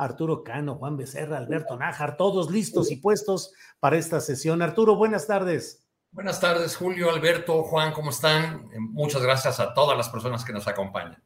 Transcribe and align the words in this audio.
Arturo 0.00 0.42
Cano, 0.42 0.76
Juan 0.76 0.96
Becerra, 0.96 1.36
Alberto 1.36 1.76
Nájar, 1.76 2.16
todos 2.16 2.50
listos 2.50 2.90
y 2.90 2.96
puestos 2.96 3.52
para 3.80 3.98
esta 3.98 4.20
sesión. 4.20 4.62
Arturo, 4.62 4.96
buenas 4.96 5.26
tardes. 5.26 5.86
Buenas 6.12 6.40
tardes, 6.40 6.74
Julio, 6.74 7.10
Alberto, 7.10 7.62
Juan, 7.64 7.92
¿cómo 7.92 8.10
están? 8.10 8.64
Eh, 8.72 8.76
Muchas 8.78 9.22
gracias 9.22 9.60
a 9.60 9.74
todas 9.74 9.96
las 9.98 10.08
personas 10.08 10.44
que 10.44 10.54
nos 10.54 10.66
acompañan. 10.66 11.22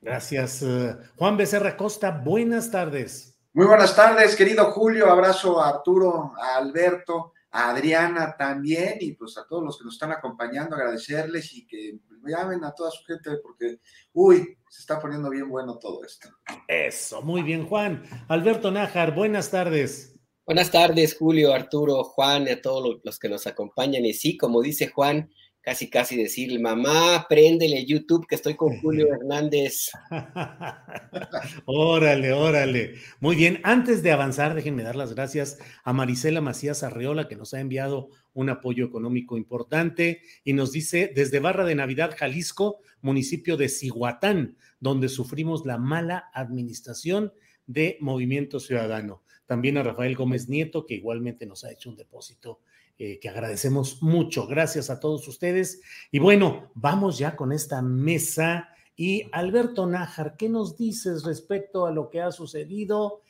Gracias. 0.00 0.62
eh, 0.62 0.96
Juan 1.16 1.36
Becerra 1.36 1.76
Costa, 1.76 2.10
buenas 2.12 2.70
tardes. 2.70 3.36
Muy 3.52 3.66
buenas 3.66 3.94
tardes, 3.94 4.36
querido 4.36 4.70
Julio. 4.70 5.10
Abrazo 5.10 5.60
a 5.60 5.68
Arturo, 5.70 6.32
a 6.40 6.56
Alberto, 6.56 7.32
a 7.50 7.70
Adriana 7.70 8.36
también 8.38 8.98
y 9.00 9.12
pues 9.12 9.36
a 9.36 9.46
todos 9.46 9.64
los 9.64 9.76
que 9.78 9.84
nos 9.84 9.94
están 9.94 10.12
acompañando, 10.12 10.76
agradecerles 10.76 11.52
y 11.54 11.66
que 11.66 11.98
llamen 12.24 12.64
a 12.64 12.72
toda 12.72 12.90
su 12.92 13.04
gente 13.04 13.32
porque, 13.42 13.80
uy, 14.12 14.56
se 14.72 14.80
está 14.80 14.98
poniendo 14.98 15.28
bien 15.28 15.50
bueno 15.50 15.78
todo 15.78 16.02
esto. 16.02 16.30
Eso, 16.66 17.20
muy 17.20 17.42
bien, 17.42 17.66
Juan. 17.66 18.04
Alberto 18.28 18.70
Nájar, 18.70 19.14
buenas 19.14 19.50
tardes. 19.50 20.18
Buenas 20.46 20.70
tardes, 20.70 21.14
Julio, 21.18 21.52
Arturo, 21.52 22.02
Juan, 22.04 22.46
y 22.48 22.52
a 22.52 22.62
todos 22.62 22.98
los- 23.04 23.18
que 23.18 23.28
nos 23.28 23.46
acompañan. 23.46 24.06
Y 24.06 24.14
sí, 24.14 24.38
como 24.38 24.62
dice 24.62 24.86
Juan, 24.86 25.30
casi 25.60 25.90
casi 25.90 26.16
decirle, 26.16 26.58
mamá, 26.58 27.26
préndele 27.28 27.84
YouTube 27.84 28.26
que 28.26 28.36
estoy 28.36 28.56
con 28.56 28.80
Julio 28.80 29.08
Hernández. 29.14 29.90
órale, 31.64 32.32
órale. 32.32 32.94
Muy 33.20 33.36
bien, 33.36 33.60
antes 33.64 34.02
de 34.02 34.12
avanzar, 34.12 34.54
déjenme 34.54 34.82
dar 34.82 34.96
las 34.96 35.14
gracias 35.14 35.58
a 35.84 35.92
Marisela 35.92 36.40
Macías 36.40 36.82
Arreola, 36.82 37.28
que 37.28 37.36
nos 37.36 37.54
ha 37.54 37.60
enviado 37.60 38.10
un 38.34 38.48
apoyo 38.50 38.84
económico 38.84 39.36
importante 39.36 40.22
y 40.44 40.52
nos 40.52 40.72
dice 40.72 41.12
desde 41.14 41.40
Barra 41.40 41.64
de 41.64 41.74
Navidad, 41.74 42.14
Jalisco, 42.16 42.80
municipio 43.00 43.56
de 43.56 43.68
Cihuatán, 43.68 44.56
donde 44.80 45.08
sufrimos 45.08 45.66
la 45.66 45.78
mala 45.78 46.30
administración 46.34 47.32
de 47.66 47.96
Movimiento 48.00 48.60
Ciudadano. 48.60 49.22
También 49.46 49.76
a 49.76 49.82
Rafael 49.82 50.16
Gómez 50.16 50.48
Nieto, 50.48 50.86
que 50.86 50.94
igualmente 50.94 51.46
nos 51.46 51.64
ha 51.64 51.70
hecho 51.70 51.90
un 51.90 51.96
depósito 51.96 52.60
eh, 52.98 53.18
que 53.18 53.28
agradecemos 53.28 54.02
mucho. 54.02 54.46
Gracias 54.46 54.90
a 54.90 55.00
todos 55.00 55.26
ustedes. 55.26 55.80
Y 56.10 56.18
bueno, 56.18 56.70
vamos 56.74 57.18
ya 57.18 57.36
con 57.36 57.52
esta 57.52 57.82
mesa. 57.82 58.68
Y 59.04 59.28
Alberto 59.32 59.84
Nájar, 59.84 60.36
¿qué 60.36 60.48
nos 60.48 60.76
dices 60.76 61.24
respecto 61.24 61.86
a 61.86 61.90
lo 61.90 62.08
que 62.08 62.20
ha 62.20 62.30
sucedido 62.30 63.22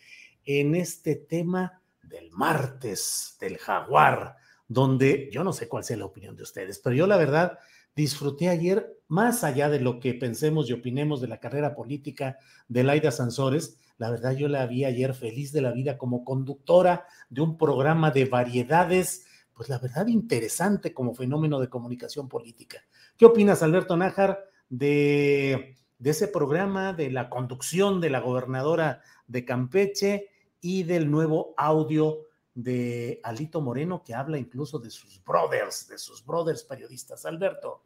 en 0.45 0.75
este 0.75 1.17
tema 1.17 1.81
del 2.03 2.31
martes 2.31 3.39
del 3.41 3.57
jaguar? 3.57 4.37
Donde 4.69 5.31
yo 5.33 5.43
no 5.43 5.55
sé 5.55 5.69
cuál 5.69 5.83
sea 5.83 5.97
la 5.97 6.05
opinión 6.05 6.37
de 6.37 6.43
ustedes, 6.43 6.79
pero 6.79 6.95
yo 6.95 7.07
la 7.07 7.17
verdad 7.17 7.59
disfruté 7.97 8.51
ayer, 8.51 8.99
más 9.09 9.45
allá 9.45 9.71
de 9.71 9.81
lo 9.81 9.99
que 9.99 10.13
pensemos 10.13 10.69
y 10.69 10.75
opinemos 10.75 11.23
de 11.23 11.29
la 11.29 11.41
carrera 11.41 11.75
política 11.75 12.37
de 12.69 12.85
Laida 12.85 13.11
Sansores, 13.11 13.79
la 13.97 14.11
verdad 14.11 14.33
yo 14.33 14.49
la 14.49 14.67
vi 14.67 14.85
ayer 14.85 15.15
feliz 15.15 15.53
de 15.53 15.63
la 15.63 15.73
vida 15.73 15.97
como 15.97 16.23
conductora 16.23 17.07
de 17.31 17.41
un 17.41 17.57
programa 17.57 18.11
de 18.11 18.27
variedades, 18.27 19.25
pues 19.55 19.71
la 19.71 19.79
verdad 19.79 20.07
interesante 20.09 20.93
como 20.93 21.15
fenómeno 21.15 21.59
de 21.61 21.71
comunicación 21.71 22.29
política. 22.29 22.85
¿Qué 23.17 23.25
opinas, 23.25 23.63
Alberto 23.63 23.97
Nájar, 23.97 24.52
de, 24.73 25.77
de 25.99 26.11
ese 26.11 26.29
programa, 26.29 26.95
de 26.95 27.11
la 27.11 27.29
conducción 27.29 28.01
de 28.01 28.09
la 28.09 28.21
gobernadora 28.21 29.03
de 29.27 29.45
Campeche 29.45 30.31
y 30.63 30.85
del 30.85 31.11
nuevo 31.11 31.53
audio 31.59 32.27
de 32.55 33.21
Alito 33.23 33.61
Moreno 33.61 34.03
que 34.03 34.15
habla 34.15 34.39
incluso 34.39 34.79
de 34.79 34.91
sus 34.91 35.23
brothers, 35.23 35.89
de 35.89 35.99
sus 35.99 36.25
brothers 36.25 36.65
periodistas? 36.65 37.27
Alberto. 37.27 37.83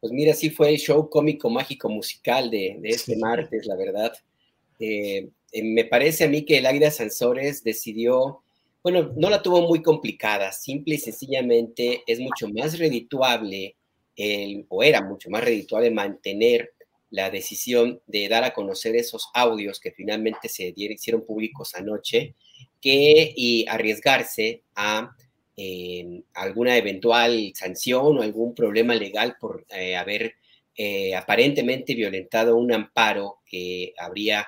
Pues 0.00 0.10
mira, 0.12 0.32
sí 0.32 0.48
fue 0.48 0.70
el 0.70 0.78
show 0.78 1.08
cómico, 1.10 1.50
mágico, 1.50 1.90
musical 1.90 2.50
de, 2.50 2.78
de 2.80 2.88
este 2.88 3.16
martes, 3.16 3.66
la 3.66 3.76
verdad. 3.76 4.12
Eh, 4.78 5.30
eh, 5.52 5.62
me 5.62 5.84
parece 5.84 6.24
a 6.24 6.28
mí 6.28 6.46
que 6.46 6.58
el 6.58 6.66
Águila 6.66 6.90
Sansores 6.90 7.62
decidió, 7.62 8.42
bueno, 8.82 9.12
no 9.16 9.28
la 9.28 9.42
tuvo 9.42 9.62
muy 9.62 9.82
complicada, 9.82 10.50
simple 10.52 10.94
y 10.94 10.98
sencillamente 10.98 12.02
es 12.06 12.20
mucho 12.20 12.48
más 12.48 12.78
redituable, 12.78 13.76
el, 14.16 14.66
o 14.68 14.82
era 14.82 15.02
mucho 15.02 15.30
más 15.30 15.44
redituable 15.44 15.90
mantener 15.90 16.72
la 17.10 17.30
decisión 17.30 18.00
de 18.06 18.28
dar 18.28 18.44
a 18.44 18.52
conocer 18.52 18.96
esos 18.96 19.28
audios 19.34 19.78
que 19.80 19.92
finalmente 19.92 20.48
se 20.48 20.72
dieron, 20.72 20.94
hicieron 20.94 21.24
públicos 21.24 21.74
anoche, 21.74 22.34
que 22.80 23.32
y 23.36 23.66
arriesgarse 23.68 24.62
a 24.74 25.14
eh, 25.56 26.22
alguna 26.34 26.76
eventual 26.76 27.52
sanción 27.54 28.18
o 28.18 28.22
algún 28.22 28.54
problema 28.54 28.94
legal 28.94 29.36
por 29.40 29.64
eh, 29.70 29.96
haber 29.96 30.34
eh, 30.76 31.14
aparentemente 31.14 31.94
violentado 31.94 32.56
un 32.56 32.72
amparo 32.72 33.38
que 33.46 33.94
habría 33.96 34.46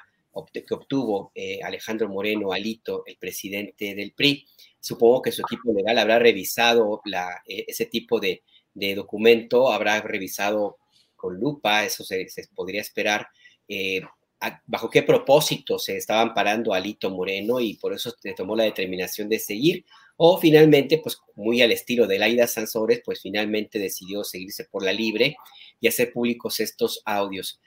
que 0.53 0.75
obtuvo 0.75 1.33
eh, 1.35 1.61
Alejandro 1.63 2.09
Moreno 2.09 2.53
Alito, 2.53 3.05
el 3.07 3.17
presidente 3.17 3.95
del 3.95 4.13
PRI. 4.13 4.47
Supongo 4.81 5.23
que 5.23 5.33
su 5.33 5.43
equipo 5.43 5.73
legal 5.73 5.99
habrá 5.99 6.19
revisado 6.19 7.01
la, 7.05 7.43
eh, 7.47 7.65
ese 7.69 7.87
tipo 7.87 8.21
de, 8.21 8.43
de, 8.77 8.95
documento, 8.95 9.73
habrá 9.73 10.01
revisado 10.01 10.77
con 11.17 11.39
lupa, 11.39 11.85
eso 11.85 12.05
se, 12.05 12.29
se 12.29 12.47
podría 12.55 12.81
esperar, 12.81 13.29
eh, 13.69 14.03
a, 14.41 14.63
bajo 14.67 14.91
qué 14.91 15.03
propósito 15.03 15.79
se 15.79 15.97
estaba 15.97 16.21
amparando 16.21 16.75
Alito 16.75 17.11
Moreno 17.11 17.59
y 17.59 17.75
por 17.75 17.95
eso 17.95 18.15
se 18.19 18.35
tomó 18.35 18.55
la 18.55 18.65
determinación 18.65 19.29
de 19.29 19.39
seguir, 19.39 19.85
o 20.17 20.39
finalmente, 20.39 20.99
pues 20.99 21.19
muy 21.35 21.61
al 21.61 21.73
estilo 21.73 22.07
de 22.07 22.19
Laida 22.19 22.47
Sansores, 22.47 23.03
pues 23.05 23.21
finalmente 23.21 23.79
decidió 23.79 24.25
seguirse 24.25 24.65
por 24.65 24.83
la 24.83 24.93
libre 24.93 25.37
y 25.81 25.89
hacer 25.89 26.13
públicos 26.13 26.61
estos 26.61 27.03
audios. 27.05 27.61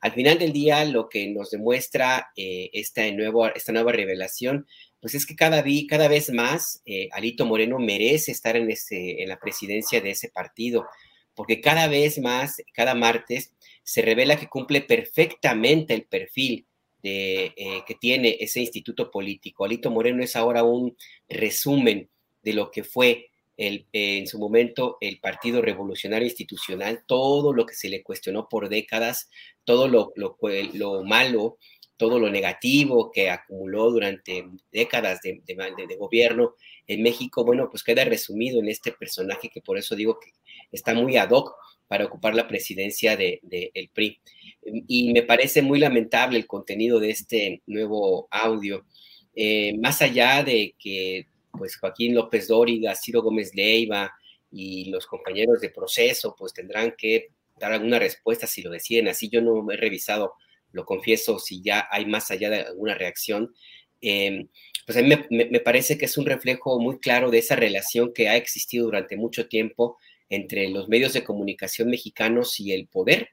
Al 0.00 0.12
final 0.12 0.38
del 0.38 0.52
día, 0.52 0.84
lo 0.84 1.08
que 1.08 1.26
nos 1.28 1.50
demuestra 1.50 2.28
eh, 2.36 2.70
esta, 2.72 3.10
nuevo, 3.10 3.46
esta 3.48 3.72
nueva 3.72 3.92
revelación, 3.92 4.66
pues 5.00 5.14
es 5.14 5.26
que 5.26 5.36
cada, 5.36 5.64
cada 5.88 6.08
vez 6.08 6.30
más 6.30 6.82
eh, 6.84 7.08
Alito 7.12 7.46
Moreno 7.46 7.78
merece 7.78 8.32
estar 8.32 8.56
en, 8.56 8.68
la 9.28 9.38
presidencia 9.38 10.00
de 10.00 10.10
ese 10.10 10.28
partido, 10.28 10.86
porque 11.34 11.60
cada 11.60 11.86
vez 11.88 12.18
más, 12.18 12.62
cada 12.72 12.94
martes, 12.94 13.52
se 13.82 14.02
revela 14.02 14.36
que 14.36 14.48
cumple 14.48 14.80
perfectamente 14.80 15.94
el 15.94 16.04
perfil 16.04 16.66
eh, 17.02 17.52
que 17.86 17.94
tiene 17.94 18.36
ese 18.40 18.60
instituto 18.60 19.10
político. 19.10 19.64
Alito 19.64 19.90
Moreno 19.90 20.24
es 20.24 20.34
ahora 20.34 20.64
un 20.64 20.96
resumen 21.28 22.08
de 22.42 22.52
lo 22.52 22.70
que 22.70 22.82
fue 22.82 23.30
en 23.58 24.26
su 24.26 24.38
momento 24.38 24.98
el 25.00 25.18
Partido 25.18 25.62
Revolucionario 25.62 26.26
Institucional, 26.26 27.04
todo 27.06 27.54
lo 27.54 27.64
que 27.64 27.74
se 27.74 27.88
le 27.88 28.02
cuestionó 28.02 28.48
por 28.50 28.68
décadas, 28.68 29.30
todo 29.64 29.88
lo 29.88 30.12
malo 31.04 31.56
todo 31.96 32.18
lo 32.18 32.30
negativo 32.30 33.10
que 33.10 33.30
acumuló 33.30 33.90
durante 33.90 34.46
décadas 34.70 35.20
de, 35.22 35.42
gobierno 35.98 36.54
en 36.86 37.02
México, 37.02 37.44
bueno, 37.44 37.68
pues 37.70 37.82
queda 37.82 38.04
resumido 38.04 38.60
en 38.60 38.68
este 38.68 38.92
personaje 38.92 39.48
que 39.48 39.60
por 39.60 39.78
eso 39.78 39.96
digo 39.96 40.18
que 40.20 40.32
está 40.72 40.94
muy 40.94 41.16
ad 41.16 41.30
hoc 41.30 41.54
para 41.88 42.04
ocupar 42.04 42.34
la 42.34 42.48
presidencia 42.48 43.16
del 43.16 43.38
de, 43.42 43.70
el 43.74 43.88
PRI. 43.88 44.20
Y 44.88 45.12
me 45.12 45.22
parece 45.22 45.62
muy 45.62 45.78
lamentable 45.78 46.38
el 46.38 46.46
contenido 46.46 47.00
de 47.00 47.10
este 47.10 47.62
nuevo 47.66 48.28
audio. 48.30 48.84
Eh, 49.34 49.74
más 49.78 50.02
allá 50.02 50.42
de 50.42 50.74
que 50.78 51.26
pues 51.52 51.76
Joaquín 51.76 52.14
López 52.14 52.48
Dóriga, 52.48 52.94
Ciro 52.94 53.22
Gómez 53.22 53.54
Leiva 53.54 54.12
y 54.50 54.90
los 54.90 55.06
compañeros 55.06 55.60
de 55.60 55.70
proceso 55.70 56.34
pues 56.36 56.52
tendrán 56.52 56.94
que 56.96 57.28
dar 57.58 57.72
alguna 57.72 57.98
respuesta 57.98 58.46
si 58.46 58.62
lo 58.62 58.70
deciden 58.70 59.08
así. 59.08 59.28
Yo 59.28 59.40
no 59.40 59.70
he 59.70 59.76
revisado, 59.76 60.34
lo 60.76 60.84
confieso, 60.84 61.38
si 61.38 61.62
ya 61.62 61.88
hay 61.90 62.06
más 62.06 62.30
allá 62.30 62.50
de 62.50 62.60
alguna 62.60 62.94
reacción. 62.94 63.54
Em, 64.00 64.48
pues 64.84 64.98
a 64.98 65.02
mí 65.02 65.12
me, 65.30 65.60
parece 65.60 65.98
que 65.98 66.04
es 66.04 66.16
un 66.18 66.26
reflejo 66.26 66.78
muy 66.78 67.00
claro 67.00 67.30
de 67.30 67.38
esa 67.38 67.56
relación 67.56 68.12
que 68.12 68.28
ha 68.28 68.36
existido 68.36 68.84
durante 68.84 69.16
mucho 69.16 69.48
tiempo 69.48 69.98
entre 70.28 70.68
los 70.68 70.88
medios 70.88 71.12
de 71.14 71.24
comunicación 71.24 71.88
mexicanos 71.90 72.60
y 72.60 72.72
el 72.72 72.86
poder. 72.86 73.30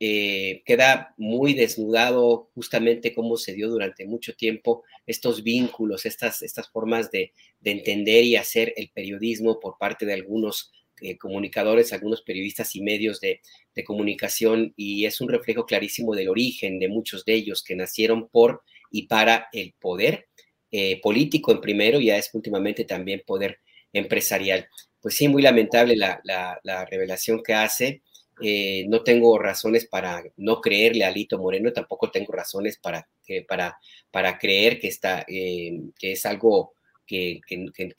Eh, 0.00 0.62
queda 0.66 1.14
muy 1.16 1.54
desnudado 1.54 2.50
justamente 2.54 3.14
cómo 3.14 3.36
se 3.36 3.54
dio 3.54 3.68
durante 3.68 4.04
mucho 4.04 4.34
tiempo 4.34 4.82
estos 5.06 5.44
vínculos, 5.44 6.04
estas, 6.04 6.42
estas 6.42 6.68
formas 6.68 7.12
de, 7.12 7.32
entender 7.62 8.24
y 8.24 8.34
hacer 8.34 8.74
el 8.76 8.90
periodismo 8.90 9.60
por 9.60 9.78
parte 9.78 10.04
de 10.04 10.14
algunos 10.14 10.72
eh, 11.02 11.18
comunicadores, 11.18 11.92
algunos 11.92 12.22
periodistas 12.22 12.74
y 12.76 12.82
medios 12.82 13.20
de, 13.20 13.40
comunicación, 13.84 14.72
y 14.76 15.06
es 15.06 15.20
un 15.20 15.28
reflejo 15.28 15.66
clarísimo 15.66 16.14
del 16.14 16.28
origen 16.28 16.78
de 16.78 16.88
muchos 16.88 17.24
de 17.24 17.34
ellos 17.34 17.62
que 17.62 17.74
nacieron 17.74 18.28
por 18.28 18.62
y 18.90 19.06
para 19.06 19.48
el 19.52 19.74
poder 19.80 20.28
eh, 20.70 21.00
político 21.00 21.52
en 21.52 21.60
primero 21.60 22.00
y 22.00 22.06
ya 22.06 22.16
es 22.16 22.30
últimamente 22.32 22.84
también 22.84 23.22
poder 23.26 23.58
empresarial 23.92 24.68
pues 25.02 25.16
sí, 25.16 25.28
muy 25.28 25.42
lamentable 25.42 25.96
la, 25.96 26.86
revelación 26.88 27.42
que 27.42 27.52
hace. 27.52 28.02
Eh, 28.40 28.86
no 28.88 29.02
tengo 29.02 29.38
razones 29.38 29.86
para 29.86 30.22
no 30.36 30.60
creerle 30.60 31.04
a 31.04 31.10
Lito 31.10 31.38
Moreno, 31.38 31.72
tampoco 31.72 32.10
tengo 32.10 32.32
razones 32.32 32.78
para, 32.78 33.06
para, 33.46 33.76
para 34.10 34.38
creer 34.38 34.80
que, 34.80 34.88
está, 34.88 35.24
eh, 35.28 35.80
que 35.98 36.12
es 36.12 36.24
algo 36.24 36.74
que, 37.06 37.40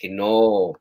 no, 0.10 0.74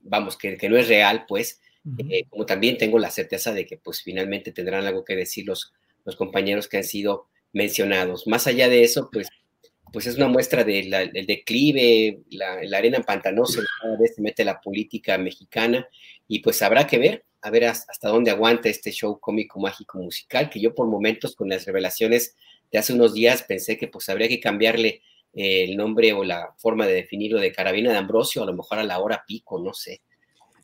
vamos, 0.00 0.36
que, 0.36 0.56
no 0.68 0.76
es 0.76 0.88
real, 0.88 1.24
pues, 1.28 1.60
eh, 1.98 2.24
como 2.28 2.46
también 2.46 2.78
tengo 2.78 2.98
la 2.98 3.10
certeza 3.10 3.52
de 3.52 3.66
que 3.66 3.76
pues 3.76 4.02
finalmente 4.02 4.52
tendrán 4.52 4.86
algo 4.86 5.04
que 5.04 5.16
decir 5.16 5.46
los, 5.46 5.72
los 6.04 6.16
compañeros 6.16 6.68
que 6.68 6.78
han 6.78 6.84
sido 6.84 7.28
mencionados. 7.52 8.26
Más 8.26 8.46
allá 8.46 8.68
de 8.68 8.82
eso, 8.82 9.08
pues 9.12 9.28
pues 9.92 10.06
es 10.06 10.16
una 10.16 10.28
muestra 10.28 10.64
del 10.64 10.90
declive, 11.26 12.20
la, 12.30 12.60
arena 12.76 13.00
pantanosa, 13.00 13.62
cada 13.80 13.96
vez 13.96 14.14
se 14.14 14.20
mete 14.20 14.44
la 14.44 14.60
política 14.60 15.16
mexicana 15.16 15.88
y 16.28 16.40
pues 16.40 16.60
habrá 16.60 16.86
que 16.86 16.98
ver, 16.98 17.24
a 17.40 17.50
ver 17.50 17.64
hasta 17.64 18.08
dónde 18.08 18.30
aguanta 18.30 18.68
este 18.68 18.90
show 18.90 19.18
cómico, 19.18 19.60
mágico, 19.60 19.98
musical, 19.98 20.50
que 20.50 20.60
yo 20.60 20.74
por 20.74 20.86
momentos 20.86 21.34
con 21.34 21.48
las 21.48 21.64
revelaciones 21.64 22.36
de 22.70 22.78
hace 22.78 22.92
unos 22.92 23.14
días 23.14 23.42
pensé 23.44 23.78
que 23.78 23.88
pues 23.88 24.08
habría 24.08 24.28
que 24.28 24.40
cambiarle 24.40 25.02
eh, 25.32 25.64
el 25.64 25.76
nombre 25.76 26.12
o 26.12 26.24
la 26.24 26.54
forma 26.58 26.86
de 26.86 26.94
definirlo 26.94 27.40
de 27.40 27.52
Carabina 27.52 27.92
de 27.92 27.98
Ambrosio, 27.98 28.42
a 28.42 28.46
lo 28.46 28.54
mejor 28.54 28.78
a 28.78 28.84
la 28.84 28.98
hora 28.98 29.24
pico, 29.26 29.58
no 29.62 29.72
sé. 29.72 30.02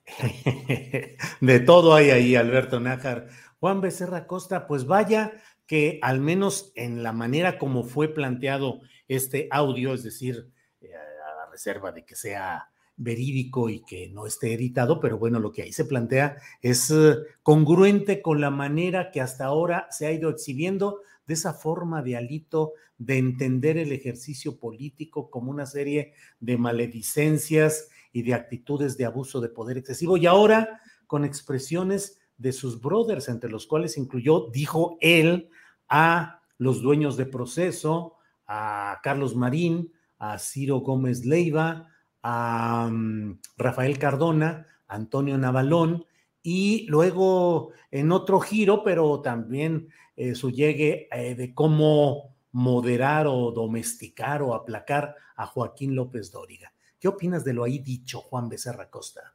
De 1.40 1.60
todo 1.60 1.94
hay 1.94 2.10
ahí, 2.10 2.36
Alberto 2.36 2.80
Nájar. 2.80 3.28
Juan 3.60 3.80
Becerra 3.80 4.26
Costa, 4.26 4.66
pues 4.66 4.86
vaya 4.86 5.32
que 5.66 5.98
al 6.02 6.20
menos 6.20 6.72
en 6.74 7.02
la 7.02 7.12
manera 7.12 7.58
como 7.58 7.84
fue 7.84 8.08
planteado 8.08 8.80
este 9.08 9.48
audio, 9.50 9.94
es 9.94 10.02
decir, 10.02 10.50
eh, 10.80 10.90
a 10.94 11.50
reserva 11.50 11.92
de 11.92 12.04
que 12.04 12.16
sea 12.16 12.68
verídico 12.96 13.68
y 13.70 13.82
que 13.84 14.08
no 14.08 14.26
esté 14.26 14.52
editado, 14.52 15.00
pero 15.00 15.18
bueno, 15.18 15.38
lo 15.38 15.52
que 15.52 15.62
ahí 15.62 15.72
se 15.72 15.84
plantea 15.84 16.36
es 16.60 16.90
eh, 16.90 17.16
congruente 17.42 18.20
con 18.20 18.40
la 18.40 18.50
manera 18.50 19.10
que 19.10 19.20
hasta 19.20 19.46
ahora 19.46 19.86
se 19.90 20.06
ha 20.06 20.12
ido 20.12 20.30
exhibiendo 20.30 21.00
de 21.26 21.34
esa 21.34 21.54
forma 21.54 22.02
de 22.02 22.16
alito 22.16 22.72
de 22.98 23.18
entender 23.18 23.78
el 23.78 23.92
ejercicio 23.92 24.58
político 24.58 25.30
como 25.30 25.50
una 25.50 25.66
serie 25.66 26.14
de 26.40 26.56
maledicencias 26.56 27.88
y 28.12 28.22
de 28.22 28.34
actitudes 28.34 28.96
de 28.96 29.04
abuso 29.04 29.40
de 29.40 29.48
poder 29.48 29.78
excesivo 29.78 30.16
y 30.16 30.26
ahora 30.26 30.80
con 31.06 31.24
expresiones 31.24 32.18
de 32.36 32.52
sus 32.52 32.80
brothers, 32.80 33.28
entre 33.28 33.50
los 33.50 33.66
cuales 33.66 33.96
incluyó, 33.96 34.48
dijo 34.50 34.98
él, 35.00 35.48
a 35.88 36.40
los 36.58 36.82
dueños 36.82 37.16
de 37.16 37.26
proceso, 37.26 38.16
a 38.46 39.00
Carlos 39.02 39.36
Marín, 39.36 39.92
a 40.18 40.38
Ciro 40.38 40.78
Gómez 40.78 41.24
Leiva, 41.24 41.88
a 42.22 42.88
mm, 42.90 43.40
Rafael 43.56 43.98
Cardona, 43.98 44.66
Antonio 44.88 45.36
Navalón, 45.38 46.04
y 46.42 46.86
luego 46.88 47.70
en 47.90 48.10
otro 48.10 48.40
giro, 48.40 48.82
pero 48.82 49.20
también 49.20 49.88
eh, 50.16 50.34
su 50.34 50.50
llegue 50.50 51.08
eh, 51.12 51.34
de 51.34 51.54
cómo 51.54 52.34
moderar 52.52 53.26
o 53.26 53.50
domesticar 53.52 54.42
o 54.42 54.54
aplacar 54.54 55.14
a 55.36 55.46
Joaquín 55.46 55.94
López 55.94 56.30
Dóriga. 56.30 56.71
¿Qué 57.02 57.08
opinas 57.08 57.42
de 57.42 57.52
lo 57.52 57.64
ahí 57.64 57.80
dicho, 57.80 58.20
Juan 58.20 58.48
Becerra 58.48 58.88
Costa? 58.88 59.34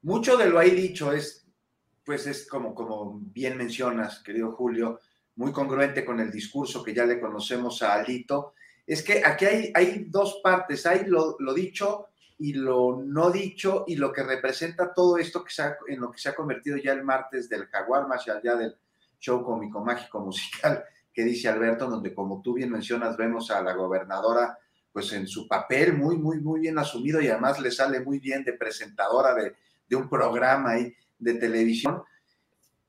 Mucho 0.00 0.38
de 0.38 0.48
lo 0.48 0.58
ahí 0.58 0.70
dicho 0.70 1.12
es, 1.12 1.46
pues 2.02 2.26
es 2.26 2.48
como, 2.48 2.74
como 2.74 3.20
bien 3.20 3.58
mencionas, 3.58 4.22
querido 4.22 4.52
Julio, 4.52 4.98
muy 5.36 5.52
congruente 5.52 6.02
con 6.02 6.18
el 6.18 6.32
discurso 6.32 6.82
que 6.82 6.94
ya 6.94 7.04
le 7.04 7.20
conocemos 7.20 7.82
a 7.82 7.92
Alito, 7.92 8.54
es 8.86 9.02
que 9.02 9.22
aquí 9.22 9.44
hay, 9.44 9.72
hay 9.74 10.06
dos 10.08 10.40
partes, 10.42 10.86
hay 10.86 11.04
lo, 11.04 11.36
dicho 11.52 12.06
y 12.38 12.54
lo 12.54 13.02
no 13.04 13.30
dicho 13.30 13.84
y 13.86 13.96
lo 13.96 14.10
que 14.10 14.22
representa 14.22 14.94
todo 14.94 15.18
esto 15.18 15.44
que 15.44 15.52
se 15.52 15.74
en 15.88 16.00
lo 16.00 16.10
que 16.10 16.20
se 16.20 16.30
ha 16.30 16.34
convertido 16.34 16.78
ya 16.78 16.94
el 16.94 17.04
martes 17.04 17.50
del 17.50 17.66
jaguar, 17.66 18.08
más 18.08 18.26
allá 18.26 18.56
del 18.56 18.78
show 19.20 19.44
cómico, 19.44 19.84
mágico, 19.84 20.20
musical 20.24 20.82
que 21.12 21.22
dice 21.22 21.50
Alberto, 21.50 21.86
donde 21.86 22.14
como 22.14 22.40
tú 22.40 22.54
bien 22.54 22.70
mencionas, 22.70 23.14
vemos 23.18 23.50
a 23.50 23.60
la 23.60 23.74
gobernadora 23.74 24.58
pues 24.92 25.12
en 25.12 25.26
su 25.26 25.48
papel 25.48 25.94
muy, 25.94 26.16
muy, 26.16 26.40
muy 26.40 26.60
bien 26.60 26.78
asumido 26.78 27.20
y 27.20 27.28
además 27.28 27.60
le 27.60 27.70
sale 27.70 28.00
muy 28.00 28.18
bien 28.18 28.44
de 28.44 28.52
presentadora 28.52 29.34
de, 29.34 29.54
de 29.88 29.96
un 29.96 30.08
programa 30.08 30.72
ahí 30.72 30.94
de 31.18 31.34
televisión 31.34 32.02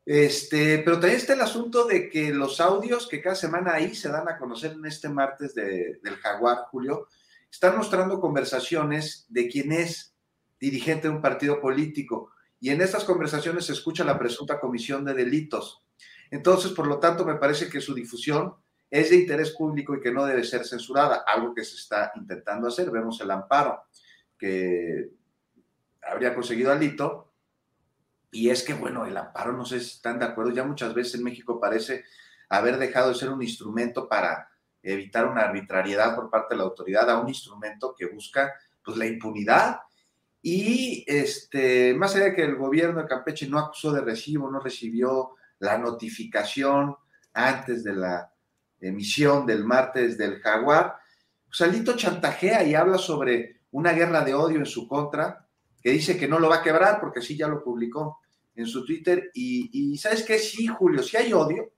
este, 0.06 0.80
pero 0.80 1.00
también 1.00 1.18
está 1.18 1.34
el 1.34 1.42
asunto 1.42 1.86
de 1.86 2.10
que 2.10 2.34
los 2.34 2.60
audios 2.60 3.08
que 3.08 3.22
cada 3.22 3.36
semana 3.36 3.74
ahí 3.74 3.96
se 3.96 4.10
dan 4.10 4.28
a 4.28 4.38
conocer 4.38 4.74
en 4.74 4.86
este 4.86 5.08
martes 5.08 5.56
del 5.56 6.18
Jaguar, 6.22 6.66
Julio, 6.70 7.08
están 7.50 7.78
mostrando 7.78 8.20
conversaciones 8.20 9.26
de 9.30 9.48
quien 9.48 9.72
es 9.72 10.16
dirigente 10.60 11.08
de 11.08 11.14
un 11.14 11.22
partido 11.22 11.62
político. 11.62 12.32
Y 12.60 12.70
en 12.70 12.82
estas 12.82 13.04
conversaciones 13.06 13.66
se 13.66 13.74
escucha 13.74 14.04
la 14.04 14.20
presunta 14.20 14.60
comisión 14.60 15.06
de 15.06 15.14
delitos. 15.14 15.84
Entonces, 16.32 16.72
por 16.72 16.88
lo 16.88 17.00
tanto, 17.00 17.26
me 17.26 17.36
parece 17.36 17.70
que 17.70 17.82
su 17.82 17.94
difusión 17.94 18.56
es 18.94 19.10
de 19.10 19.16
interés 19.16 19.50
público 19.50 19.96
y 19.96 20.00
que 20.00 20.12
no 20.12 20.24
debe 20.24 20.44
ser 20.44 20.64
censurada, 20.68 21.24
algo 21.26 21.52
que 21.56 21.64
se 21.64 21.78
está 21.78 22.12
intentando 22.16 22.68
hacer. 22.68 22.92
Vemos 22.92 23.20
el 23.22 23.32
amparo 23.32 23.86
que 24.38 25.10
habría 26.04 26.36
conseguido 26.36 26.72
Alito 26.72 27.34
y 28.30 28.52
es 28.52 28.62
que, 28.62 28.76
bueno, 28.76 29.04
el 29.08 29.18
amparo, 29.18 29.52
no 29.52 29.66
sé 29.66 29.80
si 29.80 29.96
están 29.96 30.20
de 30.20 30.26
acuerdo, 30.26 30.52
ya 30.52 30.64
muchas 30.64 30.94
veces 30.94 31.16
en 31.16 31.24
México 31.24 31.60
parece 31.60 32.04
haber 32.50 32.78
dejado 32.78 33.10
de 33.10 33.16
ser 33.16 33.30
un 33.30 33.42
instrumento 33.42 34.08
para 34.08 34.48
evitar 34.84 35.26
una 35.26 35.42
arbitrariedad 35.42 36.14
por 36.14 36.30
parte 36.30 36.54
de 36.54 36.60
la 36.60 36.66
autoridad 36.66 37.10
a 37.10 37.20
un 37.20 37.30
instrumento 37.30 37.96
que 37.98 38.06
busca 38.06 38.54
pues 38.86 38.96
la 38.96 39.08
impunidad. 39.08 39.80
Y 40.40 41.04
este, 41.08 41.96
más 41.96 42.16
allá 42.16 42.26
de 42.26 42.36
que 42.36 42.44
el 42.44 42.58
gobierno 42.58 43.02
de 43.02 43.08
Campeche 43.08 43.48
no 43.48 43.58
acusó 43.58 43.92
de 43.92 44.02
recibo, 44.02 44.52
no 44.52 44.60
recibió 44.60 45.32
la 45.58 45.80
notificación 45.80 46.96
antes 47.34 47.84
de 47.84 47.94
la 47.94 48.33
emisión 48.88 49.46
del 49.46 49.64
martes 49.64 50.18
del 50.18 50.40
jaguar, 50.40 50.98
pues 51.48 51.62
Alito 51.62 51.96
chantajea 51.96 52.64
y 52.64 52.74
habla 52.74 52.98
sobre 52.98 53.62
una 53.72 53.92
guerra 53.92 54.24
de 54.24 54.34
odio 54.34 54.58
en 54.58 54.66
su 54.66 54.88
contra, 54.88 55.48
que 55.82 55.92
dice 55.92 56.18
que 56.18 56.28
no 56.28 56.40
lo 56.40 56.50
va 56.50 56.58
a 56.58 56.64
quebrar 56.64 57.00
porque 57.00 57.22
sí 57.22 57.36
ya 57.38 57.48
lo 57.48 57.64
publicó 57.64 58.22
en 58.56 58.66
su 58.66 58.86
Twitter. 58.86 59.32
Y, 59.34 59.98
¿sabes 59.98 60.24
qué? 60.24 60.40
Sí, 60.40 60.68
Julio, 60.68 61.04
sí 61.04 61.18
hay 61.18 61.34
odio, 61.34 61.74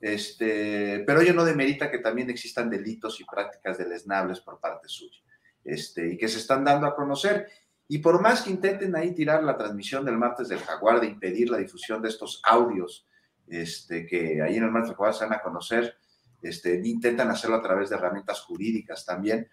este, 0.00 1.04
pero 1.06 1.20
ello 1.20 1.34
no 1.34 1.44
demerita 1.44 1.90
que 1.90 1.98
también 1.98 2.30
existan 2.30 2.70
delitos 2.70 3.20
y 3.20 3.24
prácticas 3.24 3.76
deleznables 3.76 4.40
por 4.40 4.58
parte 4.58 4.88
suya, 4.88 5.20
este, 5.62 6.14
y 6.14 6.16
que 6.16 6.28
se 6.28 6.38
están 6.38 6.64
dando 6.64 6.86
a 6.86 6.96
conocer. 6.96 7.46
Y 7.86 7.98
por 7.98 8.22
más 8.22 8.42
que 8.42 8.50
intenten 8.50 8.96
ahí 8.96 9.12
tirar 9.14 9.42
la 9.42 9.56
transmisión 9.56 10.04
del 10.04 10.16
martes 10.16 10.48
del 10.48 10.60
Jaguar, 10.60 11.00
de 11.00 11.08
impedir 11.08 11.50
la 11.50 11.58
difusión 11.58 12.00
de 12.00 12.08
estos 12.08 12.40
audios, 12.44 13.06
este, 13.48 14.06
que 14.06 14.40
ahí 14.40 14.56
en 14.56 14.64
el 14.64 14.70
martes 14.70 14.90
del 14.90 14.96
Jaguar 14.96 15.14
se 15.14 15.24
van 15.24 15.34
a 15.34 15.42
conocer, 15.42 15.96
este, 16.42 16.80
intentan 16.84 17.30
hacerlo 17.30 17.56
a 17.56 17.62
través 17.62 17.90
de 17.90 17.96
herramientas 17.96 18.40
jurídicas 18.40 19.04
también, 19.04 19.48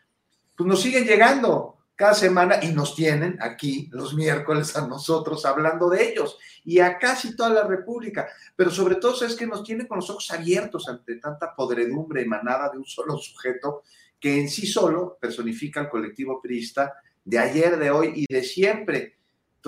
pues 0.55 0.67
nos 0.67 0.81
siguen 0.81 1.05
llegando, 1.05 1.77
cada 1.97 2.13
semana 2.13 2.59
y 2.61 2.67
nos 2.73 2.95
tienen 2.95 3.39
aquí 3.41 3.89
los 3.91 4.13
miércoles 4.13 4.75
a 4.77 4.87
nosotros 4.87 5.43
hablando 5.47 5.89
de 5.89 6.09
ellos 6.09 6.37
y 6.63 6.77
a 6.79 6.99
casi 6.99 7.35
toda 7.35 7.49
la 7.49 7.63
República. 7.63 8.27
Pero 8.55 8.69
sobre 8.69 8.95
todo 8.95 9.25
es 9.25 9.35
que 9.35 9.47
nos 9.47 9.63
tiene 9.63 9.87
con 9.87 9.97
los 9.97 10.09
ojos 10.11 10.29
abiertos 10.29 10.87
ante 10.87 11.15
tanta 11.15 11.55
podredumbre 11.55 12.21
emanada 12.21 12.69
de 12.69 12.77
un 12.77 12.85
solo 12.85 13.17
sujeto 13.17 13.81
que 14.19 14.39
en 14.39 14.47
sí 14.47 14.67
solo 14.67 15.17
personifica 15.19 15.79
al 15.79 15.89
colectivo 15.89 16.39
priista 16.39 16.93
de 17.25 17.39
ayer, 17.39 17.77
de 17.77 17.89
hoy 17.89 18.13
y 18.15 18.31
de 18.31 18.43
siempre. 18.43 19.16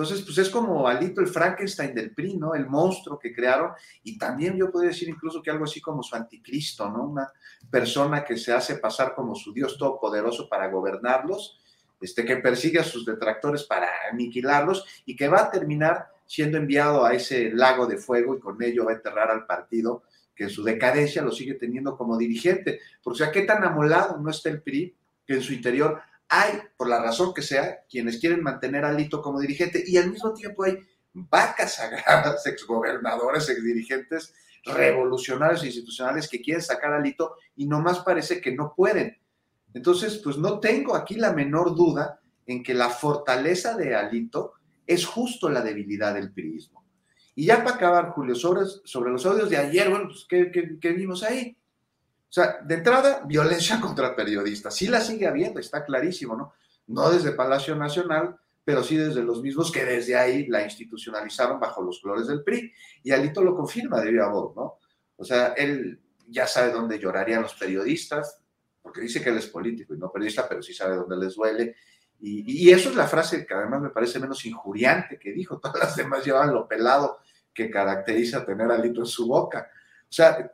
Entonces, 0.00 0.24
pues 0.24 0.38
es 0.38 0.48
como 0.48 0.88
Alito 0.88 1.20
el 1.20 1.26
Frankenstein 1.26 1.94
del 1.94 2.14
PRI, 2.14 2.38
¿no? 2.38 2.54
El 2.54 2.66
monstruo 2.66 3.18
que 3.18 3.34
crearon 3.34 3.72
y 4.02 4.16
también 4.16 4.56
yo 4.56 4.70
podría 4.70 4.92
decir 4.92 5.10
incluso 5.10 5.42
que 5.42 5.50
algo 5.50 5.64
así 5.64 5.78
como 5.78 6.02
su 6.02 6.16
anticristo, 6.16 6.88
¿no? 6.88 7.04
Una 7.04 7.30
persona 7.70 8.24
que 8.24 8.38
se 8.38 8.50
hace 8.50 8.76
pasar 8.76 9.14
como 9.14 9.34
su 9.34 9.52
Dios 9.52 9.76
todopoderoso 9.76 10.48
para 10.48 10.68
gobernarlos 10.68 11.60
este, 12.00 12.24
que 12.24 12.38
persigue 12.38 12.78
a 12.78 12.84
sus 12.84 13.04
detractores 13.04 13.64
para 13.64 13.88
aniquilarlos 14.10 14.86
y 15.04 15.14
que 15.14 15.28
va 15.28 15.42
a 15.42 15.50
terminar 15.50 16.06
siendo 16.24 16.56
enviado 16.56 17.04
a 17.04 17.12
ese 17.12 17.50
lago 17.50 17.86
de 17.86 17.98
fuego 17.98 18.34
y 18.34 18.40
con 18.40 18.62
ello 18.62 18.86
va 18.86 18.92
a 18.92 18.94
enterrar 18.94 19.30
al 19.30 19.44
partido 19.44 20.04
que 20.34 20.44
en 20.44 20.50
su 20.50 20.64
decadencia 20.64 21.20
lo 21.20 21.30
sigue 21.30 21.56
teniendo 21.56 21.94
como 21.98 22.16
dirigente. 22.16 22.80
Por 23.02 23.18
sea, 23.18 23.30
qué 23.30 23.42
tan 23.42 23.62
amolado 23.64 24.16
no 24.16 24.30
está 24.30 24.48
el 24.48 24.62
PRI 24.62 24.96
que 25.26 25.34
en 25.34 25.42
su 25.42 25.52
interior 25.52 26.00
hay, 26.30 26.60
por 26.76 26.88
la 26.88 27.02
razón 27.02 27.34
que 27.34 27.42
sea, 27.42 27.80
quienes 27.90 28.18
quieren 28.18 28.42
mantener 28.42 28.84
a 28.84 28.92
Lito 28.92 29.20
como 29.20 29.40
dirigente 29.40 29.82
y 29.86 29.98
al 29.98 30.10
mismo 30.10 30.32
tiempo 30.32 30.64
hay 30.64 30.78
vacas 31.12 31.74
sagradas, 31.76 32.46
exgobernadores, 32.46 33.48
exdirigentes 33.48 34.32
revolucionarios 34.64 35.62
e 35.62 35.66
institucionales 35.66 36.28
que 36.28 36.40
quieren 36.40 36.62
sacar 36.62 36.92
a 36.92 37.00
Lito 37.00 37.36
y 37.56 37.66
nomás 37.66 38.00
parece 38.00 38.40
que 38.40 38.52
no 38.52 38.74
pueden. 38.74 39.18
Entonces, 39.74 40.18
pues 40.22 40.36
no 40.36 40.60
tengo 40.60 40.94
aquí 40.94 41.14
la 41.14 41.32
menor 41.32 41.74
duda 41.74 42.20
en 42.46 42.62
que 42.62 42.74
la 42.74 42.90
fortaleza 42.90 43.76
de 43.76 43.94
Alito 43.94 44.54
es 44.86 45.06
justo 45.06 45.48
la 45.48 45.62
debilidad 45.62 46.14
del 46.14 46.32
priismo. 46.32 46.84
Y 47.34 47.46
ya 47.46 47.62
para 47.62 47.76
acabar, 47.76 48.10
Julio, 48.10 48.34
sobre, 48.34 48.62
sobre 48.84 49.10
los 49.10 49.24
audios 49.24 49.48
de 49.48 49.56
ayer, 49.56 49.88
bueno, 49.88 50.08
pues, 50.08 50.26
¿qué, 50.28 50.92
vimos 50.92 51.22
ahí? 51.22 51.56
O 52.30 52.32
sea, 52.32 52.58
de 52.62 52.76
entrada, 52.76 53.22
violencia 53.26 53.80
contra 53.82 54.14
periodistas. 54.14 54.74
Sí 54.74 54.86
la 54.86 55.00
sigue 55.00 55.26
habiendo, 55.26 55.58
está 55.58 55.84
clarísimo, 55.84 56.36
¿no? 56.36 56.54
No 56.86 57.10
desde 57.10 57.32
Palacio 57.32 57.74
Nacional, 57.74 58.36
pero 58.64 58.84
sí 58.84 58.96
desde 58.96 59.22
los 59.22 59.42
mismos 59.42 59.72
que 59.72 59.84
desde 59.84 60.16
ahí 60.16 60.46
la 60.46 60.62
institucionalizaron 60.62 61.58
bajo 61.58 61.82
los 61.82 62.00
colores 62.00 62.28
del 62.28 62.44
PRI. 62.44 62.72
Y 63.02 63.10
Alito 63.10 63.42
lo 63.42 63.54
confirma 63.56 64.00
de 64.00 64.12
viva 64.12 64.28
voz, 64.28 64.54
¿no? 64.54 64.78
O 65.16 65.24
sea, 65.24 65.48
él 65.56 66.00
ya 66.28 66.46
sabe 66.46 66.72
dónde 66.72 66.98
llorarían 66.98 67.42
los 67.42 67.54
periodistas, 67.54 68.40
porque 68.80 69.00
dice 69.00 69.22
que 69.22 69.30
él 69.30 69.38
es 69.38 69.46
político 69.46 69.94
y 69.94 69.98
no 69.98 70.10
periodista, 70.10 70.48
pero 70.48 70.62
sí 70.62 70.72
sabe 70.72 70.96
dónde 70.96 71.16
les 71.16 71.34
duele. 71.34 71.76
Y, 72.20 72.70
eso 72.70 72.90
es 72.90 72.96
la 72.96 73.06
frase 73.06 73.46
que 73.46 73.54
además 73.54 73.80
me 73.80 73.90
parece 73.90 74.18
menos 74.18 74.44
injuriante 74.44 75.18
que 75.18 75.32
dijo. 75.32 75.58
Todas 75.60 75.78
las 75.78 75.96
demás 75.96 76.24
llevan 76.24 76.52
lo 76.52 76.68
pelado 76.68 77.18
que 77.52 77.70
caracteriza 77.70 78.44
tener 78.44 78.70
alito 78.70 79.00
en 79.00 79.06
su 79.06 79.26
boca. 79.26 79.68
O 80.10 80.12
sea, 80.12 80.50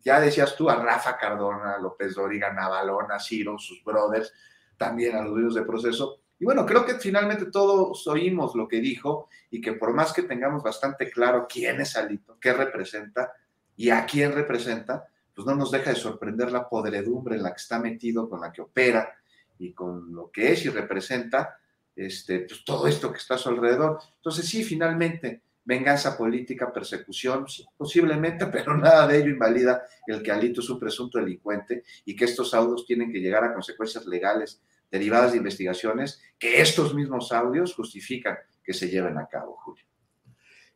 ya 0.00 0.20
decías 0.20 0.56
tú 0.56 0.70
a 0.70 0.76
Rafa 0.76 1.18
Cardona, 1.18 1.76
López 1.76 2.14
Dóriga, 2.14 2.50
Navalona, 2.50 3.20
Ciro, 3.20 3.58
sus 3.58 3.84
brothers, 3.84 4.32
también 4.78 5.14
a 5.16 5.22
los 5.22 5.32
dueños 5.32 5.54
de 5.54 5.62
proceso. 5.62 6.20
Y 6.38 6.46
bueno, 6.46 6.64
creo 6.64 6.86
que 6.86 6.94
finalmente 6.94 7.50
todos 7.50 8.06
oímos 8.06 8.54
lo 8.54 8.66
que 8.66 8.80
dijo 8.80 9.28
y 9.50 9.60
que 9.60 9.74
por 9.74 9.92
más 9.92 10.14
que 10.14 10.22
tengamos 10.22 10.62
bastante 10.62 11.10
claro 11.10 11.46
quién 11.46 11.82
es 11.82 11.94
Alito, 11.94 12.38
qué 12.40 12.54
representa 12.54 13.34
y 13.76 13.90
a 13.90 14.06
quién 14.06 14.32
representa, 14.32 15.06
pues 15.34 15.46
no 15.46 15.54
nos 15.54 15.70
deja 15.70 15.90
de 15.90 15.96
sorprender 15.96 16.50
la 16.50 16.66
podredumbre 16.66 17.36
en 17.36 17.42
la 17.42 17.50
que 17.50 17.60
está 17.60 17.78
metido, 17.78 18.30
con 18.30 18.40
la 18.40 18.50
que 18.50 18.62
opera 18.62 19.14
y 19.58 19.74
con 19.74 20.14
lo 20.14 20.30
que 20.30 20.52
es 20.52 20.64
y 20.64 20.70
representa 20.70 21.58
este, 21.94 22.40
pues 22.40 22.64
todo 22.64 22.86
esto 22.86 23.12
que 23.12 23.18
está 23.18 23.34
a 23.34 23.38
su 23.38 23.50
alrededor. 23.50 23.98
Entonces 24.16 24.48
sí, 24.48 24.64
finalmente, 24.64 25.42
venganza 25.64 26.16
política, 26.16 26.72
persecución, 26.72 27.46
posiblemente, 27.76 28.46
pero 28.52 28.76
nada 28.76 29.06
de 29.06 29.18
ello 29.18 29.30
invalida 29.30 29.82
el 30.06 30.22
que 30.22 30.32
Alito 30.32 30.60
es 30.60 30.70
un 30.70 30.78
presunto 30.78 31.18
delincuente 31.18 31.84
y 32.04 32.16
que 32.16 32.24
estos 32.24 32.54
audios 32.54 32.86
tienen 32.86 33.12
que 33.12 33.20
llegar 33.20 33.44
a 33.44 33.52
consecuencias 33.52 34.06
legales 34.06 34.60
derivadas 34.90 35.32
de 35.32 35.38
investigaciones 35.38 36.20
que 36.38 36.60
estos 36.60 36.94
mismos 36.94 37.30
audios 37.32 37.74
justifican 37.74 38.36
que 38.62 38.72
se 38.72 38.88
lleven 38.88 39.18
a 39.18 39.26
cabo, 39.26 39.56
Julio. 39.56 39.84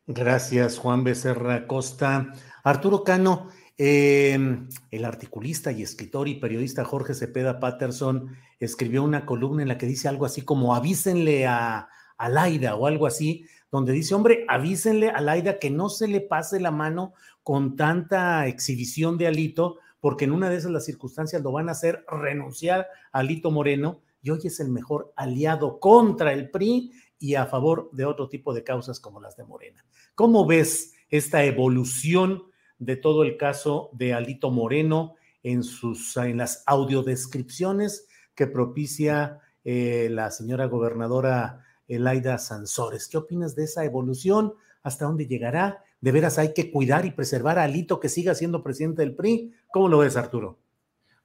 Gracias, 0.07 0.77
Juan 0.77 1.03
Becerra 1.03 1.67
Costa. 1.67 2.31
Arturo 2.63 3.03
Cano, 3.03 3.49
Em, 3.77 4.69
el 4.89 5.03
articulista 5.03 5.69
y 5.73 5.83
escritor 5.83 6.29
y 6.29 6.35
periodista 6.35 6.85
Jorge 6.85 7.13
Cepeda 7.13 7.59
Patterson 7.59 8.33
escribió 8.57 9.03
una 9.03 9.25
columna 9.25 9.63
en 9.63 9.67
la 9.67 9.77
que 9.77 9.85
dice 9.85 10.07
algo 10.07 10.25
así 10.25 10.43
como 10.43 10.75
avísenle 10.75 11.45
a, 11.45 11.89
a 12.17 12.29
Laida 12.29 12.75
o 12.75 12.87
algo 12.87 13.05
así, 13.05 13.45
donde 13.75 13.93
dice, 13.93 14.15
hombre, 14.15 14.45
avísenle 14.47 15.09
a 15.09 15.21
Laida 15.21 15.59
que 15.59 15.69
no 15.69 15.89
se 15.89 16.07
le 16.07 16.21
pase 16.21 16.59
la 16.59 16.71
mano 16.71 17.13
con 17.43 17.75
tanta 17.75 18.47
exhibición 18.47 19.17
de 19.17 19.27
Alito, 19.27 19.77
porque 19.99 20.25
en 20.25 20.31
una 20.31 20.49
de 20.49 20.57
esas 20.57 20.71
las 20.71 20.85
circunstancias 20.85 21.41
lo 21.41 21.51
van 21.51 21.69
a 21.69 21.73
hacer 21.73 22.05
renunciar 22.09 22.87
a 23.11 23.19
Alito 23.19 23.51
Moreno 23.51 24.01
y 24.21 24.31
hoy 24.31 24.39
es 24.43 24.59
el 24.59 24.69
mejor 24.69 25.13
aliado 25.15 25.79
contra 25.79 26.33
el 26.33 26.49
PRI 26.49 26.91
y 27.19 27.35
a 27.35 27.45
favor 27.45 27.89
de 27.91 28.05
otro 28.05 28.27
tipo 28.27 28.53
de 28.53 28.63
causas 28.63 28.99
como 28.99 29.21
las 29.21 29.37
de 29.37 29.45
Morena. 29.45 29.85
¿Cómo 30.15 30.45
ves 30.45 30.93
esta 31.09 31.43
evolución? 31.43 32.43
de 32.77 32.95
todo 32.95 33.23
el 33.23 33.37
caso 33.37 33.89
de 33.93 34.13
Alito 34.13 34.51
Moreno 34.51 35.15
en, 35.43 35.63
sus, 35.63 36.17
en 36.17 36.37
las 36.37 36.63
audiodescripciones 36.65 38.07
que 38.33 38.47
propicia 38.47 39.39
eh, 39.63 40.09
la 40.11 40.31
señora 40.31 40.65
gobernadora 40.65 41.64
Elaida 41.87 42.37
Sansores. 42.37 43.07
¿Qué 43.07 43.17
opinas 43.17 43.55
de 43.55 43.65
esa 43.65 43.83
evolución? 43.83 44.53
¿Hasta 44.83 45.05
dónde 45.05 45.27
llegará? 45.27 45.83
¿De 46.01 46.11
veras 46.11 46.37
hay 46.37 46.53
que 46.53 46.71
cuidar 46.71 47.05
y 47.05 47.11
preservar 47.11 47.57
a 47.57 47.63
Alito 47.63 47.99
que 47.99 48.09
siga 48.09 48.35
siendo 48.35 48.63
presidente 48.63 49.01
del 49.01 49.15
PRI? 49.15 49.53
¿Cómo 49.71 49.87
lo 49.87 49.99
ves, 49.99 50.17
Arturo? 50.17 50.59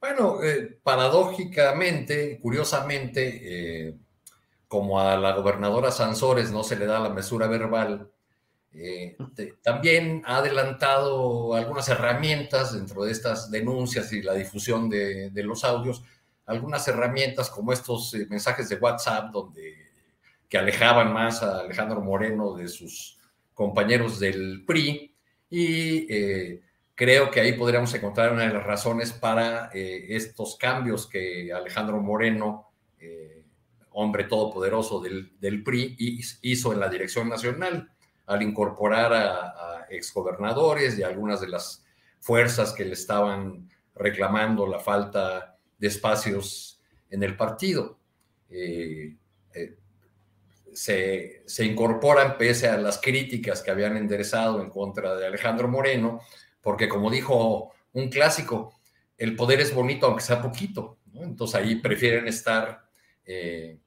Bueno, 0.00 0.42
eh, 0.42 0.78
paradójicamente, 0.82 2.38
curiosamente, 2.40 3.88
eh, 3.88 3.94
como 4.66 4.98
a 4.98 5.16
la 5.16 5.32
gobernadora 5.32 5.90
Sansores 5.90 6.50
no 6.50 6.62
se 6.62 6.76
le 6.76 6.86
da 6.86 7.00
la 7.00 7.10
mesura 7.10 7.46
verbal, 7.48 8.10
eh, 8.72 9.16
también 9.62 10.22
ha 10.24 10.38
adelantado 10.38 11.54
algunas 11.54 11.88
herramientas 11.88 12.72
dentro 12.72 13.04
de 13.04 13.12
estas 13.12 13.50
denuncias 13.50 14.12
y 14.12 14.22
la 14.22 14.32
difusión 14.32 14.88
de, 14.88 15.30
los 15.34 15.64
audios, 15.64 16.02
algunas 16.46 16.86
herramientas 16.88 17.50
como 17.50 17.72
estos 17.72 18.14
mensajes 18.28 18.68
de 18.68 18.76
WhatsApp 18.76 19.30
donde 19.32 19.79
que 20.50 20.58
alejaban 20.58 21.14
más 21.14 21.42
a 21.42 21.60
Alejandro 21.60 22.02
Moreno 22.02 22.54
de 22.54 22.68
sus 22.68 23.18
compañeros 23.54 24.20
del 24.20 24.64
PRI 24.66 25.14
y 25.48 26.12
eh, 26.12 26.60
creo 26.94 27.30
que 27.30 27.40
ahí 27.40 27.54
podríamos 27.54 27.94
encontrar 27.94 28.32
una 28.32 28.42
de 28.42 28.52
las 28.52 28.64
razones 28.64 29.12
para 29.12 29.70
estos 29.72 30.56
cambios 30.56 31.06
que 31.06 31.50
Alejandro 31.50 31.98
Moreno, 32.02 32.72
hombre 33.92 34.24
todopoderoso 34.24 35.00
del, 35.00 35.62
PRI, 35.64 35.96
hizo 36.42 36.72
en 36.74 36.80
la 36.80 36.90
dirección 36.90 37.28
nacional 37.28 37.90
al 38.30 38.42
incorporar 38.42 39.12
a, 39.12 39.86
exgobernadores 39.90 40.96
y 40.96 41.02
algunas 41.02 41.40
de 41.40 41.48
las 41.48 41.84
fuerzas 42.20 42.72
que 42.72 42.84
le 42.84 42.92
estaban 42.92 43.68
reclamando 43.92 44.68
la 44.68 44.78
falta 44.78 45.58
de 45.78 45.88
espacios 45.88 46.80
en 47.10 47.24
el 47.24 47.36
partido. 47.36 47.98
Eh, 48.48 49.16
eh, 49.52 49.76
se, 50.80 51.44
incorporan 51.62 52.38
pese 52.38 52.66
a 52.66 52.78
las 52.78 52.98
críticas 52.98 53.62
que 53.62 53.70
habían 53.70 53.98
enderezado 53.98 54.62
en 54.62 54.70
contra 54.70 55.14
de 55.14 55.26
Alejandro 55.26 55.68
Moreno, 55.68 56.22
porque 56.62 56.88
como 56.88 57.10
dijo 57.10 57.72
un 57.92 58.08
clásico, 58.08 58.80
el 59.18 59.36
poder 59.36 59.60
es 59.60 59.74
bonito 59.74 60.06
aunque 60.06 60.22
sea 60.22 60.40
poquito, 60.40 60.96
entonces 61.12 61.60
ahí 61.60 61.76
prefieren 61.76 62.26
estar 62.28 62.88
eh, 63.26 63.78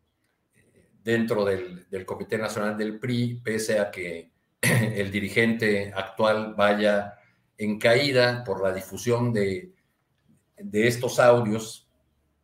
dentro 1.03 1.43
del, 1.43 2.05
Comité 2.05 2.38
Nacional 2.38 2.77
del 2.77 3.00
PRI, 3.00 3.41
pese 3.43 3.79
a 3.79 3.89
que 3.89 4.29
el 4.62 5.09
dirigente 5.09 5.91
actual 5.95 6.53
vaya 6.53 7.15
en 7.57 7.79
caída 7.79 8.43
por 8.43 8.62
la 8.62 8.71
difusión 8.71 9.33
de 9.33 9.73
estos 10.71 11.19
audios, 11.19 11.83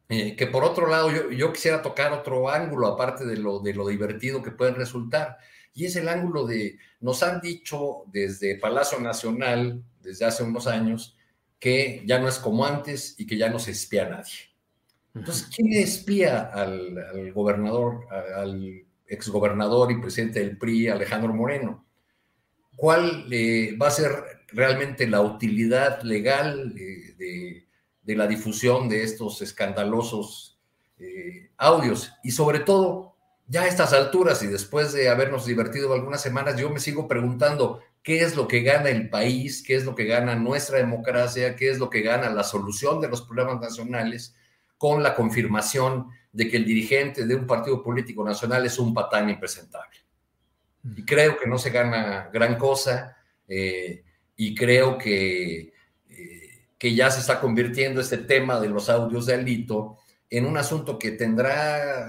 eh, 0.10 0.36
que 0.36 0.48
por 0.48 0.64
otro 0.64 0.88
lado 0.88 1.10
yo, 1.32 1.54
quisiera 1.54 1.82
tocar 1.82 2.12
otro 2.12 2.50
ángulo 2.50 2.88
aparte 2.88 3.26
de 3.26 3.38
lo, 3.38 3.60
de 3.60 3.74
lo 3.74 3.88
divertido 3.88 4.44
que 4.44 4.52
pueden 4.52 4.76
resultar, 4.76 5.38
y 5.74 5.86
es 5.86 5.96
el 5.96 6.10
ángulo 6.10 6.46
de, 6.46 6.78
nos 7.00 7.24
han 7.24 7.40
dicho 7.40 8.04
desde 8.08 8.58
Palacio 8.58 9.00
Nacional, 9.00 9.84
desde 10.02 10.26
hace 10.26 10.44
unos 10.44 10.68
años, 10.68 11.16
que 11.60 12.04
ya 12.06 12.20
no 12.20 12.28
es 12.28 12.40
como 12.40 12.66
antes 12.66 13.16
y 13.18 13.26
que 13.26 13.38
ya 13.38 13.50
no 13.50 13.60
se 13.60 13.72
espía 13.72 14.08
a 14.08 14.10
nadie. 14.10 14.50
Entonces, 15.14 15.50
¿quién 15.56 15.74
espía 15.74 16.42
al, 16.54 16.98
al 16.98 17.32
gobernador, 17.34 18.06
al 18.12 18.86
exgobernador 19.08 19.92
y 19.92 20.02
presidente 20.02 20.40
del 20.40 20.58
PRI, 20.58 20.90
Alejandro 20.90 21.34
Moreno? 21.34 21.86
cuál 22.80 23.26
eh, 23.30 23.76
va 23.80 23.90
a 23.90 23.92
ser 23.92 24.10
realmente 24.54 25.06
la 25.06 25.20
utilidad 25.20 26.02
legal 26.02 26.74
de, 26.74 27.68
la 28.16 28.28
difusión 28.28 28.90
de 28.90 29.04
estos 29.04 29.42
escandalosos 29.42 30.60
eh, 31.00 31.52
audios. 31.58 32.12
Y 32.24 32.32
sobre 32.32 32.60
todo, 32.60 33.16
ya 33.48 33.64
a 33.64 33.68
estas 33.68 33.94
alturas 33.94 34.44
y 34.44 34.48
después 34.48 34.94
de 34.94 35.10
habernos 35.10 35.46
divertido 35.46 35.94
algunas 35.94 36.22
semanas, 36.22 36.58
yo 36.58 36.70
me 36.70 36.80
sigo 36.80 37.08
preguntando 37.08 37.82
qué 38.04 38.22
es 38.22 38.36
lo 38.36 38.48
que 38.48 38.62
gana 38.62 38.90
el 38.90 39.10
país, 39.10 39.64
qué 39.64 39.76
es 39.76 39.86
lo 39.86 39.96
que 39.96 40.06
gana 40.06 40.36
nuestra 40.36 40.78
democracia, 40.78 41.56
qué 41.56 41.70
es 41.70 41.80
lo 41.80 41.90
que 41.90 42.02
gana 42.02 42.30
la 42.30 42.44
solución 42.44 43.02
de 43.02 43.10
los 43.10 43.22
problemas 43.22 43.60
nacionales 43.60 44.36
con 44.78 45.04
la 45.04 45.16
confirmación 45.16 46.08
de 46.32 46.48
que 46.48 46.58
el 46.58 46.66
dirigente 46.66 47.26
de 47.26 47.36
un 47.36 47.48
partido 47.48 47.84
político 47.84 48.24
nacional 48.24 48.66
es 48.66 48.78
un 48.80 48.94
patán 48.94 49.30
impresentable. 49.30 49.98
Y 50.96 51.04
creo 51.04 51.38
que 51.38 51.48
no 51.48 51.58
se 51.58 51.72
gana 51.72 52.30
gran 52.32 52.58
cosa 52.58 53.18
eh, 53.48 54.04
y 54.36 54.56
creo 54.56 54.98
que, 54.98 55.74
que 56.80 56.96
ya 56.96 57.12
se 57.12 57.20
está 57.20 57.40
convirtiendo 57.40 58.02
este 58.02 58.18
tema 58.18 58.60
de 58.60 58.70
los 58.70 58.90
audios 58.90 59.26
de 59.26 59.36
Alito 59.36 59.98
en 60.30 60.46
un 60.46 60.58
asunto 60.58 60.98
que 60.98 61.12
tendrá 61.12 62.08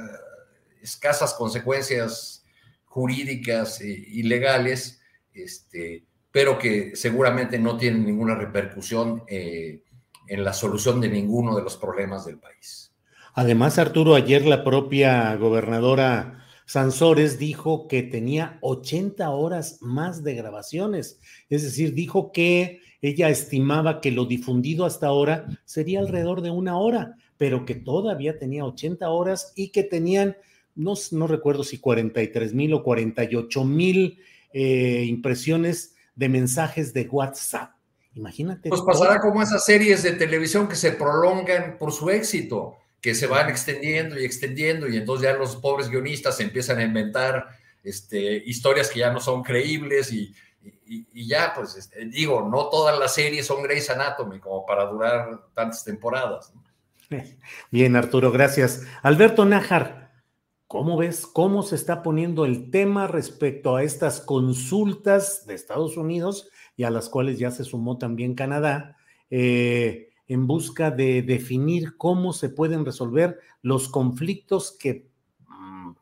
escasas 0.81 1.35
consecuencias 1.35 2.45
jurídicas 2.85 3.81
y 3.83 4.23
legales, 4.23 5.01
este, 5.35 6.07
pero 6.31 6.59
que 6.59 6.93
seguramente 6.95 7.59
no 7.59 7.77
tiene 7.77 7.99
ninguna 7.99 8.35
repercusión 8.35 9.25
eh, 9.27 9.83
en 10.27 10.45
la 10.45 10.53
solución 10.53 11.01
de 11.01 11.09
ninguno 11.09 11.57
de 11.57 11.63
los 11.63 11.77
problemas 11.77 12.25
del 12.25 12.39
país. 12.39 12.95
Además, 13.35 13.79
Arturo, 13.79 14.15
ayer 14.15 14.45
la 14.47 14.65
propia 14.65 15.35
gobernadora 15.37 16.45
Sansores 16.67 17.39
dijo 17.39 17.89
que 17.89 18.05
tenía 18.05 18.59
80 18.61 19.29
horas 19.31 19.79
más 19.81 20.23
de 20.23 20.35
grabaciones, 20.35 21.21
es 21.49 21.65
decir, 21.65 21.95
dijo 21.95 22.31
que 22.31 22.81
ella 23.03 23.29
estimaba 23.31 24.01
que 24.01 24.11
lo 24.11 24.27
difundido 24.27 24.85
hasta 24.85 25.07
ahora 25.07 25.47
sería 25.65 26.01
alrededor 26.01 26.43
de 26.43 26.51
una 26.51 26.77
hora, 26.79 27.17
pero 27.39 27.65
que 27.65 27.75
todavía 27.75 28.39
tenía 28.39 28.65
80 28.65 29.09
horas 29.09 29.53
y 29.57 29.71
que 29.71 29.83
tenían, 29.83 30.37
no, 30.75 30.95
no 31.13 31.27
recuerdo 31.27 31.65
si 31.65 31.79
43 31.79 32.53
mil 32.53 32.75
o 32.75 32.83
48 32.83 33.65
mil 33.65 34.19
eh, 34.53 35.05
impresiones 35.07 35.95
de 36.15 36.29
mensajes 36.29 36.93
de 36.93 37.09
WhatsApp. 37.09 37.73
Imagínate. 38.15 38.69
Pues 38.69 38.83
pasará 38.83 39.21
como 39.21 39.43
esas 39.43 39.65
series 39.65 40.03
de 40.03 40.13
televisión 40.13 40.69
que 40.69 40.77
se 40.77 40.93
prolongan 40.93 41.79
por 41.79 41.93
su 41.93 42.11
éxito, 42.11 42.77
que 43.01 43.15
se 43.15 43.27
van 43.27 43.49
extendiendo 43.49 44.21
y 44.21 44.25
extendiendo 44.25 44.89
y 44.89 44.97
entonces 44.97 45.25
ya 45.25 45.39
los 45.39 45.57
pobres 45.57 45.89
guionistas 45.89 46.39
empiezan 46.41 46.79
a 46.79 46.83
inventar 46.83 47.47
este, 47.83 48.43
historias 48.45 48.91
que 48.91 48.99
ya 49.01 49.13
no 49.13 49.21
son 49.21 49.43
creíbles 49.43 50.13
y, 50.13 50.35
ya, 51.15 51.53
pues 51.55 51.77
este, 51.77 52.05
digo, 52.07 52.49
no 52.49 52.69
todas 52.69 52.99
las 52.99 53.15
series 53.15 53.47
son 53.47 53.63
Grey's 53.63 53.91
Anatomy 53.91 54.41
como 54.41 54.67
para 54.67 54.85
durar 54.87 55.41
tantas 55.55 55.85
temporadas. 55.85 56.53
Bien, 57.71 57.97
Arturo, 57.97 58.33
gracias. 58.33 58.87
Alberto 59.03 59.45
Nájar, 59.45 60.13
¿cómo 60.67 60.97
ves 60.97 61.27
cómo 61.27 61.63
se 61.63 61.77
está 61.77 62.03
poniendo 62.03 62.45
el 62.45 62.71
tema 62.71 63.07
respecto 63.07 63.77
a 63.77 63.83
estas 63.83 64.21
consultas 64.21 65.47
de 65.47 65.55
Estados 65.55 65.97
Unidos 65.97 66.51
y 66.77 66.85
a 66.85 66.91
las 66.91 67.09
cuales 67.09 67.39
ya 67.39 67.51
se 67.51 67.65
sumó 67.65 67.99
también 67.99 68.35
Canadá, 68.35 68.97
eh, 69.29 70.11
en 70.27 70.47
busca 70.47 70.91
de 70.91 71.23
definir 71.23 71.97
cómo 71.97 72.33
se 72.33 72.49
pueden 72.49 72.85
resolver 72.85 73.39
los 73.63 73.89
conflictos 73.89 74.77
que 74.79 75.11
mm, 75.47 75.93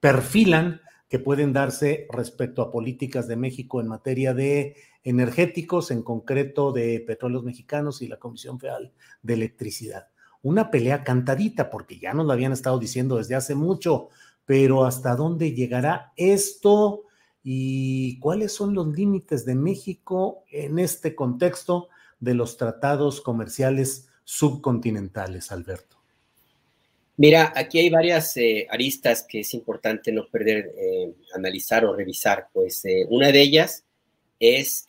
perfilan 0.00 0.80
que 1.14 1.20
pueden 1.20 1.52
darse 1.52 2.08
respecto 2.10 2.60
a 2.60 2.72
políticas 2.72 3.28
de 3.28 3.36
México 3.36 3.80
en 3.80 3.86
materia 3.86 4.34
de 4.34 4.74
energéticos, 5.04 5.92
en 5.92 6.02
concreto 6.02 6.72
de 6.72 6.98
petróleos 7.06 7.44
mexicanos 7.44 8.02
y 8.02 8.08
la 8.08 8.18
Comisión 8.18 8.58
Federal 8.58 8.92
de 9.22 9.34
Electricidad 9.34 10.08
una 10.42 10.72
pelea 10.72 11.04
cantadita, 11.04 11.70
porque 11.70 12.00
ya 12.00 12.14
nos 12.14 12.26
lo 12.26 12.32
habían 12.32 12.50
estado 12.50 12.80
diciendo 12.80 13.18
desde 13.18 13.36
hace 13.36 13.54
mucho, 13.54 14.08
pero 14.44 14.84
¿hasta 14.84 15.14
dónde 15.14 15.52
llegará 15.52 16.12
esto? 16.16 17.04
¿Y 17.44 18.18
cuáles 18.18 18.52
son 18.52 18.74
los 18.74 18.88
límites 18.88 19.44
de 19.46 19.54
México 19.54 20.42
en 20.50 20.80
este 20.80 21.14
contexto 21.14 21.90
de 22.18 22.34
los 22.34 22.56
tratados 22.56 23.20
comerciales 23.20 24.08
subcontinentales, 24.24 25.52
Alberto? 25.52 26.03
Mira, 27.16 27.52
aquí 27.54 27.78
hay 27.78 27.90
varias 27.90 28.36
eh, 28.36 28.66
aristas 28.70 29.24
que 29.28 29.40
es 29.40 29.54
importante 29.54 30.10
no 30.10 30.26
perder, 30.28 30.72
eh, 30.76 31.12
analizar 31.34 31.84
o 31.84 31.94
revisar. 31.94 32.48
Pues 32.52 32.84
eh, 32.84 33.06
una 33.08 33.30
de 33.30 33.40
ellas 33.40 33.84
es 34.40 34.84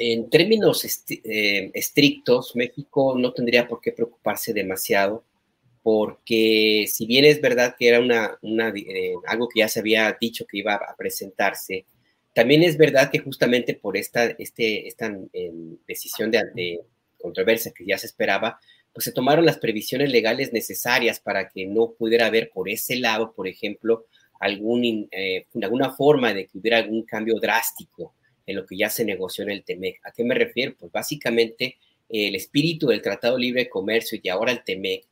en 0.00 0.30
términos 0.30 0.82
eh, 0.84 1.70
estrictos, 1.74 2.56
México 2.56 3.14
no 3.18 3.34
tendría 3.34 3.68
por 3.68 3.82
qué 3.82 3.92
preocuparse 3.92 4.54
demasiado, 4.54 5.24
porque 5.82 6.86
si 6.88 7.04
bien 7.04 7.26
es 7.26 7.40
verdad 7.40 7.76
que 7.78 7.88
era 7.88 8.00
una, 8.00 8.38
eh, 8.74 9.12
algo 9.26 9.48
que 9.48 9.60
ya 9.60 9.68
se 9.68 9.80
había 9.80 10.16
dicho 10.18 10.46
que 10.46 10.58
iba 10.58 10.74
a 10.74 10.96
presentarse, 10.96 11.84
también 12.34 12.62
es 12.62 12.78
verdad 12.78 13.10
que 13.10 13.18
justamente 13.18 13.74
por 13.74 13.98
esta, 13.98 14.24
este, 14.24 14.88
esta 14.88 15.06
em, 15.34 15.76
decisión 15.86 16.30
de, 16.30 16.80
controversia 17.18 17.72
que 17.76 17.84
ya 17.84 17.98
se 17.98 18.06
esperaba, 18.06 18.58
pues 18.92 19.04
se 19.04 19.12
tomaron 19.12 19.46
las 19.46 19.58
previsiones 19.58 20.10
legales 20.10 20.52
necesarias 20.52 21.20
para 21.20 21.48
que 21.48 21.66
no 21.66 21.92
pudiera 21.92 22.26
haber 22.26 22.50
por 22.50 22.68
ese 22.68 22.96
lado, 22.96 23.32
por 23.32 23.46
ejemplo, 23.46 24.06
eh, 24.42 25.46
alguna 25.62 25.92
forma 25.92 26.32
de 26.32 26.46
que 26.46 26.58
hubiera 26.58 26.78
algún 26.78 27.04
cambio 27.04 27.38
drástico 27.40 28.14
en 28.46 28.56
lo 28.56 28.66
que 28.66 28.76
ya 28.76 28.88
se 28.88 29.04
negoció 29.04 29.44
en 29.44 29.50
el 29.50 29.64
TEMEC. 29.64 30.00
¿A 30.04 30.12
qué 30.12 30.24
me 30.24 30.34
refiero? 30.34 30.74
Pues 30.78 30.90
básicamente 30.90 31.76
el 32.08 32.34
espíritu 32.34 32.88
del 32.88 33.02
Tratado 33.02 33.38
Libre 33.38 33.64
de 33.64 33.70
Comercio 33.70 34.18
y 34.20 34.28
ahora 34.28 34.52
el 34.52 34.64
TEMEC, 34.64 35.04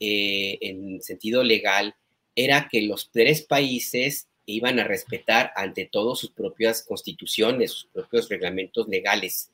eh, 0.00 0.58
en 0.60 1.00
sentido 1.02 1.44
legal, 1.44 1.94
era 2.34 2.68
que 2.70 2.82
los 2.82 3.10
tres 3.10 3.42
países 3.42 4.28
iban 4.46 4.80
a 4.80 4.84
respetar 4.84 5.52
ante 5.54 5.84
todo 5.84 6.16
sus 6.16 6.30
propias 6.30 6.82
constituciones, 6.82 7.72
sus 7.72 7.90
propios 7.90 8.28
reglamentos 8.28 8.88
legales, 8.88 9.50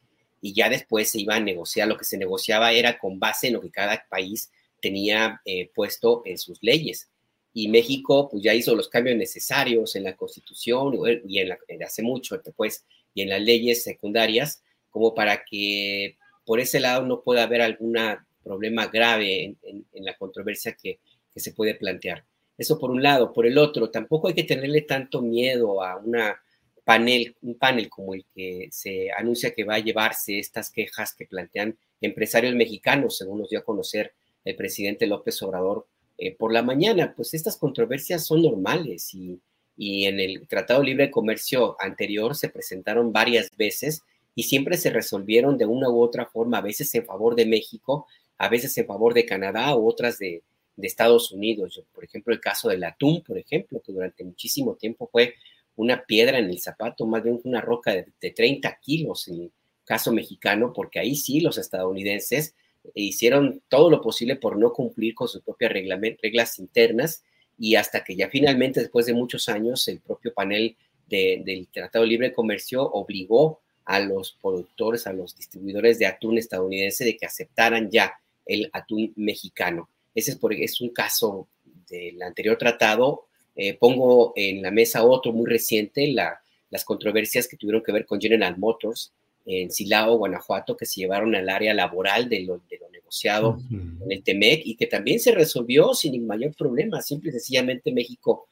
y 0.46 0.52
ya 0.52 0.68
después 0.68 1.10
se 1.10 1.20
iba 1.20 1.34
a 1.34 1.40
negociar. 1.40 1.88
Lo 1.88 1.96
que 1.96 2.04
se 2.04 2.16
negociaba 2.16 2.70
era 2.70 2.98
con 2.98 3.18
base 3.18 3.48
en 3.48 3.54
lo 3.54 3.60
que 3.60 3.72
cada 3.72 4.06
país 4.08 4.48
tenía 4.80 5.40
eh, 5.44 5.72
puesto 5.74 6.22
en 6.24 6.38
sus 6.38 6.62
leyes. 6.62 7.10
Y 7.52 7.66
México 7.66 8.28
pues 8.30 8.44
ya 8.44 8.54
hizo 8.54 8.76
los 8.76 8.88
cambios 8.88 9.16
necesarios 9.16 9.96
en 9.96 10.04
la 10.04 10.14
constitución 10.14 10.94
y 11.26 11.40
en, 11.40 11.82
hace 11.82 12.02
mucho, 12.02 12.40
pues 12.54 12.84
y 13.12 13.22
en 13.22 13.30
las 13.30 13.40
leyes 13.40 13.82
secundarias, 13.82 14.62
como 14.88 15.16
para 15.16 15.42
que 15.44 16.16
por 16.44 16.60
ese 16.60 16.78
lado 16.78 17.04
no 17.04 17.22
pueda 17.22 17.42
haber 17.42 17.60
algún 17.62 17.98
problema 18.44 18.86
grave 18.86 19.56
en, 19.62 20.04
la 20.04 20.16
controversia 20.16 20.76
que, 20.80 21.00
se 21.34 21.52
puede 21.52 21.74
plantear. 21.74 22.24
Eso 22.56 22.78
por 22.78 22.90
un 22.90 23.02
lado. 23.02 23.32
Por 23.34 23.46
el 23.46 23.58
otro, 23.58 23.90
tampoco 23.90 24.28
hay 24.28 24.34
que 24.34 24.44
tenerle 24.44 24.82
tanto 24.82 25.20
miedo 25.20 25.82
a 25.82 25.96
una 25.96 26.40
panel, 26.86 27.36
un 27.42 27.56
panel 27.58 27.90
como 27.90 28.14
el 28.14 28.24
que 28.34 28.68
se 28.70 29.10
anuncia 29.10 29.52
que 29.52 29.64
va 29.64 29.74
a 29.74 29.80
llevarse 29.80 30.38
estas 30.38 30.70
quejas 30.70 31.14
que 31.14 31.26
plantean 31.26 31.76
empresarios 32.00 32.54
mexicanos, 32.54 33.18
según 33.18 33.40
nos 33.40 33.50
dio 33.50 33.58
a 33.58 33.64
conocer 33.64 34.14
el 34.46 34.56
presidente 34.56 35.06
López 35.06 35.42
Obrador 35.42 35.86
eh, 36.16 36.34
por 36.34 36.52
la 36.52 36.62
mañana. 36.62 37.12
Pues 37.14 37.34
estas 37.34 37.58
controversias 37.58 38.24
son 38.24 38.42
normales 38.42 39.12
y 39.12 39.38
y 39.76 40.06
en 40.06 40.20
el 40.20 40.48
Tratado 40.48 40.82
Libre 40.82 41.04
de 41.04 41.10
Comercio 41.10 41.76
anterior 41.78 42.34
se 42.34 42.48
presentaron 42.48 43.12
varias 43.12 43.54
veces 43.56 44.02
y 44.34 44.44
siempre 44.44 44.76
se 44.76 44.90
resolvieron 44.90 45.58
de 45.58 45.66
una 45.66 45.90
u 45.90 46.00
otra 46.00 46.26
forma, 46.26 46.58
a 46.58 46.62
veces 46.62 46.94
en 46.94 47.04
favor 47.04 47.34
de 47.36 47.46
México, 47.46 48.06
a 48.38 48.48
veces 48.48 48.76
en 48.78 48.86
favor 48.86 49.14
de 49.14 49.26
Canadá 49.26 49.76
u 49.76 49.88
otras 49.88 50.18
de, 50.18 50.42
Estados 50.78 51.32
Unidos. 51.32 51.82
Por 51.94 52.04
ejemplo, 52.04 52.34
el 52.34 52.40
caso 52.40 52.68
del 52.68 52.84
atún, 52.84 53.22
por 53.22 53.38
ejemplo, 53.38 53.80
que 53.80 53.92
durante 53.92 54.24
muchísimo 54.24 54.74
tiempo 54.74 55.08
fue 55.10 55.34
una 55.76 56.04
piedra 56.04 56.38
en 56.38 56.50
el 56.50 56.58
zapato, 56.58 57.06
más 57.06 57.22
bien 57.22 57.40
una 57.44 57.60
roca 57.60 57.92
de, 57.92 58.06
de 58.20 58.30
30 58.30 58.78
kilos 58.80 59.28
en 59.28 59.42
el 59.42 59.52
caso 59.84 60.12
mexicano, 60.12 60.72
porque 60.72 60.98
ahí 60.98 61.14
sí 61.14 61.40
los 61.40 61.58
estadounidenses 61.58 62.54
hicieron 62.94 63.62
todo 63.68 63.90
lo 63.90 64.00
posible 64.00 64.36
por 64.36 64.58
no 64.58 64.72
cumplir 64.72 65.14
con 65.14 65.28
sus 65.28 65.42
propias 65.42 65.72
reglas 65.72 66.58
internas 66.58 67.22
y 67.58 67.76
hasta 67.76 68.04
que 68.04 68.16
ya 68.16 68.28
finalmente, 68.28 68.80
después 68.80 69.06
de 69.06 69.14
muchos 69.14 69.48
años, 69.48 69.86
el 69.88 70.00
propio 70.00 70.32
panel 70.34 70.76
del 71.06 71.68
Tratado 71.72 72.04
de 72.04 72.10
Libre 72.10 72.32
Comercio 72.32 72.82
obligó 72.82 73.60
a 73.84 74.00
los 74.00 74.36
productores, 74.42 75.06
a 75.06 75.12
los 75.12 75.36
distribuidores 75.36 75.98
de 75.98 76.06
atún 76.06 76.38
estadounidense 76.38 77.04
de 77.04 77.16
que 77.16 77.26
aceptaran 77.26 77.90
ya 77.90 78.14
el 78.44 78.68
atún 78.72 79.12
mexicano. 79.16 79.88
Ese 80.14 80.32
es, 80.32 80.36
por, 80.36 80.52
es 80.52 80.80
un 80.80 80.90
caso 80.90 81.46
del 81.88 82.20
anterior 82.22 82.58
tratado. 82.58 83.26
Eh, 83.56 83.74
pongo 83.74 84.32
en 84.36 84.62
la 84.62 84.70
mesa 84.70 85.04
otro 85.04 85.32
muy 85.32 85.50
reciente, 85.50 86.06
la, 86.08 86.40
las 86.70 86.84
controversias 86.84 87.48
que 87.48 87.56
tuvieron 87.56 87.82
que 87.82 87.92
ver 87.92 88.06
con 88.06 88.20
General 88.20 88.56
Motors 88.58 89.12
en 89.46 89.70
Silao, 89.70 90.18
Guanajuato, 90.18 90.76
que 90.76 90.86
se 90.86 91.00
llevaron 91.00 91.34
al 91.34 91.48
área 91.48 91.72
laboral 91.72 92.28
de 92.28 92.40
lo, 92.40 92.60
de 92.68 92.78
lo 92.78 92.90
negociado 92.90 93.58
en 93.70 94.10
el 94.10 94.22
TEMEC 94.22 94.62
y 94.66 94.74
que 94.74 94.86
también 94.86 95.20
se 95.20 95.32
resolvió 95.32 95.94
sin 95.94 96.26
mayor 96.26 96.54
problema. 96.54 97.00
Simple 97.00 97.30
y 97.30 97.32
sencillamente 97.32 97.92
México 97.92 98.48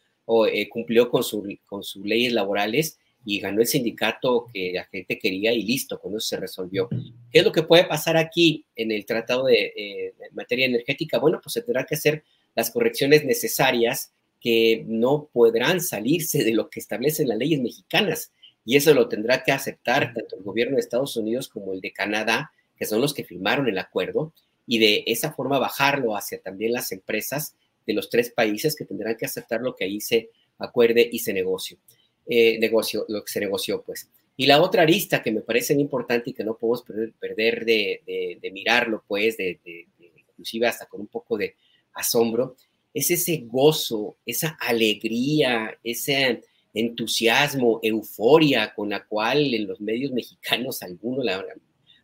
eh, 0.50 0.68
cumplió 0.68 1.10
con, 1.10 1.22
su, 1.22 1.44
con 1.66 1.82
sus 1.82 2.04
leyes 2.06 2.32
laborales 2.32 2.98
y 3.26 3.40
ganó 3.40 3.60
el 3.60 3.66
sindicato 3.66 4.46
que 4.52 4.72
la 4.74 4.84
gente 4.84 5.18
quería 5.18 5.52
y 5.52 5.62
listo, 5.62 5.98
con 5.98 6.12
eso 6.12 6.20
se 6.20 6.36
resolvió. 6.36 6.88
¿Qué 7.30 7.40
es 7.40 7.44
lo 7.44 7.52
que 7.52 7.62
puede 7.62 7.84
pasar 7.84 8.16
aquí 8.16 8.64
en 8.76 8.92
el 8.92 9.04
tratado 9.04 9.46
de, 9.46 9.72
eh, 9.76 10.14
materia 10.32 10.66
energética? 10.66 11.18
Bueno, 11.18 11.40
pues 11.42 11.54
se 11.54 11.62
tendrá 11.62 11.84
que 11.84 11.94
hacer 11.94 12.22
las 12.54 12.70
correcciones 12.70 13.24
necesarias 13.24 14.13
que 14.44 14.84
no 14.86 15.30
podrán 15.32 15.80
salirse 15.80 16.44
de 16.44 16.52
lo 16.52 16.68
que 16.68 16.78
establecen 16.78 17.28
las 17.28 17.38
leyes 17.38 17.62
mexicanas. 17.62 18.30
Y 18.66 18.76
eso 18.76 18.92
lo 18.92 19.08
tendrá 19.08 19.42
que 19.42 19.52
aceptar 19.52 20.12
tanto 20.12 20.36
el 20.36 20.42
gobierno 20.42 20.76
de 20.76 20.82
Estados 20.82 21.16
Unidos 21.16 21.48
como 21.48 21.72
el 21.72 21.80
de 21.80 21.94
Canadá, 21.94 22.52
que 22.76 22.84
son 22.84 23.00
los 23.00 23.14
que 23.14 23.24
firmaron 23.24 23.68
el 23.68 23.78
acuerdo, 23.78 24.34
y 24.66 24.78
de 24.78 25.02
esa 25.06 25.32
forma 25.32 25.58
bajarlo 25.58 26.14
hacia 26.14 26.42
también 26.42 26.74
las 26.74 26.92
empresas 26.92 27.56
de 27.86 27.94
los 27.94 28.10
tres 28.10 28.30
países 28.30 28.76
que 28.76 28.84
tendrán 28.84 29.16
que 29.16 29.24
aceptar 29.24 29.62
lo 29.62 29.74
que 29.74 29.84
ahí 29.84 30.02
se 30.02 30.28
acuerde 30.58 31.08
y 31.10 31.20
se 31.20 31.32
negocie. 31.32 31.78
Eh, 32.26 32.58
negocio, 32.58 33.06
lo 33.08 33.24
que 33.24 33.32
se 33.32 33.40
negoció, 33.40 33.80
pues. 33.80 34.10
Y 34.36 34.44
la 34.44 34.60
otra 34.60 34.82
arista 34.82 35.22
que 35.22 35.32
me 35.32 35.40
parece 35.40 35.72
importante 35.72 36.30
y 36.30 36.32
que 36.34 36.44
no 36.44 36.58
podemos 36.58 36.84
perder, 37.18 37.64
de, 37.64 38.50
mirarlo, 38.52 39.04
pues, 39.08 39.38
de, 39.38 39.58
inclusive 40.28 40.66
hasta 40.66 40.84
con 40.84 41.00
un 41.00 41.06
poco 41.06 41.38
de 41.38 41.54
asombro, 41.94 42.56
es 42.94 43.10
ese 43.10 43.44
gozo, 43.46 44.16
esa 44.24 44.56
alegría, 44.60 45.76
ese 45.82 46.42
entusiasmo, 46.72 47.80
euforia 47.82 48.72
con 48.74 48.90
la 48.90 49.04
cual 49.04 49.52
en 49.52 49.66
los 49.66 49.80
medios 49.80 50.12
mexicanos 50.12 50.82
algunos 50.82 51.26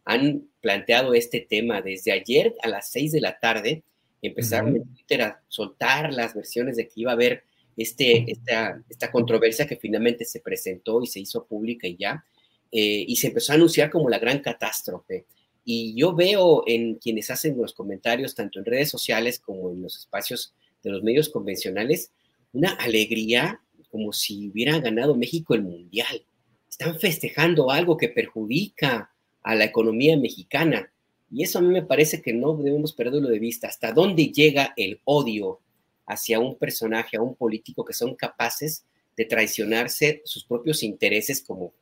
han 0.04 0.48
planteado 0.60 1.14
este 1.14 1.40
tema. 1.40 1.80
Desde 1.80 2.12
ayer 2.12 2.54
a 2.62 2.68
las 2.68 2.90
seis 2.90 3.12
de 3.12 3.20
la 3.20 3.38
tarde 3.38 3.84
empezaron 4.20 4.76
en 4.76 4.84
Twitter 4.84 5.22
a 5.22 5.42
soltar 5.48 6.12
las 6.12 6.34
versiones 6.34 6.76
de 6.76 6.86
que 6.86 7.00
iba 7.00 7.12
a 7.12 7.14
haber 7.14 7.44
este, 7.76 8.30
esta, 8.30 8.82
esta 8.88 9.10
controversia 9.10 9.66
que 9.66 9.76
finalmente 9.76 10.24
se 10.24 10.40
presentó 10.40 11.02
y 11.02 11.06
se 11.06 11.20
hizo 11.20 11.46
pública 11.46 11.86
y 11.86 11.96
ya, 11.96 12.24
eh, 12.72 13.04
y 13.06 13.16
se 13.16 13.28
empezó 13.28 13.52
a 13.52 13.54
anunciar 13.54 13.90
como 13.90 14.10
la 14.10 14.18
gran 14.18 14.40
catástrofe. 14.40 15.24
Y 15.64 15.94
yo 15.94 16.14
veo 16.14 16.64
en 16.66 16.96
quienes 16.96 17.30
hacen 17.30 17.56
los 17.56 17.74
comentarios, 17.74 18.34
tanto 18.34 18.58
en 18.58 18.64
redes 18.64 18.90
sociales 18.90 19.38
como 19.38 19.70
en 19.70 19.82
los 19.82 19.96
espacios 19.96 20.52
de 20.82 20.90
los 20.90 21.02
medios 21.02 21.28
convencionales, 21.28 22.12
una 22.52 22.70
alegría 22.70 23.60
como 23.90 24.12
si 24.12 24.48
hubiera 24.48 24.78
ganado 24.78 25.14
México 25.14 25.54
el 25.54 25.62
Mundial. 25.62 26.24
Están 26.68 26.98
festejando 26.98 27.70
algo 27.70 27.96
que 27.96 28.08
perjudica 28.08 29.12
a 29.42 29.54
la 29.54 29.64
economía 29.64 30.16
mexicana. 30.16 30.90
Y 31.30 31.42
eso 31.42 31.58
a 31.58 31.62
mí 31.62 31.68
me 31.68 31.82
parece 31.82 32.22
que 32.22 32.32
no 32.32 32.54
debemos 32.56 32.92
perderlo 32.92 33.28
de 33.28 33.38
vista. 33.38 33.68
¿Hasta 33.68 33.92
dónde 33.92 34.28
llega 34.28 34.72
el 34.76 35.00
odio 35.04 35.60
hacia 36.06 36.40
un 36.40 36.56
personaje, 36.56 37.16
a 37.16 37.22
un 37.22 37.34
político 37.34 37.84
que 37.84 37.92
son 37.92 38.14
capaces 38.14 38.84
de 39.16 39.24
traicionarse 39.24 40.22
sus 40.24 40.44
propios 40.44 40.82
intereses 40.82 41.42
como, 41.42 41.72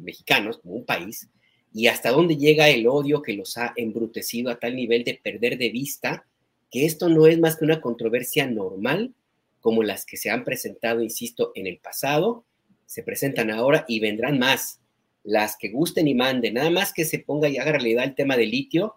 mexicanos, 0.00 0.58
como 0.58 0.74
un 0.74 0.84
país, 0.84 1.28
y 1.72 1.88
hasta 1.88 2.10
dónde 2.10 2.36
llega 2.36 2.68
el 2.68 2.86
odio 2.86 3.22
que 3.22 3.32
los 3.32 3.56
ha 3.56 3.72
embrutecido 3.76 4.50
a 4.50 4.58
tal 4.58 4.76
nivel 4.76 5.02
de 5.02 5.14
perder 5.14 5.58
de 5.58 5.70
vista 5.70 6.26
que 6.74 6.86
esto 6.86 7.08
no 7.08 7.28
es 7.28 7.38
más 7.38 7.56
que 7.56 7.64
una 7.64 7.80
controversia 7.80 8.48
normal 8.48 9.14
como 9.60 9.84
las 9.84 10.04
que 10.04 10.16
se 10.16 10.30
han 10.30 10.42
presentado, 10.42 11.04
insisto, 11.04 11.52
en 11.54 11.68
el 11.68 11.78
pasado, 11.78 12.44
se 12.84 13.04
presentan 13.04 13.52
ahora 13.52 13.84
y 13.86 14.00
vendrán 14.00 14.40
más, 14.40 14.80
las 15.22 15.56
que 15.56 15.68
gusten 15.68 16.08
y 16.08 16.16
manden, 16.16 16.54
nada 16.54 16.70
más 16.70 16.92
que 16.92 17.04
se 17.04 17.20
ponga 17.20 17.48
y 17.48 17.58
haga 17.58 17.70
realidad 17.70 18.02
el 18.02 18.16
tema 18.16 18.36
del 18.36 18.50
litio, 18.50 18.96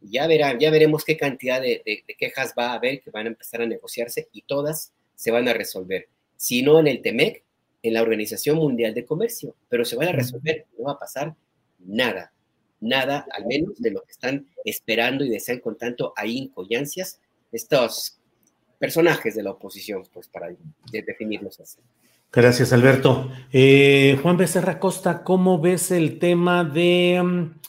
ya 0.00 0.26
verán, 0.26 0.58
ya 0.58 0.72
veremos 0.72 1.04
qué 1.04 1.16
cantidad 1.16 1.60
de, 1.60 2.02
quejas 2.18 2.52
va 2.58 2.72
a 2.72 2.74
haber 2.74 3.00
que 3.00 3.12
van 3.12 3.26
a 3.26 3.30
empezar 3.30 3.62
a 3.62 3.66
negociarse 3.66 4.28
y 4.32 4.42
todas 4.42 4.92
se 5.14 5.30
van 5.30 5.46
a 5.46 5.52
resolver. 5.52 6.08
Si 6.36 6.62
no 6.62 6.80
en 6.80 6.88
el 6.88 7.00
TEMEC, 7.00 7.44
en 7.84 7.94
la 7.94 8.02
Organización 8.02 8.56
Mundial 8.56 8.92
de 8.92 9.04
Comercio, 9.04 9.54
pero 9.68 9.84
se 9.84 9.94
van 9.94 10.08
a 10.08 10.12
resolver, 10.12 10.66
no 10.76 10.86
va 10.86 10.94
a 10.94 10.98
pasar 10.98 11.36
nada, 11.78 12.33
nada, 12.84 13.26
al 13.32 13.46
menos 13.46 13.80
de 13.80 13.90
lo 13.90 14.02
que 14.02 14.12
están 14.12 14.46
esperando 14.64 15.24
y 15.24 15.30
desean 15.30 15.60
con 15.60 15.76
tanto 15.76 16.12
ahínco 16.16 16.66
y 16.68 16.74
ansias 16.76 17.20
estos 17.50 18.18
personajes 18.78 19.34
de 19.34 19.42
la 19.42 19.52
oposición, 19.52 20.02
pues 20.12 20.28
para 20.28 20.48
definirlos 20.90 21.60
así. 21.60 21.78
Gracias, 22.32 22.72
Alberto. 22.72 23.30
Eh, 23.52 24.18
Juan 24.22 24.36
Becerra 24.36 24.78
Costa, 24.80 25.22
¿cómo 25.22 25.60
ves 25.60 25.90
el 25.90 26.18
tema 26.18 26.64
de... 26.64 27.20
Mm, 27.22 27.60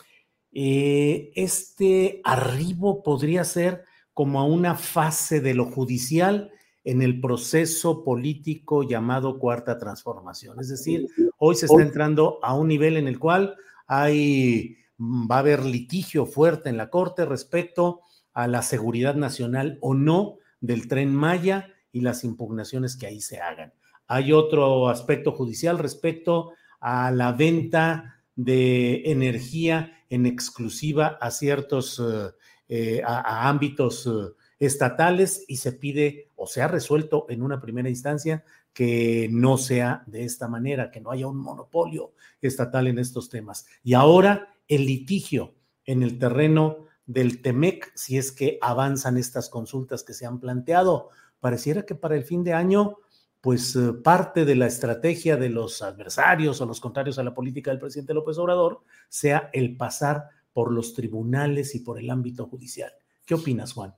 eh, 0.58 1.32
este 1.36 2.22
arribo 2.24 3.04
podría 3.04 3.44
ser 3.44 3.84
como 4.14 4.40
a 4.40 4.46
una 4.46 4.76
fase 4.76 5.42
de 5.42 5.54
lo 5.54 5.66
judicial 5.66 6.50
en 6.86 7.02
el 7.02 7.20
proceso 7.20 8.06
político 8.06 8.84
llamado 8.84 9.38
cuarta 9.38 9.78
transformación. 9.78 10.58
Es 10.60 10.70
decir, 10.70 11.08
hoy 11.38 11.56
se 11.56 11.66
está 11.66 11.82
entrando 11.82 12.40
a 12.42 12.56
un 12.56 12.70
nivel 12.70 12.96
en 12.96 13.08
el 13.08 13.20
cual 13.20 13.56
hay, 13.86 14.78
va 15.00 15.38
a 15.38 15.40
haber 15.40 15.66
litigio 15.66 16.26
fuerte 16.26 16.70
en 16.70 16.78
la 16.78 16.90
Corte 16.90 17.26
respecto 17.26 18.02
a 18.34 18.48
la 18.48 18.62
seguridad 18.62 19.16
nacional 19.16 19.78
o 19.82 19.94
no 19.94 20.38
del 20.62 20.88
tren 20.88 21.14
Maya 21.14 21.74
y 21.92 22.02
las 22.02 22.24
impugnaciones 22.24 22.98
que 22.98 23.08
ahí 23.08 23.22
se 23.22 23.40
hagan. 23.40 23.74
Hay 24.08 24.32
otro 24.32 24.90
aspecto 24.90 25.32
judicial 25.32 25.80
respecto 25.80 26.52
a 26.80 27.12
la 27.12 27.32
venta 27.32 28.22
de 28.36 29.04
energía 29.06 29.94
en 30.10 30.26
exclusiva 30.26 31.18
a 31.22 31.32
ciertos, 31.32 32.00
eh, 32.00 32.32
eh, 32.68 33.02
a, 33.06 33.48
ámbitos 33.50 34.06
eh, 34.06 34.34
estatales 34.60 35.46
y 35.48 35.58
se 35.58 35.72
pide 35.72 36.30
o 36.36 36.48
se 36.48 36.62
ha 36.62 36.68
resuelto 36.68 37.26
en 37.30 37.42
una 37.42 37.60
primera 37.60 37.90
instancia 37.90 38.44
que 38.74 39.30
no 39.32 39.58
sea 39.58 40.04
de 40.06 40.26
esta 40.26 40.48
manera, 40.48 40.92
que 40.92 41.00
no 41.00 41.12
haya 41.12 41.28
un 41.28 41.38
monopolio 41.38 42.12
estatal 42.42 42.88
en 42.88 43.00
estos 43.00 43.30
temas. 43.30 43.66
Y 43.84 43.94
ahora 43.94 44.55
el 44.68 44.86
litigio 44.86 45.56
en 45.86 46.04
el 46.04 46.18
terreno 46.18 46.86
del 47.06 47.42
TEMEC, 47.42 47.92
si 47.96 48.18
es 48.18 48.32
que 48.32 48.58
avanzan 48.62 49.18
estas 49.18 49.50
consultas 49.50 50.04
que 50.04 50.14
se 50.14 50.26
han 50.26 50.40
planteado. 50.40 51.10
Pareciera 51.40 51.86
que 51.86 51.96
para 51.96 52.16
el 52.16 52.24
fin 52.24 52.44
de 52.44 52.54
año 52.54 52.98
pues 53.46 53.76
eh, 53.76 53.94
parte 54.04 54.44
de 54.44 54.56
la 54.56 54.66
estrategia 54.66 55.38
de 55.38 55.50
los 55.50 55.84
adversarios 55.84 56.60
o 56.62 56.66
los 56.66 56.82
contrarios 56.82 57.20
a 57.20 57.24
la 57.24 57.36
política 57.36 57.70
del 57.70 57.80
presidente 57.80 58.16
López 58.16 58.40
Obrador 58.40 58.82
sea 59.08 59.52
el 59.54 59.78
pasar 59.78 60.30
por 60.52 60.72
los 60.72 60.96
tribunales 60.96 61.76
y 61.76 61.82
por 61.82 62.00
el 62.00 62.10
ámbito 62.10 62.48
judicial. 62.48 62.92
¿Qué 63.24 63.36
opinas, 63.36 63.74
Juan? 63.74 63.94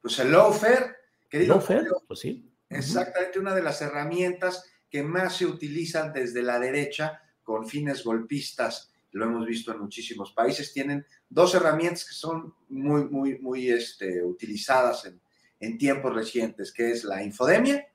Pues 0.00 0.18
el 0.18 0.32
lawfare, 0.32 0.96
querido. 1.28 1.56
Lawfare, 1.56 1.88
pues 2.08 2.20
sí. 2.20 2.50
Exactamente 2.70 3.38
una 3.38 3.54
de 3.54 3.62
las 3.62 3.82
herramientas 3.82 4.64
que 4.88 5.02
más 5.02 5.36
se 5.36 5.44
utilizan 5.44 6.14
desde 6.14 6.40
la 6.42 6.58
derecha 6.58 7.20
con 7.42 7.68
fines 7.68 8.02
golpistas. 8.02 8.94
Lo 9.16 9.24
hemos 9.24 9.46
visto 9.46 9.72
en 9.72 9.80
muchísimos 9.80 10.32
países. 10.32 10.72
Tienen 10.72 11.04
dos 11.28 11.54
herramientas 11.54 12.04
que 12.04 12.14
son 12.14 12.54
muy, 12.68 13.04
muy, 13.04 13.38
muy 13.38 13.70
este, 13.70 14.22
utilizadas 14.22 15.06
en, 15.06 15.20
en 15.60 15.78
tiempos 15.78 16.14
recientes, 16.14 16.72
que 16.72 16.90
es 16.90 17.04
la 17.04 17.22
infodemia 17.22 17.86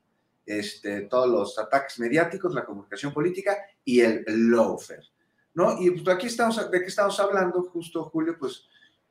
este, 0.45 1.01
todos 1.01 1.29
los 1.29 1.59
ataques 1.59 1.99
mediáticos, 1.99 2.53
la 2.53 2.65
comunicación 2.65 3.13
política 3.13 3.57
y 3.85 4.01
el 4.01 4.25
lawfare, 4.49 5.03
¿no? 5.53 5.81
Y 5.81 5.91
pues 5.91 6.07
aquí 6.15 6.27
estamos, 6.27 6.69
¿de 6.69 6.79
qué 6.79 6.87
estamos 6.87 7.19
hablando 7.19 7.63
justo, 7.63 8.05
Julio? 8.05 8.35
Pues, 8.39 8.67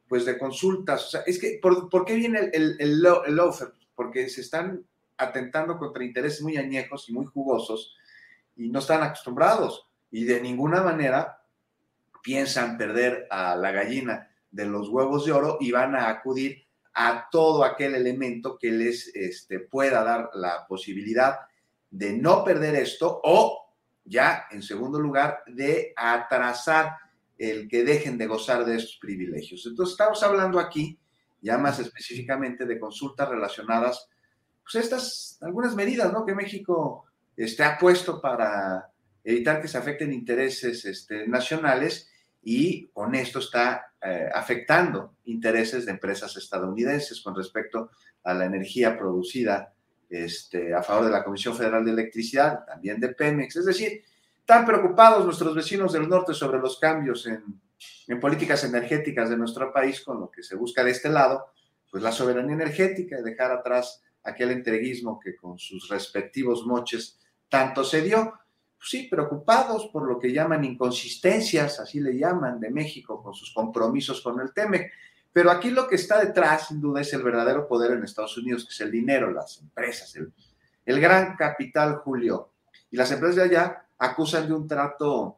pues 0.08 0.24
de 0.24 0.38
consultas. 0.38 1.06
O 1.06 1.10
sea, 1.10 1.20
es 1.26 1.38
que, 1.38 1.60
¿por, 1.62 2.04
qué 2.04 2.14
viene 2.14 2.50
el, 2.52 2.76
el, 2.78 3.02
lawfare? 3.02 3.72
Porque 3.94 4.28
se 4.28 4.40
están 4.40 4.84
atentando 5.16 5.78
contra 5.78 6.04
intereses 6.04 6.42
muy 6.42 6.56
añejos 6.56 7.08
y 7.08 7.12
muy 7.12 7.26
jugosos 7.26 7.94
y 8.56 8.68
no 8.68 8.80
están 8.80 9.02
acostumbrados 9.02 9.86
y 10.10 10.24
de 10.24 10.40
ninguna 10.40 10.82
manera 10.82 11.39
piensan 12.22 12.76
perder 12.76 13.26
a 13.30 13.56
la 13.56 13.70
gallina 13.70 14.28
de 14.50 14.66
los 14.66 14.88
huevos 14.88 15.26
de 15.26 15.32
oro 15.32 15.58
y 15.60 15.70
van 15.70 15.94
a 15.94 16.08
acudir 16.08 16.64
a 16.94 17.28
todo 17.30 17.64
aquel 17.64 17.94
elemento 17.94 18.58
que 18.58 18.70
les 18.70 19.14
este, 19.14 19.60
pueda 19.60 20.02
dar 20.02 20.30
la 20.34 20.66
posibilidad 20.66 21.38
de 21.90 22.12
no 22.12 22.44
perder 22.44 22.76
esto 22.76 23.20
o 23.24 23.60
ya, 24.04 24.46
en 24.50 24.62
segundo 24.62 24.98
lugar, 24.98 25.42
de 25.46 25.92
atrasar 25.96 26.96
el 27.38 27.68
que 27.68 27.84
dejen 27.84 28.18
de 28.18 28.26
gozar 28.26 28.64
de 28.64 28.76
estos 28.76 28.98
privilegios. 29.00 29.64
Entonces, 29.66 29.92
estamos 29.92 30.22
hablando 30.22 30.58
aquí, 30.58 30.98
ya 31.40 31.56
más 31.58 31.78
específicamente, 31.78 32.66
de 32.66 32.78
consultas 32.78 33.28
relacionadas, 33.28 34.08
pues 34.62 34.84
estas, 34.84 35.38
algunas 35.40 35.74
medidas, 35.74 36.12
¿no? 36.12 36.26
Que 36.26 36.34
México 36.34 37.06
este, 37.36 37.62
ha 37.62 37.78
puesto 37.78 38.20
para 38.20 38.90
evitar 39.24 39.60
que 39.60 39.68
se 39.68 39.78
afecten 39.78 40.12
intereses 40.12 40.84
este, 40.84 41.26
nacionales 41.28 42.10
y 42.42 42.88
con 42.88 43.14
esto 43.14 43.38
está 43.38 43.92
eh, 44.02 44.28
afectando 44.34 45.16
intereses 45.24 45.84
de 45.84 45.92
empresas 45.92 46.36
estadounidenses 46.36 47.20
con 47.20 47.34
respecto 47.34 47.90
a 48.24 48.34
la 48.34 48.46
energía 48.46 48.98
producida 48.98 49.74
este, 50.08 50.74
a 50.74 50.82
favor 50.82 51.04
de 51.04 51.12
la 51.12 51.22
Comisión 51.22 51.56
Federal 51.56 51.84
de 51.84 51.92
Electricidad, 51.92 52.64
también 52.64 52.98
de 52.98 53.10
Pemex. 53.10 53.56
Es 53.56 53.66
decir, 53.66 54.02
están 54.40 54.66
preocupados 54.66 55.24
nuestros 55.24 55.54
vecinos 55.54 55.92
del 55.92 56.08
norte 56.08 56.34
sobre 56.34 56.58
los 56.58 56.78
cambios 56.80 57.26
en, 57.26 57.60
políticas 58.20 58.64
energéticas 58.64 59.30
de 59.30 59.36
nuestro 59.36 59.72
país, 59.72 60.00
con 60.00 60.18
lo 60.18 60.28
que 60.28 60.42
se 60.42 60.56
busca 60.56 60.82
de 60.82 60.90
este 60.90 61.08
lado, 61.08 61.46
pues 61.88 62.02
la 62.02 62.10
soberanía 62.10 62.54
energética 62.54 63.18
y 63.18 63.22
dejar 63.22 63.52
atrás 63.52 64.02
aquel 64.24 64.50
entreguismo 64.50 65.20
que 65.20 65.36
con 65.36 65.58
sus 65.58 65.88
respectivos 65.88 66.66
moches 66.66 67.20
tanto 67.48 67.84
se 67.84 68.02
dio. 68.02 68.34
Sí, 68.82 69.08
preocupados 69.10 69.86
por 69.92 70.06
lo 70.06 70.18
que 70.18 70.32
llaman 70.32 70.64
inconsistencias, 70.64 71.80
así 71.80 72.00
le 72.00 72.16
llaman, 72.16 72.60
de 72.60 72.70
México 72.70 73.22
con 73.22 73.34
sus 73.34 73.52
compromisos 73.52 74.20
con 74.20 74.40
el 74.40 74.52
TEMEC. 74.52 74.90
Pero 75.32 75.50
aquí 75.50 75.70
lo 75.70 75.86
que 75.86 75.94
está 75.94 76.18
detrás, 76.18 76.68
sin 76.68 76.80
duda, 76.80 77.00
es 77.00 77.12
el 77.12 77.22
verdadero 77.22 77.68
poder 77.68 77.92
en 77.92 78.04
Estados 78.04 78.36
Unidos, 78.36 78.64
que 78.64 78.72
es 78.72 78.80
el 78.80 78.90
dinero, 78.90 79.30
las 79.30 79.60
empresas, 79.60 80.14
el, 80.16 80.32
el 80.84 81.00
gran 81.00 81.36
capital, 81.36 81.96
Julio. 81.96 82.52
Y 82.90 82.96
las 82.96 83.12
empresas 83.12 83.36
de 83.36 83.42
allá 83.42 83.86
acusan 83.98 84.48
de 84.48 84.54
un 84.54 84.66
trato 84.66 85.36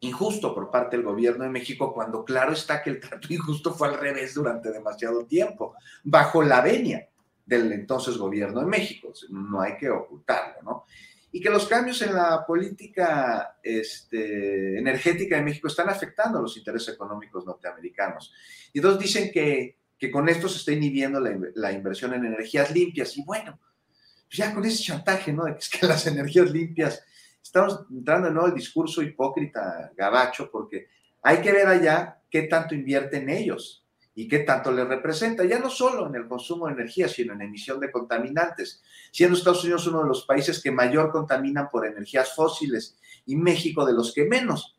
injusto 0.00 0.52
por 0.52 0.70
parte 0.70 0.96
del 0.96 1.06
gobierno 1.06 1.44
de 1.44 1.50
México, 1.50 1.94
cuando 1.94 2.24
claro 2.24 2.52
está 2.52 2.82
que 2.82 2.90
el 2.90 3.00
trato 3.00 3.28
injusto 3.32 3.72
fue 3.72 3.88
al 3.88 3.98
revés 3.98 4.34
durante 4.34 4.70
demasiado 4.70 5.24
tiempo, 5.24 5.74
bajo 6.02 6.42
la 6.42 6.60
venia 6.60 7.08
del 7.46 7.72
entonces 7.72 8.18
gobierno 8.18 8.60
de 8.60 8.66
México. 8.66 9.12
No 9.30 9.60
hay 9.60 9.76
que 9.76 9.88
ocultarlo, 9.90 10.62
¿no? 10.62 10.84
Y 11.32 11.40
que 11.40 11.50
los 11.50 11.66
cambios 11.66 12.00
en 12.02 12.14
la 12.14 12.44
política 12.46 13.58
este, 13.62 14.78
energética 14.78 15.36
de 15.36 15.42
México 15.42 15.66
están 15.66 15.88
afectando 15.88 16.38
a 16.38 16.42
los 16.42 16.56
intereses 16.56 16.94
económicos 16.94 17.44
norteamericanos. 17.46 18.32
Y 18.72 18.80
dos 18.80 18.98
dicen 18.98 19.30
que, 19.32 19.78
que 19.98 20.10
con 20.10 20.28
esto 20.28 20.48
se 20.48 20.58
está 20.58 20.72
inhibiendo 20.72 21.18
la, 21.18 21.36
la 21.54 21.72
inversión 21.72 22.12
en 22.12 22.26
energías 22.26 22.70
limpias. 22.70 23.16
Y 23.16 23.24
bueno, 23.24 23.58
pues 23.58 24.36
ya 24.38 24.54
con 24.54 24.64
ese 24.64 24.82
chantaje, 24.82 25.32
¿no? 25.32 25.44
De 25.44 25.54
que 25.54 25.60
es 25.60 25.68
que 25.70 25.86
las 25.86 26.06
energías 26.06 26.50
limpias 26.50 27.02
estamos 27.42 27.86
entrando 27.90 28.28
en 28.28 28.38
el 28.38 28.54
discurso 28.54 29.02
hipócrita 29.02 29.90
gabacho 29.96 30.50
porque 30.50 30.88
hay 31.22 31.38
que 31.38 31.52
ver 31.52 31.66
allá 31.66 32.20
qué 32.30 32.42
tanto 32.42 32.74
invierten 32.74 33.28
ellos 33.28 33.81
y 34.14 34.28
qué 34.28 34.40
tanto 34.40 34.70
les 34.70 34.86
representa, 34.86 35.44
ya 35.44 35.58
no 35.58 35.70
solo 35.70 36.06
en 36.06 36.14
el 36.14 36.28
consumo 36.28 36.66
de 36.66 36.74
energía, 36.74 37.08
sino 37.08 37.32
en 37.32 37.42
emisión 37.42 37.80
de 37.80 37.90
contaminantes, 37.90 38.82
siendo 39.10 39.36
Estados 39.36 39.64
Unidos 39.64 39.86
uno 39.86 40.02
de 40.02 40.08
los 40.08 40.26
países 40.26 40.62
que 40.62 40.70
mayor 40.70 41.10
contaminan 41.10 41.70
por 41.70 41.86
energías 41.86 42.34
fósiles 42.34 42.98
y 43.24 43.36
México 43.36 43.86
de 43.86 43.94
los 43.94 44.12
que 44.12 44.24
menos. 44.24 44.76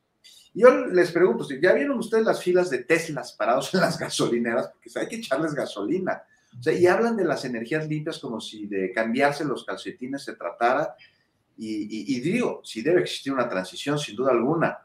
Yo 0.53 0.85
les 0.85 1.11
pregunto, 1.11 1.47
¿ya 1.59 1.73
vieron 1.73 1.97
ustedes 1.97 2.25
las 2.25 2.43
filas 2.43 2.69
de 2.69 2.83
Teslas 2.83 3.33
parados 3.33 3.73
en 3.73 3.79
las 3.79 3.97
gasolineras? 3.97 4.71
Porque 4.71 4.91
hay 4.99 5.07
que 5.07 5.15
echarles 5.15 5.55
gasolina. 5.55 6.23
O 6.59 6.61
sea, 6.61 6.73
y 6.73 6.85
hablan 6.85 7.17
de 7.17 7.25
las 7.25 7.43
energías 7.45 7.87
limpias 7.87 8.19
como 8.19 8.39
si 8.39 8.67
de 8.67 8.91
cambiarse 8.91 9.43
los 9.43 9.65
calcetines 9.65 10.23
se 10.23 10.35
tratara 10.35 10.95
y, 11.57 12.19
digo, 12.19 12.61
sí 12.63 12.81
debe 12.81 13.01
existir 13.01 13.33
una 13.33 13.49
transición, 13.49 13.97
sin 13.97 14.15
duda 14.15 14.31
alguna, 14.31 14.77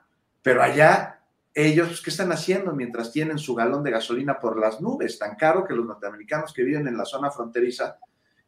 pero 0.42 0.62
allá 0.62 1.17
ellos, 1.66 1.88
pues, 1.88 2.00
¿qué 2.02 2.10
están 2.10 2.30
haciendo 2.30 2.72
mientras 2.72 3.10
tienen 3.10 3.38
su 3.38 3.54
galón 3.54 3.82
de 3.82 3.90
gasolina 3.90 4.38
por 4.38 4.58
las 4.58 4.80
nubes? 4.80 5.18
Tan 5.18 5.34
caro 5.34 5.64
que 5.64 5.74
los 5.74 5.84
norteamericanos 5.86 6.52
que 6.52 6.62
viven 6.62 6.86
en 6.86 6.96
la 6.96 7.04
zona 7.04 7.30
fronteriza, 7.30 7.98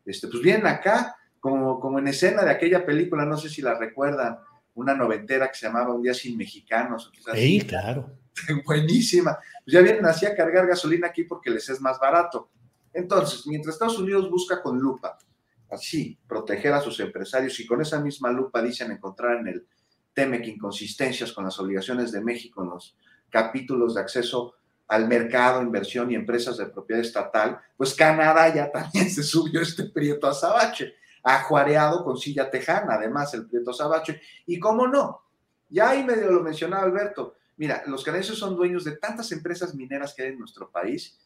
este, 0.04 0.28
pues 0.28 0.42
vienen 0.42 0.66
acá, 0.66 1.16
como, 1.40 1.80
como 1.80 1.98
en 1.98 2.08
escena 2.08 2.44
de 2.44 2.50
aquella 2.50 2.84
película, 2.86 3.24
no 3.24 3.36
sé 3.36 3.48
si 3.48 3.62
la 3.62 3.74
recuerdan, 3.74 4.38
una 4.74 4.94
noventera 4.94 5.48
que 5.48 5.56
se 5.56 5.66
llamaba 5.66 5.92
Un 5.92 6.02
día 6.02 6.14
sin 6.14 6.36
mexicanos. 6.36 7.10
Sí, 7.34 7.60
claro. 7.62 8.10
Buenísima. 8.64 9.38
Pues 9.64 9.74
ya 9.74 9.80
vienen 9.80 10.06
así 10.06 10.26
a 10.26 10.34
cargar 10.36 10.66
gasolina 10.66 11.08
aquí 11.08 11.24
porque 11.24 11.50
les 11.50 11.68
es 11.68 11.80
más 11.80 11.98
barato. 11.98 12.50
Entonces, 12.92 13.46
mientras 13.46 13.74
Estados 13.74 13.98
Unidos 13.98 14.30
busca 14.30 14.62
con 14.62 14.78
lupa 14.78 15.18
así 15.70 16.18
proteger 16.26 16.72
a 16.72 16.80
sus 16.80 16.98
empresarios 17.00 17.58
y 17.60 17.66
con 17.66 17.80
esa 17.80 18.00
misma 18.00 18.30
lupa 18.30 18.62
dicen 18.62 18.90
encontrar 18.90 19.38
en 19.38 19.48
el 19.48 19.66
TEMEC 20.14 20.46
inconsistencias 20.48 21.32
con 21.32 21.44
las 21.44 21.58
obligaciones 21.58 22.12
de 22.12 22.20
México 22.20 22.62
en 22.62 22.70
los 22.70 22.96
capítulos 23.28 23.94
de 23.94 24.00
acceso 24.00 24.54
al 24.88 25.06
mercado, 25.06 25.62
inversión 25.62 26.10
y 26.10 26.16
empresas 26.16 26.56
de 26.56 26.66
propiedad 26.66 27.00
estatal, 27.00 27.60
pues 27.76 27.94
Canadá 27.94 28.52
ya 28.52 28.70
también 28.72 29.08
se 29.08 29.22
subió 29.22 29.60
este 29.60 29.84
Prieto 29.84 30.26
Azabache, 30.26 30.94
ajuareado 31.22 32.04
con 32.04 32.16
silla 32.16 32.50
tejana, 32.50 32.94
además 32.94 33.32
el 33.34 33.46
Prieto 33.46 33.70
Azabache. 33.70 34.20
Y 34.46 34.58
cómo 34.58 34.88
no, 34.88 35.22
ya 35.68 35.90
ahí 35.90 36.04
medio 36.04 36.32
lo 36.32 36.42
mencionaba 36.42 36.82
Alberto, 36.82 37.36
mira, 37.56 37.84
los 37.86 38.02
canadienses 38.02 38.38
son 38.38 38.56
dueños 38.56 38.84
de 38.84 38.96
tantas 38.96 39.30
empresas 39.30 39.74
mineras 39.74 40.12
que 40.12 40.22
hay 40.22 40.30
en 40.30 40.38
nuestro 40.38 40.70
país 40.70 41.18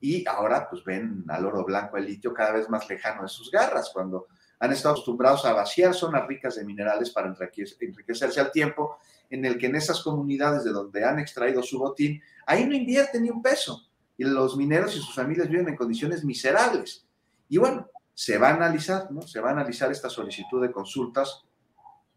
y 0.00 0.26
ahora 0.26 0.66
pues 0.70 0.82
ven 0.82 1.24
al 1.28 1.44
oro 1.44 1.64
blanco, 1.64 1.98
el 1.98 2.06
litio 2.06 2.32
cada 2.32 2.52
vez 2.52 2.70
más 2.70 2.88
lejano 2.88 3.22
de 3.22 3.28
sus 3.28 3.50
garras, 3.50 3.90
cuando 3.92 4.28
han 4.60 4.72
estado 4.72 4.92
acostumbrados 4.92 5.44
a 5.46 5.54
vaciar 5.54 5.94
zonas 5.94 6.26
ricas 6.28 6.54
de 6.54 6.64
minerales 6.64 7.10
para 7.10 7.34
enriquecerse 7.80 8.40
al 8.40 8.52
tiempo 8.52 8.98
en 9.30 9.44
el 9.46 9.58
que 9.58 9.66
en 9.66 9.76
esas 9.76 10.02
comunidades 10.02 10.64
de 10.64 10.70
donde 10.70 11.04
han 11.04 11.18
extraído 11.18 11.62
su 11.62 11.78
botín, 11.78 12.22
ahí 12.46 12.66
no 12.66 12.74
invierten 12.74 13.22
ni 13.22 13.30
un 13.30 13.42
peso 13.42 13.88
y 14.18 14.24
los 14.24 14.56
mineros 14.56 14.94
y 14.94 14.98
sus 14.98 15.14
familias 15.14 15.48
viven 15.48 15.68
en 15.68 15.76
condiciones 15.76 16.24
miserables. 16.24 17.06
Y 17.48 17.56
bueno, 17.56 17.88
se 18.12 18.36
va 18.36 18.50
a 18.50 18.54
analizar, 18.54 19.10
¿no? 19.10 19.22
Se 19.22 19.40
va 19.40 19.48
a 19.48 19.52
analizar 19.52 19.90
esta 19.90 20.10
solicitud 20.10 20.60
de 20.60 20.70
consultas, 20.70 21.42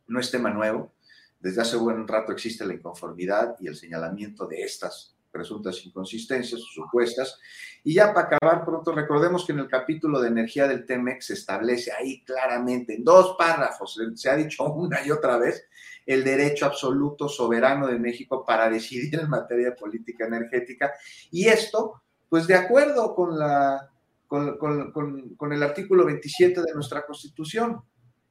no 0.07 0.19
es 0.19 0.29
tema 0.29 0.49
nuevo, 0.49 0.91
desde 1.39 1.61
hace 1.61 1.77
buen 1.77 2.05
rato 2.05 2.33
existe 2.33 2.65
la 2.65 2.73
inconformidad 2.73 3.55
y 3.61 3.67
el 3.67 3.77
señalamiento 3.77 4.45
de 4.47 4.63
estas 4.63 5.15
presuntas 5.33 5.83
inconsistencias 5.85 6.61
supuestas. 6.61 7.37
Y 7.83 7.95
ya 7.95 8.13
para 8.13 8.27
acabar 8.27 8.63
pronto, 8.63 8.93
recordemos 8.93 9.45
que 9.45 9.51
en 9.51 9.59
el 9.59 9.67
capítulo 9.67 10.21
de 10.21 10.29
energía 10.29 10.67
del 10.67 10.85
TEMEX 10.85 11.25
se 11.25 11.33
establece 11.33 11.91
ahí 11.91 12.23
claramente, 12.23 12.95
en 12.95 13.03
dos 13.03 13.35
párrafos, 13.37 13.99
se 14.15 14.29
ha 14.29 14.35
dicho 14.35 14.63
una 14.71 15.05
y 15.05 15.11
otra 15.11 15.37
vez, 15.37 15.65
el 16.05 16.23
derecho 16.23 16.67
absoluto 16.67 17.27
soberano 17.27 17.87
de 17.87 17.97
México 17.97 18.45
para 18.45 18.69
decidir 18.69 19.19
en 19.19 19.29
materia 19.29 19.71
de 19.71 19.75
política 19.75 20.27
energética. 20.27 20.93
Y 21.31 21.47
esto, 21.47 22.03
pues 22.29 22.45
de 22.47 22.55
acuerdo 22.55 23.15
con, 23.15 23.37
la, 23.37 23.89
con 24.27 25.51
el 25.51 25.63
artículo 25.63 26.05
27 26.05 26.61
de 26.61 26.73
nuestra 26.73 27.05
Constitución. 27.05 27.81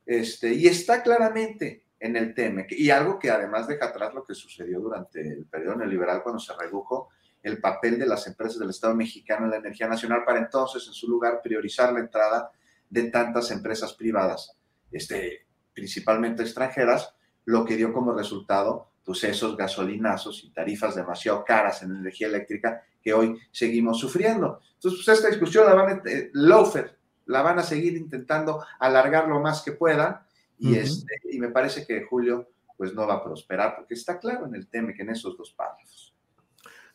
Este, 0.05 0.53
y 0.53 0.67
está 0.67 1.03
claramente 1.03 1.85
en 2.03 2.17
el 2.17 2.35
TEMEC. 2.35 2.73
Y 2.73 2.91
algo 2.91 3.17
que 3.17 3.31
además 3.31 3.69
deja 3.69 3.87
atrás 3.87 4.13
lo 4.13 4.25
que 4.25 4.35
sucedió 4.35 4.81
durante 4.81 5.21
el 5.21 5.47
periodo 5.47 5.77
neoliberal 5.77 6.23
cuando 6.25 6.41
se 6.41 6.53
redujo 6.53 7.11
el 7.41 7.61
papel 7.61 7.97
de 7.97 8.07
las 8.07 8.27
empresas 8.27 8.59
del 8.59 8.71
Estado 8.71 8.95
mexicano 8.95 9.45
en 9.45 9.53
la 9.53 9.59
energía 9.59 9.87
nacional 9.87 10.25
para 10.27 10.41
entonces, 10.41 10.85
en 10.89 10.93
su 10.93 11.09
lugar, 11.09 11.41
priorizar 11.43 11.93
la 11.93 12.01
entrada 12.01 12.51
de 12.91 13.05
tantas 13.05 13.53
empresas 13.53 13.95
privadas, 13.95 14.57
este, 14.91 15.47
principalmente 15.73 16.43
extranjeras, 16.43 17.15
lo 17.45 17.65
que 17.65 17.77
dio 17.77 17.93
como 17.93 18.13
resultado 18.13 18.89
pues 19.05 19.25
esos 19.25 19.57
gasolinazos 19.57 20.45
y 20.45 20.51
tarifas 20.51 20.95
demasiado 20.95 21.45
caras 21.45 21.83
en 21.83 21.91
energía 21.91 22.29
eléctrica 22.29 22.85
que 23.03 23.13
hoy 23.13 23.37
seguimos 23.51 23.99
sufriendo. 23.99 24.61
Entonces, 24.75 25.05
pues 25.05 25.19
esta 25.19 25.29
discusión 25.29 25.67
la 25.67 25.75
van 25.75 25.91
a, 25.91 26.03
eh, 26.09 26.31
la 27.27 27.43
van 27.43 27.59
a 27.59 27.63
seguir 27.63 27.97
intentando 27.97 28.65
alargar 28.79 29.27
lo 29.27 29.41
más 29.41 29.63
que 29.63 29.73
puedan, 29.73 30.21
y, 30.63 30.77
este, 30.77 31.21
y 31.31 31.39
me 31.39 31.49
parece 31.49 31.85
que 31.85 32.05
Julio 32.05 32.49
pues 32.77 32.95
no 32.95 33.07
va 33.07 33.15
a 33.15 33.25
prosperar, 33.25 33.75
porque 33.77 33.95
está 33.95 34.19
claro 34.19 34.47
en 34.47 34.55
el 34.55 34.69
tema 34.69 34.93
que 34.93 35.03
en 35.03 35.11
esos 35.11 35.37
dos 35.37 35.53
párrafos. 35.53 36.15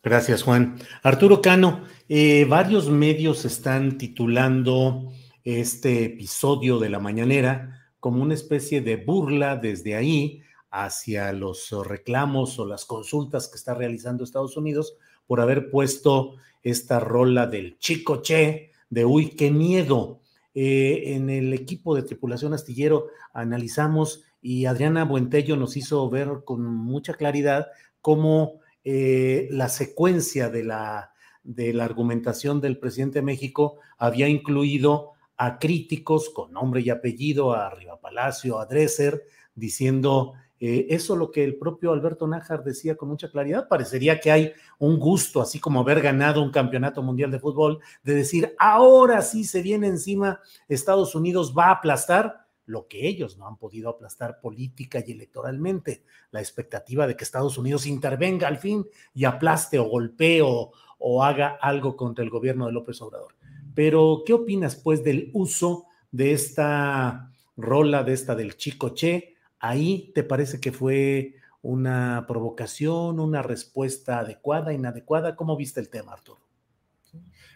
Gracias, 0.02 0.44
Juan. 0.44 0.80
Arturo 1.04 1.42
Cano, 1.42 1.84
eh, 2.08 2.46
varios 2.46 2.90
medios 2.90 3.44
están 3.46 3.98
titulando 3.98 5.12
este 5.44 6.06
episodio 6.06 6.80
de 6.80 6.90
la 6.90 7.00
mañanera 7.00 7.92
como 8.00 8.24
una 8.24 8.34
especie 8.34 8.82
de 8.82 8.96
burla 8.98 9.58
desde 9.58 9.96
ahí 9.96 10.42
hacia 10.72 11.34
los 11.34 11.72
reclamos 11.86 12.58
o 12.60 12.66
las 12.66 12.86
consultas 12.86 13.50
que 13.50 13.58
está 13.58 13.74
realizando 13.74 14.24
Estados 14.24 14.56
Unidos 14.56 14.98
por 15.26 15.42
haber 15.42 15.70
puesto 15.70 16.36
esta 16.64 17.00
rola 17.00 17.48
del 17.48 17.78
chico 17.80 18.22
che 18.22 18.72
de 18.90 19.04
uy, 19.04 19.30
qué 19.32 19.52
miedo. 19.52 20.22
Eh, 20.60 21.14
en 21.14 21.30
el 21.30 21.54
equipo 21.54 21.94
de 21.94 22.02
tripulación 22.02 22.52
astillero 22.52 23.10
analizamos 23.32 24.24
y 24.42 24.66
Adriana 24.66 25.06
Buentello 25.06 25.56
nos 25.56 25.78
hizo 25.78 26.10
ver 26.10 26.30
con 26.46 26.66
mucha 26.66 27.14
claridad 27.14 27.68
cómo 28.02 28.62
eh, 28.84 29.50
la 29.52 29.70
secuencia 29.70 30.50
de 30.50 30.64
la, 30.64 31.12
de 31.44 31.74
la 31.74 31.86
argumentación 31.86 32.60
del 32.60 32.80
presidente 32.80 33.20
de 33.20 33.26
México 33.26 33.78
había 34.00 34.30
incluido 34.30 35.12
a 35.38 35.60
críticos 35.60 36.32
con 36.32 36.52
nombre 36.54 36.82
y 36.82 36.90
apellido, 36.90 37.54
a 37.54 37.70
Riva 37.70 38.02
Palacio, 38.02 38.60
a 38.60 38.66
Dresser, 38.66 39.26
diciendo 39.54 40.34
eh, 40.60 40.88
eso 40.90 41.16
lo 41.16 41.32
que 41.32 41.44
el 41.44 41.56
propio 41.56 41.92
Alberto 41.92 42.28
Nájar 42.28 42.64
decía 42.64 42.96
con 42.96 43.10
mucha 43.10 43.30
claridad. 43.30 43.68
Parecería 43.68 44.20
que 44.20 44.32
hay 44.32 44.54
un 44.80 45.00
gusto, 45.00 45.42
así 45.42 45.60
como 45.60 45.82
haber 45.82 46.02
ganado 46.02 46.42
un 46.42 46.52
campeonato 46.52 47.04
mundial 47.04 47.32
de 47.32 47.40
fútbol, 47.40 47.80
de 48.04 48.16
decir, 48.16 48.56
ahora 48.58 49.22
sí 49.22 49.44
se 49.44 49.62
viene 49.62 49.88
encima, 49.88 50.42
Estados 50.68 51.16
Unidos 51.16 51.54
va 51.58 51.66
a 51.66 51.72
aplastar 51.74 52.48
lo 52.66 52.88
que 52.88 53.08
ellos 53.08 53.38
no 53.38 53.48
han 53.48 53.58
podido 53.58 53.90
aplastar 53.90 54.42
política 54.42 55.02
y 55.06 55.14
electoralmente. 55.14 56.04
La 56.32 56.42
expectativa 56.42 57.08
de 57.08 57.16
que 57.16 57.24
Estados 57.24 57.58
Unidos 57.58 57.86
intervenga 57.86 58.48
al 58.48 58.58
fin 58.58 58.86
y 59.14 59.24
aplaste 59.24 59.80
o 59.80 59.86
golpee 59.86 60.42
o, 60.42 60.74
o 61.00 61.24
haga 61.24 61.58
algo 61.62 61.96
contra 61.96 62.26
el 62.26 62.30
gobierno 62.30 62.66
de 62.66 62.74
López 62.74 63.02
Obrador. 63.02 63.36
Pero, 63.74 64.24
¿qué 64.26 64.34
opinas 64.34 64.76
pues 64.76 65.04
del 65.04 65.30
uso 65.34 65.86
de 66.12 66.34
esta 66.34 67.32
rola, 67.56 68.04
de 68.04 68.14
esta 68.14 68.36
del 68.36 68.58
Chico 68.58 68.90
Che? 68.90 69.37
Ahí 69.60 70.12
te 70.14 70.24
parece 70.24 70.60
que 70.60 70.72
fue 70.72 71.36
una 71.62 72.26
provocación, 72.28 73.20
una 73.20 73.42
respuesta 73.42 74.20
adecuada, 74.20 74.74
inadecuada. 74.74 75.36
¿Cómo 75.36 75.58
viste 75.58 75.80
el 75.80 75.90
tema, 75.90 76.14
Arturo? 76.14 76.40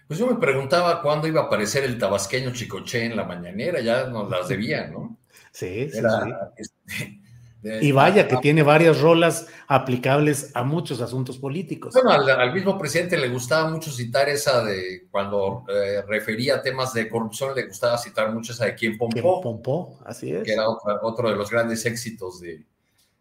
Pues 0.07 0.19
yo 0.19 0.27
me 0.27 0.35
preguntaba 0.35 1.01
cuándo 1.01 1.27
iba 1.27 1.41
a 1.41 1.45
aparecer 1.45 1.85
el 1.85 1.97
tabasqueño 1.97 2.51
Chicoche 2.51 3.05
en 3.05 3.15
la 3.15 3.23
mañanera, 3.23 3.79
ya 3.79 4.07
nos 4.07 4.29
las 4.29 4.49
debía, 4.49 4.87
¿no? 4.87 5.17
Sí, 5.53 5.89
sí, 5.89 5.99
este, 6.57 7.20
y 7.63 7.91
vaya 7.91 8.28
que 8.28 8.38
tiene 8.38 8.63
varias 8.63 9.02
rolas 9.02 9.47
aplicables 9.67 10.52
a 10.56 10.63
muchos 10.63 11.00
asuntos 11.00 11.38
políticos. 11.38 11.93
Bueno, 11.93 12.10
al, 12.12 12.54
mismo 12.54 12.78
presidente 12.78 13.17
le 13.17 13.30
gustaba 13.30 13.69
mucho 13.69 13.91
citar 13.91 14.30
esa 14.30 14.63
de 14.63 15.08
cuando 15.12 15.63
eh, 15.69 16.02
refería 16.08 16.56
a 16.56 16.62
temas 16.62 16.93
de 16.93 17.08
corrupción, 17.08 17.54
le 17.56 17.67
gustaba 17.67 17.97
citar 18.00 18.34
mucho 18.34 18.54
esa 18.54 18.65
de 18.65 18.76
Quien 18.76 18.97
Pompó. 18.97 19.41
Pompó, 19.41 20.00
así 20.06 20.32
es. 20.32 20.43
Que 20.43 20.54
era 20.54 20.67
otro, 20.67 21.30
de 21.30 21.36
los 21.36 21.52
grandes 21.52 21.86
éxitos 21.86 22.41
de, 22.41 22.63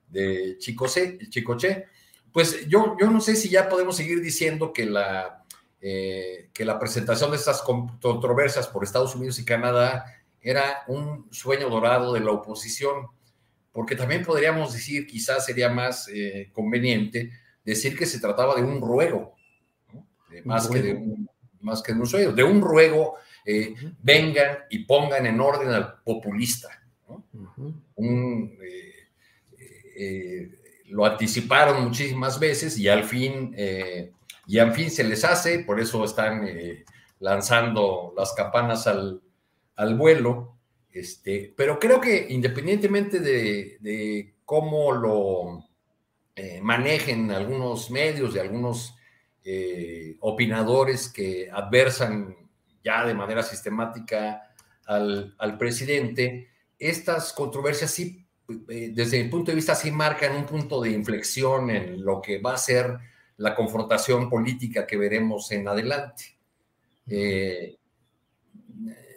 de 0.09 0.57
Chicoche. 0.59 1.87
Pues 2.33 2.67
yo, 2.69 2.97
yo 2.99 3.11
no 3.11 3.21
sé 3.21 3.37
si 3.37 3.51
ya 3.51 3.69
podemos 3.69 3.97
seguir 3.97 4.23
diciendo 4.23 4.73
que 4.73 4.87
la, 4.87 5.45
eh, 5.83 6.49
que 6.55 6.65
la 6.65 6.79
presentación 6.79 7.31
de 7.31 7.37
estas 7.37 7.63
controversias 7.63 8.69
por 8.69 8.85
Estados 8.85 9.15
Unidos 9.15 9.39
y 9.39 9.45
Canadá 9.45 10.05
era 10.41 10.83
un 10.87 11.27
sueño 11.31 11.69
dorado 11.69 12.15
de 12.15 12.21
la 12.21 12.31
oposición 12.31 13.09
porque 13.73 13.97
también 13.97 14.25
podríamos 14.25 14.73
decir, 14.73 15.07
quizás 15.07 15.47
sería 15.47 15.69
más 15.69 16.09
eh, 16.09 16.51
conveniente 16.53 17.31
decir 17.65 17.97
que 17.97 18.07
se 18.07 18.21
trataba 18.21 18.55
de 18.57 18.63
un 18.63 18.81
ruego, 18.81 19.37
más, 20.45 20.69
Que 20.69 20.83
de 20.83 20.95
un, 20.95 21.29
más 21.61 21.83
que 21.83 21.93
de 21.93 22.01
un 22.01 22.07
sueño, 22.07 22.33
de 22.33 22.43
un 22.43 22.61
ruego, 22.61 23.17
eh, 23.45 23.75
vengan 24.03 24.59
y 24.71 24.81
pongan 24.81 25.27
en 25.27 25.41
orden 25.41 25.69
al 25.69 26.01
populista. 26.03 26.69
Eh, 29.97 30.51
lo 30.87 31.05
anticiparon 31.05 31.85
muchísimas 31.85 32.41
veces 32.41 32.77
y 32.79 32.89
al 32.89 33.05
fin, 33.05 33.55
y 34.47 34.59
al 34.59 34.73
fin 34.73 34.91
se 34.91 35.05
les 35.05 35.25
hace, 35.25 35.61
por 35.61 35.79
eso 35.79 36.05
están 36.05 36.49
lanzando 37.21 38.13
las 38.17 38.33
campanas 38.33 38.87
al, 38.87 39.21
al 39.77 39.95
vuelo. 39.95 40.57
Este, 40.93 41.53
pero 41.57 41.79
creo 41.79 42.01
que 42.01 42.27
independientemente 42.31 43.21
de, 43.21 44.35
cómo 44.45 44.93
lo 44.93 45.69
eh, 46.35 46.61
manejen 46.61 47.31
algunos 47.31 47.91
medios, 47.91 48.35
de 48.35 48.41
algunos 48.41 48.97
eh, 49.45 50.17
opinadores 50.21 51.09
que 51.09 51.49
adversan 51.51 52.37
ya 52.83 53.07
de 53.07 53.15
manera 53.15 53.43
sistemática 53.43 54.53
al, 54.87 55.57
presidente, 55.59 56.49
estas 56.77 57.33
controversias 57.33 57.93
sí, 57.93 58.27
eh, 58.69 58.91
desde 58.93 59.23
mi 59.23 59.29
punto 59.29 59.53
de 59.53 59.57
vista, 59.57 59.77
sí 59.77 59.93
marcan 59.93 60.35
un 60.35 60.47
punto 60.47 60.81
de 60.81 60.91
inflexión 60.91 61.71
en 61.71 62.05
lo 62.05 62.21
que 62.21 62.39
va 62.39 62.55
a 62.55 62.59
ser 62.59 62.99
la 63.37 63.55
confrontación 63.55 64.29
política 64.29 64.87
que 64.87 64.97
veremos 64.97 65.53
en 65.53 65.69
adelante 65.69 66.37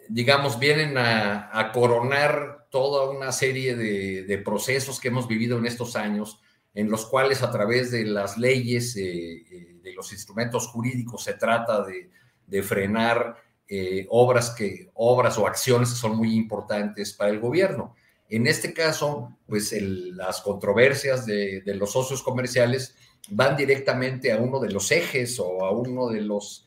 digamos, 0.08 0.58
vienen 0.58 0.96
a, 0.98 1.70
coronar 1.72 2.66
toda 2.70 3.10
una 3.10 3.32
serie 3.32 3.76
de, 3.76 4.38
procesos 4.38 5.00
que 5.00 5.08
hemos 5.08 5.28
vivido 5.28 5.58
en 5.58 5.66
estos 5.66 5.96
años, 5.96 6.40
en 6.74 6.90
los 6.90 7.06
cuales 7.06 7.42
a 7.42 7.50
través 7.50 7.90
de 7.90 8.04
las 8.04 8.36
leyes, 8.36 8.96
eh, 8.96 9.44
eh, 9.50 9.76
de 9.82 9.92
los 9.92 10.12
instrumentos 10.12 10.68
jurídicos, 10.68 11.24
se 11.24 11.34
trata 11.34 11.84
de, 11.84 12.62
frenar 12.62 13.36
eh, 13.68 14.06
obras, 14.10 14.50
que, 14.50 14.90
obras 14.94 15.38
o 15.38 15.46
acciones 15.46 15.90
que 15.90 15.96
son 15.96 16.16
muy 16.16 16.34
importantes 16.34 17.12
para 17.12 17.30
el 17.30 17.40
gobierno. 17.40 17.94
En 18.28 18.46
este 18.46 18.72
caso, 18.72 19.36
pues 19.46 19.74
las 19.80 20.40
controversias 20.40 21.26
de, 21.26 21.62
los 21.66 21.92
socios 21.92 22.22
comerciales 22.22 22.94
van 23.30 23.56
directamente 23.56 24.32
a 24.32 24.38
uno 24.38 24.60
de 24.60 24.70
los 24.70 24.90
ejes 24.90 25.38
o 25.40 25.64
a 25.64 25.70
uno 25.70 26.08
de 26.08 26.20
los 26.20 26.66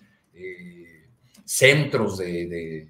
centros 1.45 2.17
de, 2.17 2.89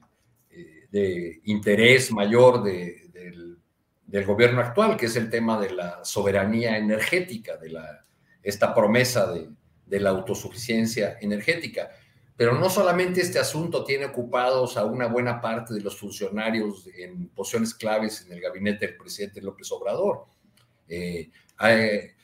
de 0.92 1.42
interés 1.46 2.12
mayor 2.12 2.64
del, 2.64 3.04
gobierno 4.26 4.62
actual, 4.62 4.98
que 4.98 5.06
es 5.06 5.16
el 5.16 5.30
tema 5.30 5.60
de 5.60 5.72
la 5.72 6.04
soberanía 6.04 6.78
energética, 6.78 7.58
de 7.58 7.70
la, 7.70 8.06
esta 8.42 8.74
promesa 8.74 9.32
de, 9.32 9.50
de 9.86 10.00
la 10.00 10.10
autosuficiencia 10.10 11.18
energética. 11.22 11.90
Pero 12.36 12.54
no 12.54 12.70
solamente 12.70 13.22
este 13.22 13.40
asunto 13.40 13.84
tiene 13.84 14.06
ocupados 14.06 14.78
a 14.78 14.86
una 14.86 15.08
buena 15.08 15.42
parte 15.42 15.74
de 15.74 15.82
los 15.82 15.98
funcionarios 15.98 16.88
en 16.96 17.30
posiciones 17.30 17.74
claves 17.74 18.26
en 18.26 18.34
el 18.34 18.42
gabinete 18.42 18.88
del 18.88 18.98
presidente 18.98 19.42
López 19.42 19.72
Obrador. 19.72 20.26
Eh, 20.88 21.32
eh, 21.64 22.16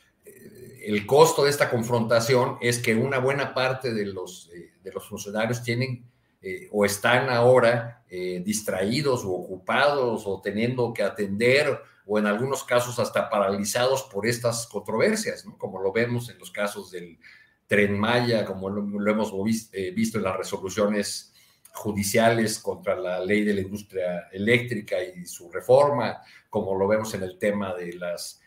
el 0.85 1.05
costo 1.05 1.43
de 1.43 1.49
esta 1.49 1.69
confrontación 1.69 2.57
es 2.61 2.79
que 2.79 2.93
una 2.93 3.17
buena 3.17 3.53
parte 3.53 3.93
de 3.93 4.05
los, 4.05 4.51
eh, 4.53 4.73
de 4.83 4.91
los 4.91 5.07
funcionarios 5.07 5.63
tienen 5.63 6.05
eh, 6.45 6.67
o 6.73 6.83
están 6.83 7.29
ahora 7.29 8.03
eh, 8.09 8.41
distraídos 8.43 9.23
o 9.23 9.31
ocupados 9.31 10.23
o 10.25 10.41
teniendo 10.41 10.93
que 10.93 11.01
atender 11.01 11.79
o 12.05 12.19
en 12.19 12.27
algunos 12.27 12.65
casos 12.65 12.99
hasta 12.99 13.29
paralizados 13.29 14.03
por 14.03 14.27
estas 14.27 14.67
controversias, 14.67 15.45
como 15.57 15.81
lo 15.81 15.93
vemos 15.93 16.29
en 16.29 16.37
los 16.37 16.51
casos 16.51 16.91
del 16.91 17.17
tren 17.65 17.97
Maya, 17.97 18.43
como 18.43 18.69
lo, 18.69 19.09
hemos 19.09 19.31
eh, 19.71 19.91
visto 19.91 20.17
en 20.17 20.25
las 20.25 20.35
resoluciones 20.35 21.33
judiciales 21.75 22.59
contra 22.59 22.97
la 22.97 23.23
ley 23.23 23.45
de 23.45 23.53
la 23.53 23.61
industria 23.61 24.27
eléctrica 24.33 25.01
y 25.01 25.25
su 25.25 25.49
reforma, 25.49 26.21
como 26.49 26.77
lo 26.77 26.89
vemos 26.89 27.13
en 27.13 27.23
el 27.23 27.37
tema 27.37 27.73
de 27.73 27.93
las 27.93 28.41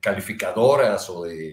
calificadoras 0.00 1.08
o 1.08 1.24
de 1.24 1.52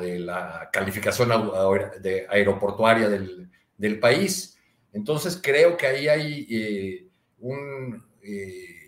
De 0.00 0.18
la 0.18 0.68
calificación 0.72 1.28
de 2.00 2.26
aeroportuaria 2.28 3.08
del, 3.08 3.48
del, 3.76 4.00
país. 4.00 4.58
Entonces 4.92 5.38
creo 5.40 5.76
que 5.76 5.86
ahí 5.86 6.08
hay 6.08 6.46
eh, 6.50 7.08
un 7.38 8.02
eh, 8.22 8.80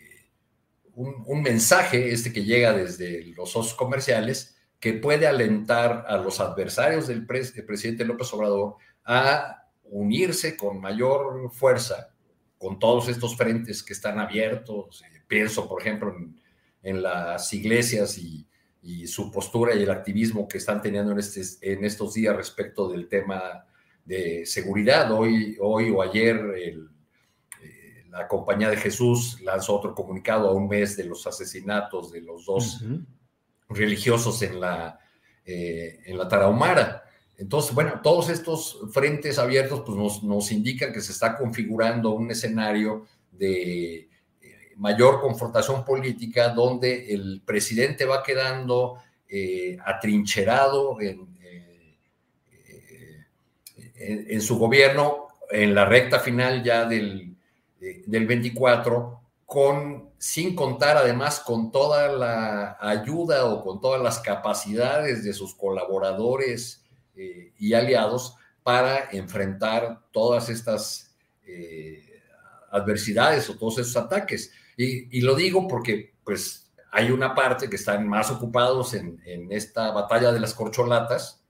un, 0.94 1.42
mensaje, 1.42 2.12
este 2.12 2.32
que 2.32 2.44
llega 2.44 2.72
desde 2.72 3.24
los 3.28 3.50
socios 3.50 3.74
comerciales, 3.74 4.56
que 4.78 4.92
puede 4.94 5.26
alentar 5.26 6.04
a 6.08 6.16
los 6.16 6.40
adversarios 6.40 7.06
del, 7.06 7.26
presidente 7.26 8.04
López 8.04 8.32
Obrador 8.34 8.76
a 9.04 9.68
unirse 9.84 10.56
con 10.56 10.80
mayor 10.80 11.50
fuerza 11.52 12.08
con 12.58 12.78
todos 12.78 13.08
estos 13.08 13.36
frentes 13.36 13.82
que 13.82 13.92
están 13.92 14.18
abiertos. 14.18 15.02
Eh, 15.02 15.22
pienso, 15.26 15.68
por 15.68 15.80
ejemplo, 15.80 16.14
en, 16.82 17.02
las 17.02 17.52
iglesias 17.52 18.18
y, 18.18 18.46
su 19.06 19.30
postura 19.30 19.74
y 19.74 19.82
el 19.82 19.90
activismo 19.90 20.48
que 20.48 20.58
están 20.58 20.82
teniendo 20.82 21.12
en, 21.12 21.18
este, 21.18 21.42
en 21.60 21.84
estos 21.84 22.14
días 22.14 22.36
respecto 22.36 22.88
del 22.88 23.08
tema 23.08 23.64
de 24.04 24.44
seguridad. 24.44 25.12
Hoy, 25.12 25.56
hoy 25.60 25.90
o 25.90 26.02
ayer 26.02 26.36
el 26.56 26.88
la 28.12 28.28
Compañía 28.28 28.68
de 28.68 28.76
Jesús 28.76 29.40
lanzó 29.40 29.76
otro 29.76 29.94
comunicado 29.94 30.48
a 30.48 30.52
un 30.52 30.68
mes 30.68 30.96
de 30.98 31.04
los 31.04 31.26
asesinatos 31.26 32.12
de 32.12 32.20
los 32.20 32.44
dos 32.44 32.84
religiosos 33.70 34.42
en 34.42 34.60
la, 34.60 34.98
eh, 35.46 36.00
en 36.04 36.18
la 36.18 36.28
Tarahumara. 36.28 37.04
Entonces, 37.38 37.74
bueno, 37.74 38.00
todos 38.02 38.28
estos 38.28 38.80
frentes 38.92 39.38
abiertos 39.38 39.82
pues 39.86 39.96
nos, 39.96 40.22
nos 40.22 40.52
indican 40.52 40.92
que 40.92 41.00
se 41.00 41.12
está 41.12 41.38
configurando 41.38 42.10
un 42.10 42.30
escenario 42.30 43.06
de 43.30 43.94
eh, 43.94 44.08
mayor 44.76 45.20
confrontación 45.20 45.84
política 45.84 46.48
donde 46.48 47.12
el 47.12 47.42
presidente 47.44 48.04
va 48.04 48.22
quedando 48.22 48.98
eh, 49.28 49.76
atrincherado 49.84 51.00
en, 51.00 51.28
en, 53.94 54.40
su 54.40 54.58
gobierno 54.58 55.28
en 55.50 55.74
la 55.74 55.84
recta 55.84 56.18
final 56.18 56.62
ya 56.62 56.84
del, 56.84 57.36
del 57.78 58.26
24, 58.26 59.20
con, 59.46 60.10
sin 60.18 60.54
contar 60.54 60.96
además 60.96 61.40
con 61.40 61.70
toda 61.70 62.08
la 62.08 62.78
ayuda 62.80 63.46
o 63.46 63.62
con 63.62 63.80
todas 63.80 64.02
las 64.02 64.18
capacidades 64.18 65.24
de 65.24 65.32
sus 65.32 65.54
colaboradores 65.54 66.84
y 67.14 67.74
aliados 67.74 68.36
para 68.62 69.10
enfrentar 69.12 70.00
todas 70.10 70.48
estas 70.48 71.14
adversidades 72.72 73.48
o 73.50 73.56
todos 73.56 73.78
esos 73.78 73.96
ataques. 73.96 74.52
Y, 74.76 75.20
lo 75.20 75.34
digo 75.34 75.68
porque 75.68 76.14
pues 76.24 76.72
hay 76.90 77.10
una 77.10 77.34
parte 77.34 77.68
que 77.68 77.76
están 77.76 78.06
más 78.08 78.30
ocupados 78.30 78.94
en, 78.94 79.20
esta 79.50 79.90
batalla 79.92 80.32
de 80.32 80.40
las 80.40 80.54
corcholatas 80.54 81.44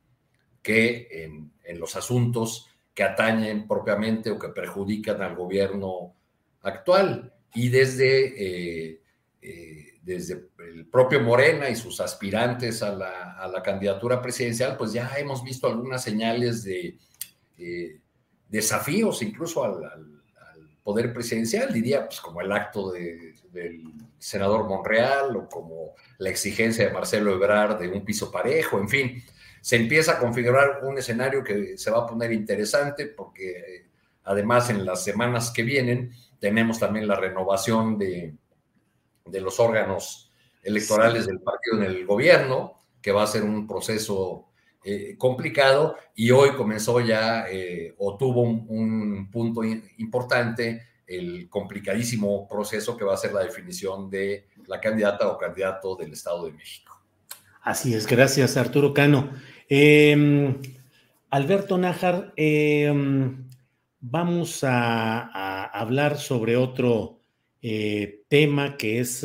que 0.63 1.09
en, 1.25 1.53
los 1.79 1.97
asuntos 1.97 2.69
que 2.93 3.03
atañen 3.03 3.67
propiamente 3.67 4.31
o 4.31 4.39
que 4.39 4.49
perjudican 4.49 5.23
al 5.23 5.35
gobierno 5.35 6.15
actual. 6.63 7.33
Y 7.55 7.71
desde, 7.71 8.91
eh, 8.91 9.01
eh, 9.41 9.99
desde 10.03 10.49
el 10.59 10.87
propio 10.87 11.21
Morena 11.21 11.71
y 11.71 11.77
sus 11.77 12.01
aspirantes 12.01 12.83
a 12.83 12.95
la, 12.95 13.63
candidatura 13.65 14.21
presidencial, 14.21 14.77
pues 14.77 14.93
ya 14.93 15.11
hemos 15.17 15.43
visto 15.43 15.67
algunas 15.67 16.03
señales 16.03 16.65
de 16.65 16.99
eh, 17.59 18.01
desafíos 18.49 19.23
incluso 19.23 19.65
al 19.65 20.12
poder 20.83 21.13
presidencial, 21.13 21.73
diría, 21.73 22.07
pues 22.07 22.21
como 22.21 22.41
el 22.41 22.53
acto 22.53 22.93
del 22.93 23.83
senador 24.19 24.69
Monreal 24.69 25.37
o 25.37 25.49
como 25.49 25.95
la 26.19 26.31
exigencia 26.31 26.87
de 26.87 26.93
Marcelo 26.93 27.33
Ebrard 27.35 27.79
de 27.79 27.89
un 27.89 28.05
piso 28.05 28.31
parejo, 28.31 28.79
en 28.79 28.89
fin, 28.89 29.23
se 29.61 29.77
empieza 29.77 30.13
a 30.13 30.19
configurar 30.19 30.81
un 30.83 30.99
escenario 30.99 31.45
que 31.45 31.79
se 31.79 31.91
va 31.91 32.01
a 32.01 32.07
poner 32.07 32.33
interesante 32.33 33.07
porque 33.07 33.51
eh, 33.51 33.87
además 34.25 34.71
en 34.71 34.85
las 34.85 35.05
semanas 35.05 35.53
que 35.53 35.63
vienen 35.63 36.13
tenemos 36.41 36.81
también 36.81 37.07
la 37.07 37.15
renovación 37.15 37.97
de, 37.97 38.35
de 39.25 39.41
los 39.41 39.61
órganos 39.61 40.33
electorales 40.65 41.27
del 41.27 41.41
partido 41.41 41.77
en 41.77 41.85
el 41.85 42.07
gobierno, 42.07 42.83
que 43.01 43.13
va 43.13 43.23
a 43.23 43.29
ser 43.29 43.43
un 43.43 43.67
proceso 43.67 44.52
eh, 44.85 45.15
complicado 45.17 45.97
y 46.15 46.33
hoy 46.33 46.51
comenzó 46.57 47.01
ya 47.01 47.47
eh, 47.49 47.95
o 47.99 48.17
tuvo 48.17 48.43
un, 48.43 49.31
punto 49.31 49.63
importante 49.65 50.83
el 51.07 51.49
complicadísimo 51.49 52.49
proceso 52.49 52.97
que 52.97 53.05
va 53.05 53.15
a 53.15 53.17
ser 53.17 53.33
la 53.33 53.45
definición 53.45 54.11
de 54.11 54.49
la 54.67 54.81
candidata 54.81 55.29
o 55.29 55.39
candidato 55.39 55.95
del 55.95 56.13
Estado 56.13 56.47
de 56.47 56.53
México. 56.53 57.01
Así 57.61 57.95
es, 57.95 58.09
gracias 58.09 58.57
Arturo 58.57 58.93
Cano. 58.93 59.31
Em, 59.69 60.61
Alberto 61.31 61.79
Nájar, 61.79 62.33
em, 62.37 63.49
vamos 64.01 64.65
a, 64.65 65.65
hablar 65.67 66.19
sobre 66.19 66.57
otro 66.57 67.21
eh, 67.63 68.25
tema 68.29 68.77
que 68.77 68.99
es 68.99 69.25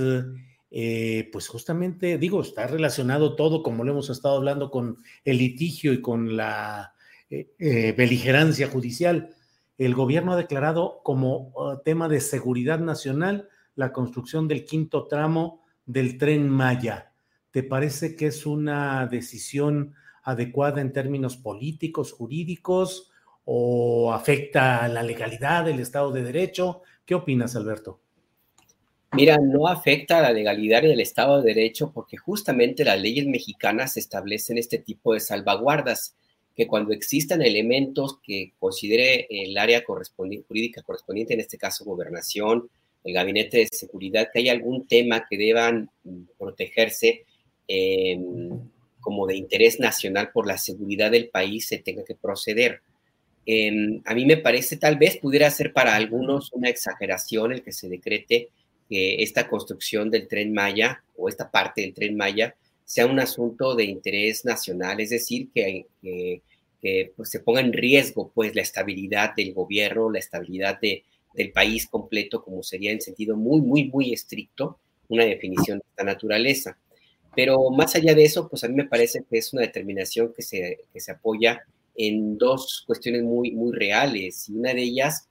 eh, 0.70 1.30
pues 1.32 1.47
justamente, 1.47 2.18
digo, 2.18 2.41
está 2.41 2.68
relacionado 2.68 3.36
todo, 3.36 3.63
como 3.63 3.84
lo 3.84 3.91
hemos 3.91 4.09
estado 4.09 4.38
hablando, 4.38 4.70
con 4.70 4.97
el 5.24 5.38
litigio 5.38 5.93
y 5.93 6.01
con 6.01 6.36
la 6.36 6.93
eh, 7.30 7.53
eh, 7.59 7.93
beligerancia 7.97 8.68
judicial. 8.68 9.36
El 9.78 9.95
gobierno 9.95 10.34
ha 10.34 10.38
declarado 10.38 11.01
como 11.03 11.53
uh, 11.55 11.78
tema 11.84 12.09
de 12.09 12.20
seguridad 12.20 12.80
nacional 12.80 13.47
la 13.76 13.93
construcción 13.93 14.47
del 14.47 14.65
quinto 14.65 15.07
tramo 15.07 15.63
del 15.86 16.18
tren 16.18 16.49
Maya. 16.49 17.11
¿Te 17.51 17.63
parece 17.63 18.15
que 18.15 18.28
es 18.28 18.45
una 18.45 19.07
decisión 19.07 19.93
adecuada 20.24 20.82
en 20.82 20.91
términos 20.91 21.38
políticos, 21.38 22.11
jurídicos 22.11 23.11
o 23.45 24.11
afecta 24.11 24.84
a 24.84 24.88
la 24.88 25.03
legalidad 25.03 25.65
del 25.65 25.80
Estado 25.80 26.11
de 26.11 26.24
Derecho? 26.24 26.82
¿Qué 27.05 27.15
opinas, 27.15 27.55
Alberto? 27.55 28.01
Mira, 29.18 29.39
no 29.39 29.68
afecta 29.68 30.20
a 30.20 30.22
la 30.22 30.32
legalidad 30.32 30.84
y 30.84 30.91
el 30.91 30.99
Estado 30.99 31.41
de 31.41 31.55
Derecho 31.55 31.91
porque 31.91 32.18
justamente 32.18 32.86
las 32.86 33.01
leyes 33.01 33.26
mexicanas 33.26 33.97
establecen 33.97 34.59
este 34.59 34.78
tipo 34.78 35.15
de 35.15 35.20
salvaguardas, 35.20 36.15
que 36.55 36.68
cuando 36.68 36.93
existan 36.93 37.41
elementos 37.41 38.20
que 38.22 38.53
considere 38.59 39.26
el 39.30 39.57
área 39.57 39.84
jurídica 39.84 40.84
correspondiente, 40.84 41.34
en 41.34 41.39
este 41.39 41.57
caso 41.57 41.84
gobernación, 41.84 42.70
el 43.03 43.13
gabinete 43.13 43.57
de 43.57 43.68
seguridad, 43.72 44.28
que 44.32 44.39
hay 44.39 44.49
algún 44.49 44.86
tema 44.86 45.26
que 45.28 45.36
deban 45.36 45.89
protegerse 46.38 47.26
em, 47.68 48.70
como 48.99 49.26
de 49.26 49.36
interés 49.36 49.80
nacional 49.80 50.30
por 50.32 50.45
la 50.45 50.59
seguridad 50.59 51.09
del 51.09 51.30
país, 51.30 51.68
se 51.68 51.80
tenga 51.80 52.05
que 52.05 52.13
proceder. 52.13 52.82
Em, 53.47 53.99
a 54.05 54.13
mí 54.13 54.26
me 54.26 54.38
parece, 54.38 54.78
tal 54.78 54.97
vez 54.97 55.18
pudiera 55.18 55.49
ser 55.49 55.74
para 55.74 55.95
algunos 55.95 56.53
una 56.53 56.70
exageración 56.70 57.53
el 57.53 57.63
que 57.63 57.72
se 57.72 57.89
decrete 57.89 58.49
que 58.90 59.22
esta 59.24 59.48
construcción 59.48 60.10
del 60.10 60.28
tren 60.28 60.54
Maya 60.54 61.04
o 61.16 61.30
esta 61.30 61.50
parte 61.50 61.82
del 61.82 61.94
tren 61.94 62.16
Maya 62.16 62.56
sea 62.86 63.06
un 63.06 63.20
asunto 63.20 63.76
de 63.76 63.84
interés 63.84 64.46
nacional, 64.46 65.00
es 65.02 65.10
decir, 65.10 65.50
que, 65.54 65.88
pues, 67.16 67.30
se 67.30 67.42
ponga 67.42 67.60
en 67.60 67.74
riesgo 67.74 68.32
pues, 68.34 68.56
la 68.56 68.62
estabilidad 68.62 69.36
del 69.36 69.54
gobierno, 69.54 70.10
la 70.10 70.20
estabilidad 70.20 70.80
de, 70.80 71.04
del 71.34 71.52
país 71.52 71.88
completo, 71.88 72.44
como 72.44 72.64
sería 72.64 72.92
en 72.92 73.02
sentido 73.02 73.36
muy, 73.36 73.62
muy, 73.62 73.86
muy 73.86 74.14
estricto 74.14 74.80
una 75.10 75.26
definición 75.26 75.80
de 75.80 75.86
esta 75.90 76.04
naturaleza. 76.04 76.78
Pero 77.36 77.70
más 77.70 77.96
allá 77.96 78.16
de 78.16 78.24
eso, 78.24 78.50
pues 78.50 78.64
a 78.64 78.68
mí 78.68 78.76
me 78.76 78.88
parece 78.88 79.24
que 79.30 79.38
es 79.38 79.54
una 79.54 79.62
determinación 79.62 80.34
que 80.34 80.42
se, 80.42 80.80
que 80.92 81.00
se 81.00 81.12
apoya 81.12 81.62
en 81.96 82.38
dos 82.38 82.84
cuestiones 82.88 83.24
muy, 83.24 83.52
muy 83.52 83.76
reales. 83.76 84.50
Y 84.50 84.54
una 84.54 84.74
de 84.74 84.82
ellas 84.82 85.28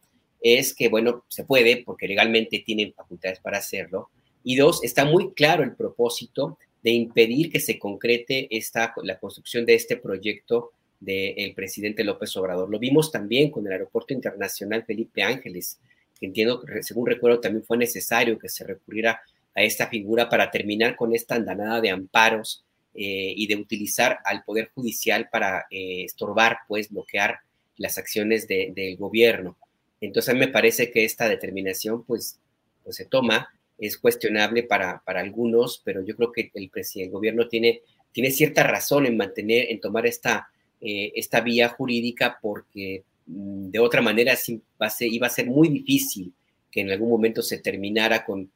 es 0.54 0.74
que, 0.74 0.88
bueno, 0.88 1.24
se 1.28 1.44
puede 1.44 1.82
porque 1.84 2.08
legalmente 2.08 2.62
tienen 2.64 2.92
facultades 2.92 3.40
para 3.40 3.58
hacerlo. 3.58 4.10
Y 4.44 4.56
dos, 4.56 4.82
está 4.84 5.04
muy 5.04 5.32
claro 5.32 5.64
el 5.64 5.74
propósito 5.74 6.58
de 6.82 6.92
impedir 6.92 7.50
que 7.50 7.58
se 7.58 7.78
concrete 7.78 8.46
esta, 8.50 8.94
la 9.02 9.18
construcción 9.18 9.66
de 9.66 9.74
este 9.74 9.96
proyecto 9.96 10.70
del 11.00 11.52
presidente 11.54 12.04
López 12.04 12.36
Obrador. 12.36 12.70
Lo 12.70 12.78
vimos 12.78 13.10
también 13.10 13.50
con 13.50 13.66
el 13.66 13.72
Aeropuerto 13.72 14.14
Internacional 14.14 14.84
Felipe 14.84 15.22
Ángeles, 15.22 15.80
que 16.18 16.26
entiendo, 16.26 16.62
según 16.80 17.06
recuerdo, 17.06 17.40
también 17.40 17.64
fue 17.64 17.76
necesario 17.76 18.38
que 18.38 18.48
se 18.48 18.64
recurriera 18.64 19.20
a 19.54 19.62
esta 19.62 19.88
figura 19.88 20.28
para 20.28 20.50
terminar 20.50 20.96
con 20.96 21.14
esta 21.14 21.34
andanada 21.34 21.80
de 21.80 21.90
amparos 21.90 22.64
eh, 22.94 23.34
y 23.36 23.46
de 23.46 23.56
utilizar 23.56 24.20
al 24.24 24.44
Poder 24.44 24.70
Judicial 24.74 25.28
para 25.30 25.66
eh, 25.70 26.04
estorbar, 26.04 26.58
pues, 26.68 26.90
bloquear 26.90 27.40
las 27.78 27.98
acciones 27.98 28.46
del 28.48 28.96
gobierno. 28.96 29.56
Entonces 30.00 30.34
me 30.34 30.48
parece 30.48 30.90
que 30.90 31.04
esta 31.04 31.28
determinación 31.28 32.04
pues, 32.04 32.38
pues 32.84 32.96
se 32.96 33.06
toma, 33.06 33.48
es 33.78 33.98
cuestionable 33.98 34.62
para, 34.62 35.02
algunos, 35.06 35.82
pero 35.84 36.02
yo 36.02 36.16
creo 36.16 36.32
que 36.32 36.50
el, 36.54 36.70
el 36.94 37.10
gobierno 37.10 37.48
tiene, 37.48 37.82
cierta 38.30 38.62
razón 38.62 39.06
en 39.06 39.16
mantener, 39.16 39.66
en 39.70 39.80
tomar 39.80 40.06
esta, 40.06 40.48
eh, 40.80 41.12
vía 41.44 41.68
jurídica 41.68 42.38
porque 42.40 43.04
mm, 43.26 43.70
de 43.70 43.78
otra 43.78 44.02
manera 44.02 44.36
sí 44.36 44.60
a 44.78 44.90
ser, 44.90 45.12
iba 45.12 45.26
a 45.26 45.30
ser 45.30 45.46
muy 45.46 45.68
difícil 45.68 46.32
que 46.70 46.82
en 46.82 46.90
algún 46.90 47.08
momento 47.08 47.42
se 47.42 47.58
terminara 47.58 48.24
con, 48.24 48.50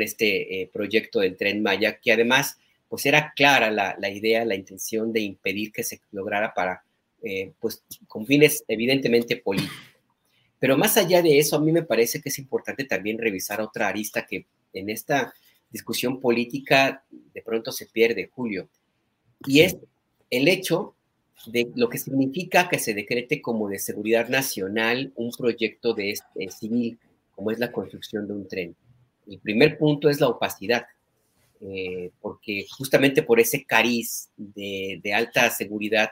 este 0.00 0.60
eh, 0.60 0.70
proyecto 0.70 1.20
del 1.20 1.36
tren 1.36 1.62
Maya, 1.62 1.98
que 1.98 2.12
además 2.12 2.58
pues 2.88 3.06
era 3.06 3.32
clara 3.34 3.70
la, 3.70 3.96
la 3.98 4.10
idea, 4.10 4.44
la 4.44 4.54
intención 4.54 5.12
de 5.12 5.20
impedir 5.20 5.72
que 5.72 5.82
se 5.82 6.00
lograra 6.12 6.52
para, 6.54 6.84
eh, 7.22 7.52
pues 7.58 7.82
con 8.06 8.26
fines 8.26 8.62
evidentemente 8.68 9.36
políticos. 9.36 9.93
Pero 10.64 10.78
más 10.78 10.96
allá 10.96 11.20
de 11.20 11.38
eso, 11.38 11.56
a 11.56 11.60
mí 11.60 11.72
me 11.72 11.82
parece 11.82 12.22
que 12.22 12.30
es 12.30 12.38
importante 12.38 12.84
también 12.84 13.18
revisar 13.18 13.60
otra 13.60 13.86
arista 13.86 14.24
que 14.24 14.46
en 14.72 14.88
esta 14.88 15.34
discusión 15.70 16.22
política 16.22 17.04
de 17.34 17.42
pronto 17.42 17.70
se 17.70 17.84
pierde, 17.84 18.30
Julio, 18.34 18.66
y 19.46 19.60
es 19.60 19.76
el 20.30 20.48
hecho 20.48 20.94
de 21.44 21.70
lo 21.74 21.90
que 21.90 21.98
significa 21.98 22.70
que 22.70 22.78
se 22.78 22.94
decrete 22.94 23.42
como 23.42 23.68
de 23.68 23.78
seguridad 23.78 24.30
nacional 24.30 25.12
un 25.16 25.32
proyecto 25.32 25.92
de 25.92 26.12
este, 26.12 26.48
civil, 26.48 26.98
como 27.34 27.50
es 27.50 27.58
la 27.58 27.70
construcción 27.70 28.26
de 28.26 28.32
un 28.32 28.48
tren. 28.48 28.74
El 29.26 29.40
primer 29.40 29.76
punto 29.76 30.08
es 30.08 30.18
la 30.18 30.28
opacidad, 30.28 30.86
eh, 31.60 32.10
porque 32.22 32.64
justamente 32.74 33.22
por 33.22 33.38
ese 33.38 33.64
cariz 33.64 34.30
de, 34.38 34.98
de 35.04 35.12
alta 35.12 35.50
seguridad 35.50 36.08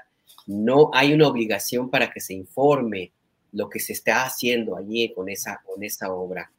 no 0.46 0.90
hay 0.92 1.14
una 1.14 1.28
obligación 1.28 1.88
para 1.88 2.10
que 2.10 2.20
se 2.20 2.34
informe 2.34 3.12
lo 3.52 3.68
que 3.68 3.80
se 3.80 3.92
está 3.92 4.24
haciendo 4.24 4.76
allí 4.76 5.12
con 5.12 5.28
esa, 5.28 5.60
con 5.64 5.82
esa 5.82 6.12
obra. 6.12 6.50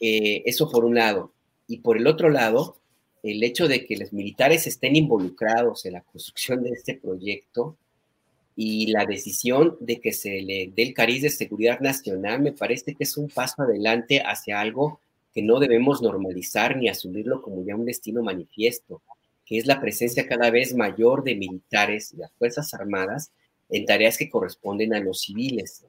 Eh, 0.00 0.42
eso 0.46 0.70
por 0.70 0.84
un 0.84 0.96
lado. 0.96 1.32
Y 1.68 1.78
por 1.78 1.96
el 1.96 2.06
otro 2.06 2.28
lado, 2.28 2.76
el 3.22 3.42
hecho 3.42 3.68
de 3.68 3.86
que 3.86 3.96
los 3.96 4.12
militares 4.12 4.66
estén 4.66 4.96
involucrados 4.96 5.86
en 5.86 5.94
la 5.94 6.02
construcción 6.02 6.62
de 6.62 6.70
este 6.70 6.96
proyecto 6.96 7.76
y 8.56 8.88
la 8.88 9.06
decisión 9.06 9.76
de 9.80 10.00
que 10.00 10.12
se 10.12 10.42
le 10.42 10.72
dé 10.74 10.82
el 10.82 10.94
cariz 10.94 11.22
de 11.22 11.30
seguridad 11.30 11.80
nacional 11.80 12.42
me 12.42 12.52
parece 12.52 12.94
que 12.94 13.04
es 13.04 13.16
un 13.16 13.28
paso 13.28 13.62
adelante 13.62 14.20
hacia 14.20 14.60
algo 14.60 15.00
que 15.32 15.42
no 15.42 15.58
debemos 15.58 16.02
normalizar 16.02 16.76
ni 16.76 16.88
asumirlo 16.88 17.40
como 17.40 17.64
ya 17.64 17.74
un 17.74 17.86
destino 17.86 18.22
manifiesto, 18.22 19.00
que 19.46 19.56
es 19.56 19.66
la 19.66 19.80
presencia 19.80 20.26
cada 20.28 20.50
vez 20.50 20.74
mayor 20.74 21.24
de 21.24 21.34
militares 21.34 22.12
y 22.12 22.18
las 22.18 22.32
Fuerzas 22.32 22.74
Armadas 22.74 23.32
en 23.70 23.86
tareas 23.86 24.18
que 24.18 24.28
corresponden 24.28 24.92
a 24.94 25.00
los 25.00 25.22
civiles. 25.22 25.84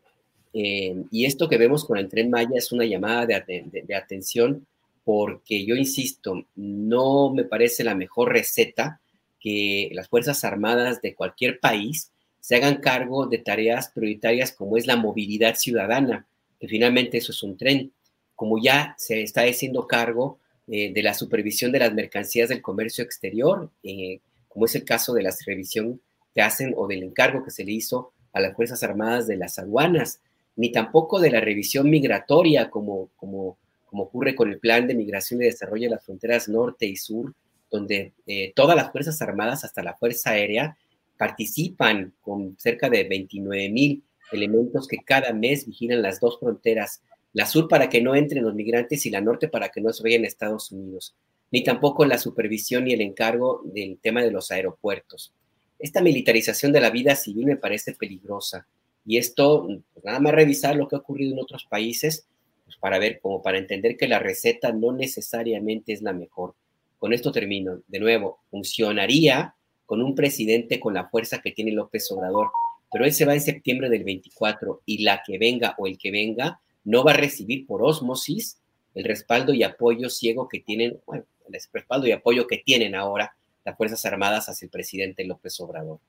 Eh, 0.54 0.96
y 1.10 1.26
esto 1.26 1.50
que 1.50 1.58
vemos 1.58 1.84
con 1.84 1.98
el 1.98 2.08
tren 2.08 2.30
Maya 2.30 2.56
es 2.56 2.72
una 2.72 2.86
llamada 2.86 3.26
de, 3.26 3.96
atención 3.96 4.68
porque 5.04 5.66
yo 5.66 5.76
insisto, 5.76 6.46
no 6.56 7.34
me 7.34 7.44
parece 7.44 7.84
la 7.84 7.96
mejor 7.96 8.32
receta 8.32 9.02
que 9.40 9.90
las 9.94 10.08
Fuerzas 10.08 10.44
Armadas 10.46 11.02
de 11.02 11.16
cualquier 11.16 11.60
país 11.60 12.12
se 12.40 12.56
hagan 12.56 12.78
cargo 12.78 13.26
de 13.26 13.40
tareas 13.40 13.90
prioritarias 13.90 14.52
como 14.52 14.78
es 14.78 14.88
la 14.88 14.96
movilidad 14.96 15.56
ciudadana, 15.56 16.26
que 16.60 16.68
finalmente 16.68 17.18
eso 17.18 17.32
es 17.32 17.44
un 17.44 17.58
tren, 17.58 17.92
como 18.36 18.62
ya 18.62 18.96
se 18.98 19.22
está 19.24 19.42
haciendo 19.42 19.88
cargo 19.88 20.40
eh, 20.68 20.94
de 20.94 21.04
la 21.04 21.14
supervisión 21.14 21.72
de 21.74 21.80
las 21.80 21.94
mercancías 21.94 22.48
del 22.48 22.62
comercio 22.62 23.04
exterior, 23.04 23.70
eh, 23.84 24.20
como 24.48 24.66
es 24.66 24.76
el 24.76 24.86
caso 24.86 25.14
de 25.14 25.24
la 25.24 25.34
revisión 25.46 26.00
que 26.34 26.42
hacen 26.42 26.74
o 26.78 26.88
del 26.88 27.04
encargo 27.04 27.44
que 27.44 27.52
se 27.52 27.66
le 27.66 27.74
hizo 27.74 28.14
a 28.32 28.40
las 28.40 28.56
Fuerzas 28.56 28.84
Armadas 28.84 29.28
de 29.28 29.36
las 29.36 29.60
aduanas 29.60 30.22
ni 30.56 30.72
tampoco 30.72 31.20
de 31.20 31.32
la 31.32 31.40
revisión 31.40 31.90
migratoria, 31.90 32.70
como, 32.70 33.10
como, 33.16 33.58
ocurre 33.92 34.36
con 34.36 34.50
el 34.50 34.60
Plan 34.60 34.88
de 34.88 34.96
Migración 34.96 35.42
y 35.42 35.46
Desarrollo 35.46 35.84
de 35.84 35.96
las 35.96 36.06
Fronteras 36.06 36.50
Norte 36.50 36.86
y 36.86 36.96
Sur, 36.96 37.34
donde 37.70 38.14
eh, 38.28 38.54
todas 38.56 38.76
las 38.76 38.92
Fuerzas 38.92 39.22
Armadas, 39.22 39.64
hasta 39.64 39.84
la 39.84 39.96
Fuerza 39.96 40.32
Aérea, 40.32 40.78
participan 41.18 42.14
con 42.22 42.56
cerca 42.58 42.90
de 42.90 43.04
29 43.04 43.70
mil 43.70 44.04
elementos 44.32 44.88
que 44.88 44.98
cada 44.98 45.32
mes 45.34 45.66
vigilan 45.66 46.02
las 46.02 46.20
dos 46.20 46.40
fronteras, 46.40 47.02
la 47.34 47.46
sur 47.46 47.68
para 47.68 47.90
que 47.90 48.02
no 48.02 48.16
entren 48.16 48.44
los 48.44 48.56
migrantes 48.56 49.06
y 49.06 49.10
la 49.10 49.22
norte 49.22 49.48
para 49.48 49.70
que 49.70 49.82
no 49.82 49.94
se 49.94 50.04
vayan 50.04 50.24
a 50.24 50.28
Estados 50.28 50.72
Unidos, 50.72 51.16
ni 51.52 51.64
tampoco 51.64 52.06
la 52.06 52.18
supervisión 52.18 52.88
y 52.88 52.94
el 52.94 53.02
encargo 53.02 53.62
del 53.64 54.00
tema 54.00 54.22
de 54.22 54.32
los 54.32 54.52
aeropuertos. 54.52 55.34
Esta 55.78 56.02
militarización 56.02 56.72
de 56.72 56.82
la 56.82 56.90
vida 56.90 57.16
civil 57.16 57.46
me 57.46 57.58
parece 57.58 57.94
peligrosa 57.94 58.68
y 59.06 59.18
esto, 59.18 59.68
pues 59.94 60.06
nada 60.06 60.20
más 60.20 60.34
revisar 60.34 60.76
lo 60.76 60.88
que 60.88 60.96
ha 60.96 61.00
ocurrido 61.00 61.34
en 61.34 61.40
otros 61.40 61.66
países, 61.66 62.26
pues 62.66 62.78
para 62.78 63.00
ver, 63.00 63.20
como 63.20 63.42
para 63.42 63.58
entender 63.58 63.98
que 63.98 64.08
la 64.08 64.20
receta 64.20 64.72
no 64.72 64.92
necesariamente 64.92 65.94
es 65.94 66.02
la 66.02 66.14
mejor. 66.14 66.56
Con 66.98 67.14
esto 67.14 67.32
termino. 67.32 67.82
De 67.88 68.00
nuevo, 68.00 68.40
funcionaría 68.50 69.56
con 69.86 70.02
un 70.02 70.16
presidente 70.16 70.80
con 70.80 70.94
la 70.94 71.10
fuerza 71.10 71.42
que 71.42 71.52
tiene 71.52 71.72
López 71.72 72.10
Obrador, 72.12 72.52
pero 72.92 73.06
él 73.06 73.14
se 73.14 73.26
va 73.26 73.34
en 73.34 73.42
septiembre 73.42 73.90
del 73.90 74.04
24 74.04 74.82
y 74.86 75.04
la 75.04 75.22
que 75.26 75.38
venga 75.38 75.76
o 75.78 75.88
el 75.88 75.98
que 75.98 76.12
venga 76.12 76.62
no 76.86 77.04
va 77.04 77.12
a 77.12 77.18
recibir 77.18 77.66
por 77.66 77.84
osmosis 77.84 78.58
el 78.96 79.04
respaldo 79.04 79.54
y 79.54 79.64
apoyo 79.64 80.10
ciego 80.10 80.48
que 80.48 80.60
tienen, 80.60 81.00
bueno, 81.06 81.26
el 81.48 81.60
respaldo 81.74 82.08
y 82.08 82.12
apoyo 82.12 82.48
que 82.48 82.60
tienen 82.60 82.96
ahora 82.96 83.36
las 83.66 83.76
Fuerzas 83.76 84.06
Armadas 84.06 84.50
hacia 84.50 84.66
el 84.66 84.72
presidente 84.72 85.26
López 85.26 85.60
Obrador. 85.60 86.00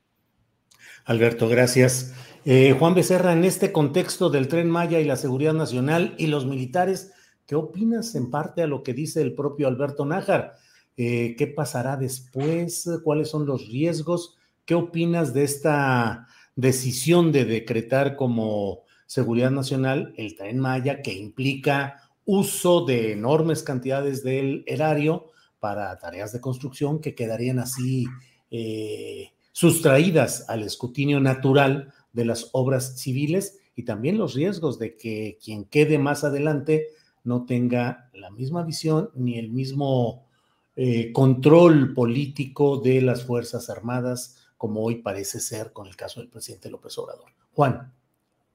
Alberto, 1.05 1.47
gracias. 1.47 2.13
Eh, 2.45 2.75
Juan 2.77 2.93
Becerra, 2.93 3.33
en 3.33 3.43
este 3.43 3.71
contexto 3.71 4.29
del 4.29 4.47
tren 4.47 4.69
Maya 4.69 4.99
y 4.99 5.05
la 5.05 5.15
seguridad 5.15 5.53
nacional 5.53 6.15
y 6.17 6.27
los 6.27 6.45
militares, 6.45 7.11
¿qué 7.45 7.55
opinas 7.55 8.15
en 8.15 8.29
parte 8.29 8.61
a 8.61 8.67
lo 8.67 8.83
que 8.83 8.93
dice 8.93 9.21
el 9.21 9.33
propio 9.33 9.67
Alberto 9.67 10.05
Nájar? 10.05 10.55
Eh, 10.97 11.35
¿Qué 11.37 11.47
pasará 11.47 11.97
después? 11.97 12.87
¿Cuáles 13.03 13.29
son 13.29 13.45
los 13.45 13.67
riesgos? 13.67 14.37
¿Qué 14.65 14.75
opinas 14.75 15.33
de 15.33 15.43
esta 15.43 16.27
decisión 16.55 17.31
de 17.31 17.45
decretar 17.45 18.15
como 18.15 18.83
seguridad 19.05 19.51
nacional 19.51 20.13
el 20.17 20.35
tren 20.35 20.59
Maya 20.59 21.01
que 21.01 21.13
implica 21.13 22.01
uso 22.25 22.85
de 22.85 23.11
enormes 23.11 23.61
cantidades 23.61 24.23
del 24.23 24.63
erario 24.65 25.31
para 25.59 25.97
tareas 25.99 26.31
de 26.31 26.41
construcción 26.41 26.99
que 26.99 27.15
quedarían 27.15 27.59
así 27.59 28.07
eh, 28.49 29.34
sustraídas 29.55 30.49
al 30.49 30.63
escrutinio 30.63 31.21
natural 31.21 31.93
de 32.11 32.25
las 32.25 32.49
obras 32.51 32.99
civiles 32.99 33.57
y 33.73 33.83
también 33.85 34.17
los 34.17 34.33
riesgos 34.33 34.79
de 34.79 34.97
que 34.97 35.37
quien 35.41 35.63
quede 35.63 35.97
más 35.97 36.25
adelante 36.25 36.89
no 37.23 37.45
tenga 37.45 38.09
la 38.13 38.31
misma 38.31 38.63
visión 38.63 39.11
ni 39.15 39.39
el 39.39 39.49
mismo 39.51 40.27
eh, 40.75 41.13
control 41.13 41.93
político 41.93 42.81
de 42.81 43.01
las 43.01 43.23
Fuerzas 43.23 43.69
Armadas 43.69 44.45
como 44.57 44.83
hoy 44.83 44.95
parece 44.95 45.39
ser 45.39 45.71
con 45.71 45.87
el 45.87 45.95
caso 45.95 46.19
del 46.19 46.27
presidente 46.27 46.69
López 46.69 46.97
Obrador. 46.97 47.31
Juan. 47.53 47.93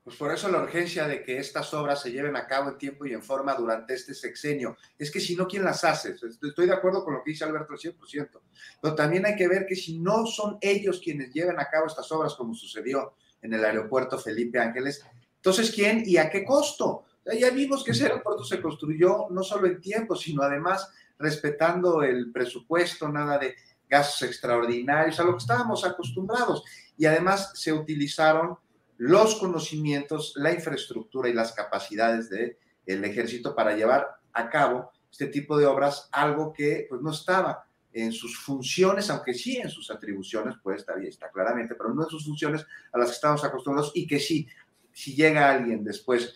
Pues 0.02 0.16
por 0.16 0.32
eso 0.32 0.50
la 0.50 0.62
urgencia 0.62 1.06
de 1.06 1.22
que 1.22 1.38
estas 1.38 1.74
obras 1.74 2.00
se 2.00 2.10
lleven 2.10 2.34
a 2.34 2.46
cabo 2.46 2.70
en 2.70 2.78
tiempo 2.78 3.04
y 3.04 3.12
en 3.12 3.22
forma 3.22 3.54
durante 3.54 3.94
este 3.94 4.14
sexenio. 4.14 4.76
Es 4.98 5.10
que 5.10 5.20
si 5.20 5.36
no, 5.36 5.46
¿quién 5.46 5.62
las 5.62 5.84
hace? 5.84 6.14
Estoy 6.42 6.66
de 6.66 6.72
acuerdo 6.72 7.04
con 7.04 7.14
lo 7.14 7.22
que 7.22 7.32
dice 7.32 7.44
Alberto 7.44 7.74
al 7.74 7.78
100%, 7.78 8.40
pero 8.80 8.94
también 8.94 9.26
hay 9.26 9.36
que 9.36 9.46
ver 9.46 9.66
que 9.66 9.76
si 9.76 9.98
no 9.98 10.26
son 10.26 10.56
ellos 10.60 11.00
quienes 11.04 11.32
lleven 11.32 11.60
a 11.60 11.68
cabo 11.68 11.86
estas 11.86 12.10
obras, 12.12 12.34
como 12.34 12.54
sucedió 12.54 13.14
en 13.42 13.52
el 13.52 13.64
aeropuerto 13.64 14.18
Felipe 14.18 14.58
Ángeles, 14.58 15.04
entonces 15.36 15.70
¿quién 15.70 16.02
y 16.06 16.16
a 16.16 16.30
qué 16.30 16.44
costo? 16.44 17.04
Ya 17.38 17.50
vimos 17.50 17.84
que 17.84 17.92
ese 17.92 18.04
aeropuerto 18.04 18.42
se 18.44 18.60
construyó 18.60 19.26
no 19.30 19.42
solo 19.42 19.66
en 19.66 19.80
tiempo, 19.80 20.16
sino 20.16 20.42
además 20.42 20.90
respetando 21.18 22.02
el 22.02 22.32
presupuesto, 22.32 23.08
nada 23.08 23.38
de 23.38 23.54
gastos 23.88 24.22
extraordinarios, 24.22 25.20
a 25.20 25.24
lo 25.24 25.32
que 25.32 25.38
estábamos 25.42 25.84
acostumbrados. 25.84 26.64
Y 26.96 27.04
además 27.04 27.52
se 27.54 27.72
utilizaron 27.72 28.56
los 29.00 29.36
conocimientos, 29.36 30.34
la 30.36 30.52
infraestructura 30.52 31.30
y 31.30 31.32
las 31.32 31.52
capacidades 31.52 32.28
del 32.28 32.58
el 32.84 33.02
ejército 33.02 33.54
para 33.54 33.74
llevar 33.74 34.06
a 34.34 34.50
cabo 34.50 34.92
este 35.10 35.28
tipo 35.28 35.56
de 35.56 35.64
obras, 35.64 36.10
algo 36.12 36.52
que 36.52 36.84
pues, 36.86 37.00
no 37.00 37.10
estaba 37.10 37.64
en 37.94 38.12
sus 38.12 38.38
funciones, 38.38 39.08
aunque 39.08 39.32
sí 39.32 39.56
en 39.56 39.70
sus 39.70 39.90
atribuciones, 39.90 40.56
pues 40.62 40.80
está 40.80 40.92
está 41.00 41.30
claramente, 41.30 41.74
pero 41.76 41.94
no 41.94 42.02
en 42.02 42.10
sus 42.10 42.26
funciones 42.26 42.66
a 42.92 42.98
las 42.98 43.08
que 43.08 43.14
estamos 43.14 43.42
acostumbrados 43.42 43.90
y 43.94 44.06
que 44.06 44.20
sí, 44.20 44.46
si 44.92 45.14
llega 45.14 45.50
alguien 45.50 45.82
después, 45.82 46.34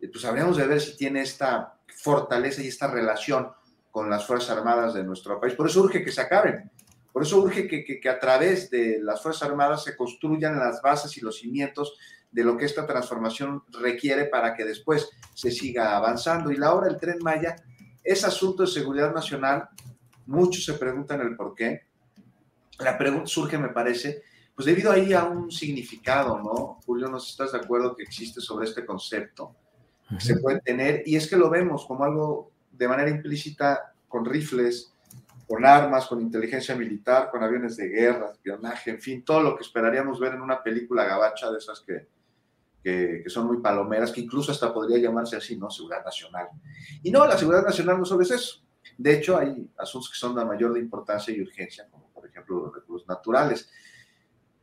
eh, 0.00 0.08
pues 0.08 0.24
habríamos 0.24 0.56
de 0.56 0.66
ver 0.66 0.80
si 0.80 0.96
tiene 0.96 1.22
esta 1.22 1.78
fortaleza 1.86 2.60
y 2.60 2.66
esta 2.66 2.90
relación 2.90 3.52
con 3.92 4.10
las 4.10 4.26
Fuerzas 4.26 4.50
Armadas 4.50 4.94
de 4.94 5.04
nuestro 5.04 5.40
país. 5.40 5.54
Por 5.54 5.68
eso 5.68 5.80
urge 5.82 6.02
que 6.02 6.10
se 6.10 6.22
acaben. 6.22 6.72
Por 7.12 7.22
eso 7.22 7.40
urge 7.40 7.66
que, 7.66 8.08
a 8.08 8.18
través 8.18 8.70
de 8.70 8.98
las 9.02 9.22
Fuerzas 9.22 9.48
Armadas 9.48 9.84
se 9.84 9.96
construyan 9.96 10.58
las 10.58 10.80
bases 10.80 11.16
y 11.16 11.20
los 11.20 11.38
cimientos 11.38 11.96
de 12.30 12.44
lo 12.44 12.56
que 12.56 12.64
esta 12.64 12.86
transformación 12.86 13.64
requiere 13.70 14.26
para 14.26 14.54
que 14.54 14.64
después 14.64 15.10
se 15.34 15.50
siga 15.50 15.96
avanzando. 15.96 16.52
Y 16.52 16.56
la 16.56 16.74
hora 16.74 16.86
del 16.86 16.98
tren 16.98 17.18
Maya 17.20 17.56
es 18.04 18.24
asunto 18.24 18.62
de 18.62 18.68
seguridad 18.68 19.12
nacional. 19.12 19.68
Muchos 20.26 20.64
se 20.64 20.74
preguntan 20.74 21.20
el 21.20 21.36
por 21.36 21.54
qué. 21.54 21.88
La 22.78 22.96
pregunta 22.96 23.26
surge, 23.26 23.58
me 23.58 23.70
parece, 23.70 24.22
pues 24.54 24.66
debido 24.66 24.92
ahí 24.92 25.12
a 25.12 25.24
un 25.24 25.50
significado, 25.50 26.38
¿no? 26.38 26.80
Julio, 26.86 27.08
no 27.08 27.18
estás 27.18 27.52
de 27.52 27.58
acuerdo 27.58 27.96
que 27.96 28.04
existe 28.04 28.40
sobre 28.40 28.66
este 28.68 28.86
concepto. 28.86 29.56
que 30.08 30.20
Se 30.20 30.36
puede 30.38 30.60
tener, 30.60 31.02
y 31.04 31.16
es 31.16 31.28
que 31.28 31.36
lo 31.36 31.50
vemos 31.50 31.84
como 31.86 32.04
algo 32.04 32.52
de 32.70 32.88
manera 32.88 33.10
implícita 33.10 33.92
con 34.08 34.24
rifles, 34.24 34.94
con 35.50 35.66
armas, 35.66 36.06
con 36.06 36.20
inteligencia 36.20 36.76
militar, 36.76 37.28
con 37.28 37.42
aviones 37.42 37.76
de 37.76 37.88
guerra, 37.88 38.30
espionaje, 38.30 38.92
en 38.92 39.00
fin, 39.00 39.24
todo 39.24 39.42
lo 39.42 39.56
que 39.56 39.64
esperaríamos 39.64 40.20
ver 40.20 40.34
en 40.34 40.42
una 40.42 40.62
película 40.62 41.02
gabacha 41.02 41.50
de 41.50 41.58
esas 41.58 41.80
que, 41.80 42.06
que, 42.84 43.24
son 43.26 43.48
muy 43.48 43.56
palomeras, 43.56 44.12
que 44.12 44.20
incluso 44.20 44.52
hasta 44.52 44.72
podría 44.72 44.98
llamarse 44.98 45.34
así, 45.34 45.56
¿no? 45.56 45.68
Seguridad 45.68 46.04
nacional. 46.04 46.50
Y 47.02 47.10
no, 47.10 47.26
la 47.26 47.36
seguridad 47.36 47.64
nacional 47.64 47.98
no 47.98 48.04
solo 48.04 48.22
es 48.22 48.30
eso. 48.30 48.62
De 48.96 49.14
hecho, 49.14 49.38
hay 49.38 49.68
asuntos 49.76 50.12
que 50.12 50.18
son 50.18 50.36
de 50.36 50.44
mayor 50.44 50.72
de 50.72 50.78
importancia 50.78 51.34
y 51.34 51.40
urgencia, 51.40 51.88
como 51.90 52.08
por 52.12 52.24
ejemplo 52.28 52.66
los 52.66 52.72
recursos 52.72 53.08
naturales. 53.08 53.68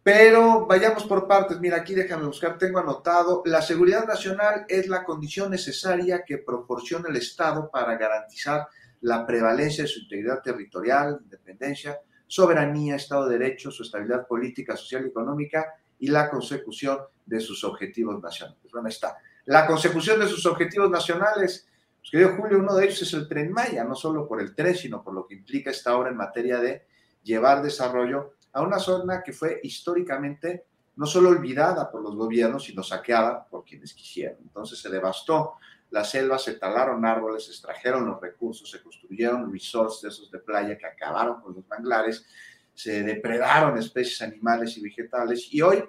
Pero 0.01 0.67
vayamos 0.67 1.03
por 1.03 1.27
partes. 1.27 1.59
Mira, 1.59 1.75
aquí 1.75 1.95
déjame 1.95 2.27
buscar, 2.27 2.57
tengo 2.57 2.79
anotado, 2.79 3.43
la 3.45 3.61
seguridad 3.61 4.07
nacional 4.07 4.65
es 4.69 4.87
la 4.87 5.03
condición 5.03 5.51
necesaria 5.51 6.23
que 6.23 6.37
proporciona 6.37 7.09
el 7.09 7.17
Estado 7.17 7.69
para 7.69 7.97
garantizar 7.97 8.67
la 9.01 9.25
prevalencia 9.25 9.83
de 9.83 9.89
su 9.89 9.99
integridad 10.01 10.41
territorial, 10.41 11.19
independencia, 11.23 11.99
soberanía, 12.25 12.95
Estado 12.95 13.27
de 13.27 13.37
Derecho, 13.37 13.71
su 13.71 13.83
estabilidad 13.83 14.27
política, 14.27 14.75
social 14.75 15.05
y 15.05 15.09
económica 15.09 15.73
y 15.99 16.07
la 16.07 16.29
consecución 16.29 16.99
de 17.25 17.39
sus 17.39 17.63
objetivos 17.63 18.21
nacionales. 18.21 18.71
Bueno, 18.71 18.89
está. 18.89 19.17
La 19.45 19.65
consecución 19.65 20.19
de 20.19 20.27
sus 20.27 20.45
objetivos 20.45 20.89
nacionales, 20.89 21.67
pues 21.99 22.11
querido 22.11 22.35
Julio, 22.35 22.59
uno 22.59 22.75
de 22.75 22.85
ellos 22.85 23.01
es 23.01 23.13
el 23.13 23.27
Tren 23.27 23.51
Maya, 23.51 23.83
no 23.83 23.95
solo 23.95 24.27
por 24.27 24.41
el 24.41 24.53
tren, 24.53 24.75
sino 24.75 25.03
por 25.03 25.13
lo 25.13 25.25
que 25.25 25.35
implica 25.35 25.71
esta 25.71 25.97
obra 25.97 26.09
en 26.09 26.17
materia 26.17 26.59
de 26.59 26.85
llevar 27.23 27.61
desarrollo 27.61 28.33
a 28.53 28.61
una 28.61 28.79
zona 28.79 29.23
que 29.23 29.33
fue 29.33 29.59
históricamente 29.63 30.65
no 30.97 31.05
solo 31.05 31.29
olvidada 31.29 31.91
por 31.91 32.01
los 32.01 32.15
gobiernos, 32.15 32.63
sino 32.63 32.81
saqueada 32.81 33.45
por 33.45 33.63
quienes 33.63 33.93
quisieron. 33.93 34.39
Entonces 34.41 34.79
se 34.79 34.89
devastó 34.89 35.53
las 35.89 36.11
selvas, 36.11 36.43
se 36.43 36.55
talaron 36.55 37.05
árboles, 37.05 37.45
se 37.45 37.51
extrajeron 37.51 38.05
los 38.05 38.21
recursos, 38.21 38.69
se 38.69 38.81
construyeron 38.81 39.51
resorts 39.51 40.01
de 40.01 40.09
esos 40.09 40.29
de 40.31 40.39
playa 40.39 40.77
que 40.77 40.85
acabaron 40.85 41.41
con 41.41 41.55
los 41.55 41.67
manglares, 41.67 42.25
se 42.73 43.03
depredaron 43.03 43.77
especies 43.77 44.21
animales 44.21 44.77
y 44.77 44.81
vegetales 44.81 45.47
y 45.51 45.61
hoy 45.61 45.83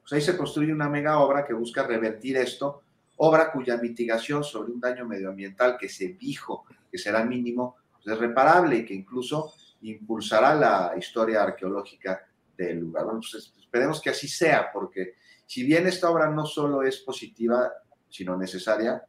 pues 0.00 0.12
ahí 0.12 0.20
se 0.20 0.36
construye 0.36 0.72
una 0.72 0.88
mega 0.88 1.18
obra 1.18 1.44
que 1.44 1.52
busca 1.52 1.82
revertir 1.82 2.36
esto, 2.36 2.82
obra 3.16 3.50
cuya 3.50 3.76
mitigación 3.76 4.44
sobre 4.44 4.72
un 4.72 4.80
daño 4.80 5.04
medioambiental 5.04 5.76
que 5.76 5.88
se 5.88 6.08
dijo 6.08 6.64
que 6.90 6.96
será 6.96 7.24
mínimo, 7.24 7.76
pues 7.92 8.06
es 8.06 8.18
reparable 8.18 8.76
y 8.76 8.84
que 8.84 8.94
incluso 8.94 9.52
impulsará 9.82 10.54
la 10.54 10.94
historia 10.96 11.42
arqueológica 11.42 12.24
del 12.56 12.78
lugar. 12.78 13.04
Bueno, 13.04 13.20
pues 13.20 13.52
esperemos 13.58 14.00
que 14.00 14.10
así 14.10 14.28
sea, 14.28 14.70
porque 14.72 15.14
si 15.44 15.64
bien 15.64 15.86
esta 15.86 16.10
obra 16.10 16.30
no 16.30 16.46
solo 16.46 16.82
es 16.82 16.98
positiva, 16.98 17.72
sino 18.08 18.36
necesaria, 18.36 19.04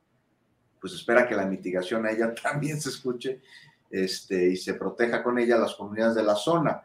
pues 0.80 0.94
espera 0.94 1.28
que 1.28 1.36
la 1.36 1.46
mitigación 1.46 2.06
a 2.06 2.12
ella 2.12 2.34
también 2.42 2.80
se 2.80 2.90
escuche 2.90 3.42
este, 3.90 4.50
y 4.50 4.58
se 4.58 4.74
proteja 4.74 5.24
con 5.24 5.40
ella 5.40 5.56
a 5.56 5.60
las 5.60 5.76
comunidades 5.76 6.16
de 6.16 6.24
la 6.24 6.36
zona. 6.36 6.84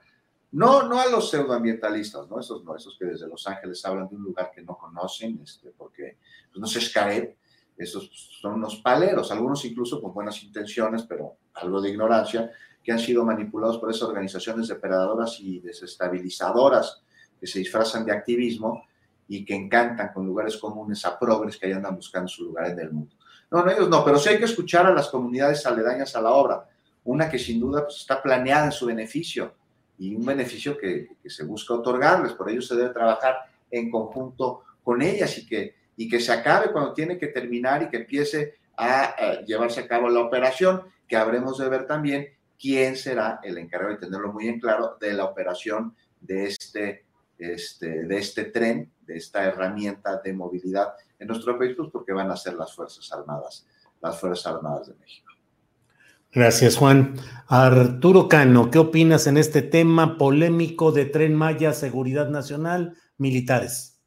No, 0.53 0.87
no 0.87 1.01
a 1.01 1.07
los 1.07 1.31
pseudoambientalistas, 1.31 2.29
¿no? 2.29 2.39
Esos 2.39 2.63
no, 2.63 2.77
esos 2.77 2.99
que 2.99 3.07
desde 3.07 3.27
Los 3.27 3.47
Ángeles 3.47 3.83
hablan 3.87 4.09
de 4.09 4.17
un 4.17 4.23
lugar 4.23 4.51
que 4.55 4.63
no 4.63 4.77
conocen, 4.77 5.41
este, 5.43 5.71
porque 5.71 6.19
pues, 6.51 6.61
no 6.61 6.67
se 6.67 6.79
escae, 6.79 7.37
esos 7.77 8.11
son 8.41 8.55
unos 8.55 8.77
paleros, 8.77 9.33
algunos 9.33 9.65
incluso 9.65 10.01
con 10.01 10.13
buenas 10.13 10.43
intenciones, 10.43 11.05
pero 11.05 11.37
algo 11.55 11.81
de 11.81 11.89
ignorancia, 11.89 12.51
que 12.83 12.93
han 12.93 12.99
sido 12.99 13.25
manipulados 13.25 13.79
por 13.79 13.91
esas 13.91 14.03
organizaciones 14.03 14.69
depredadoras 14.69 15.41
y 15.41 15.61
desestabilizadoras 15.61 17.03
que 17.41 17.47
se 17.47 17.61
disfrazan 17.61 18.05
de 18.05 18.13
activismo 18.13 18.85
y 19.29 19.45
que 19.45 19.55
encantan 19.55 20.13
con 20.13 20.27
lugares 20.27 20.57
comunes 20.59 21.05
a 21.07 21.19
progres 21.19 21.57
que 21.57 21.67
ahí 21.67 21.73
andan 21.73 21.97
buscando 21.97 22.29
su 22.29 22.45
lugar 22.45 22.71
en 22.71 22.79
el 22.79 22.93
mundo. 22.93 23.17
No, 23.53 23.65
no, 23.65 23.71
ellos 23.71 23.89
no, 23.89 24.05
pero 24.05 24.19
sí 24.19 24.31
hay 24.31 24.39
que 24.39 24.47
escuchar 24.47 24.87
a 24.87 24.95
las 24.95 25.09
comunidades 25.09 25.65
aledañas 25.67 26.17
a 26.17 26.21
la 26.21 26.31
obra, 26.31 26.69
una 27.05 27.31
que 27.31 27.39
sin 27.39 27.61
duda 27.61 27.85
pues, 27.85 27.99
está 27.99 28.21
planeada 28.21 28.65
en 28.65 28.73
su 28.73 28.87
beneficio 28.87 29.55
y 29.99 30.15
un 30.15 30.25
beneficio 30.25 30.77
que, 30.77 31.11
se 31.27 31.45
busca 31.45 31.75
otorgarles, 31.75 32.33
por 32.33 32.51
ello 32.51 32.63
se 32.63 32.75
debe 32.75 32.91
trabajar 32.91 33.37
en 33.71 33.91
conjunto 33.91 34.63
con 34.83 35.03
ellas 35.03 35.39
y 35.39 35.47
que 35.47 35.83
y 35.97 36.09
que 36.09 36.21
se 36.21 36.33
acabe 36.33 36.73
cuando 36.73 36.93
tiene 36.93 37.19
que 37.19 37.29
terminar 37.29 37.83
y 37.83 37.89
que 37.89 37.99
empiece 37.99 38.55
a, 38.77 39.41
llevarse 39.47 39.81
a 39.81 39.89
cabo 39.89 40.09
la 40.09 40.21
operación, 40.21 40.83
que 41.07 41.17
habremos 41.17 41.59
de 41.59 41.69
ver 41.69 41.87
también 41.87 42.29
quién 42.59 42.97
será 42.97 43.41
el 43.43 43.59
encargado 43.59 43.95
de 43.95 44.01
tenerlo 44.01 44.33
muy 44.33 44.49
en 44.49 44.59
claro 44.59 44.97
de 45.01 45.13
la 45.13 45.25
operación 45.25 45.95
de 46.21 46.47
este, 46.47 47.05
este, 47.39 48.05
de 48.05 48.19
este 48.19 48.45
tren, 48.45 48.91
de 49.03 49.17
esta 49.17 49.45
herramienta 49.45 50.21
de 50.21 50.33
movilidad 50.33 50.95
en 51.23 51.29
nuestro 51.29 51.57
país, 51.57 51.75
pues 51.77 51.89
porque 51.91 52.13
van 52.13 52.31
a 52.31 52.37
ser 52.37 52.55
las 52.55 52.75
Fuerzas 52.75 53.11
Armadas, 53.13 53.67
las 54.01 54.19
Fuerzas 54.19 54.53
Armadas 54.53 54.89
de 54.89 54.95
México. 54.95 55.33
Gracias, 56.33 56.77
Juan. 56.77 57.15
Arturo 57.47 58.29
Cano, 58.29 58.71
¿qué 58.71 58.79
opinas 58.79 59.27
en 59.27 59.37
este 59.37 59.63
tema 59.63 60.19
polémico 60.19 60.91
de 60.91 61.05
Tren 61.05 61.35
Maya, 61.35 61.73
Seguridad 61.73 62.29
Nacional, 62.29 62.97
militares? 63.19 64.01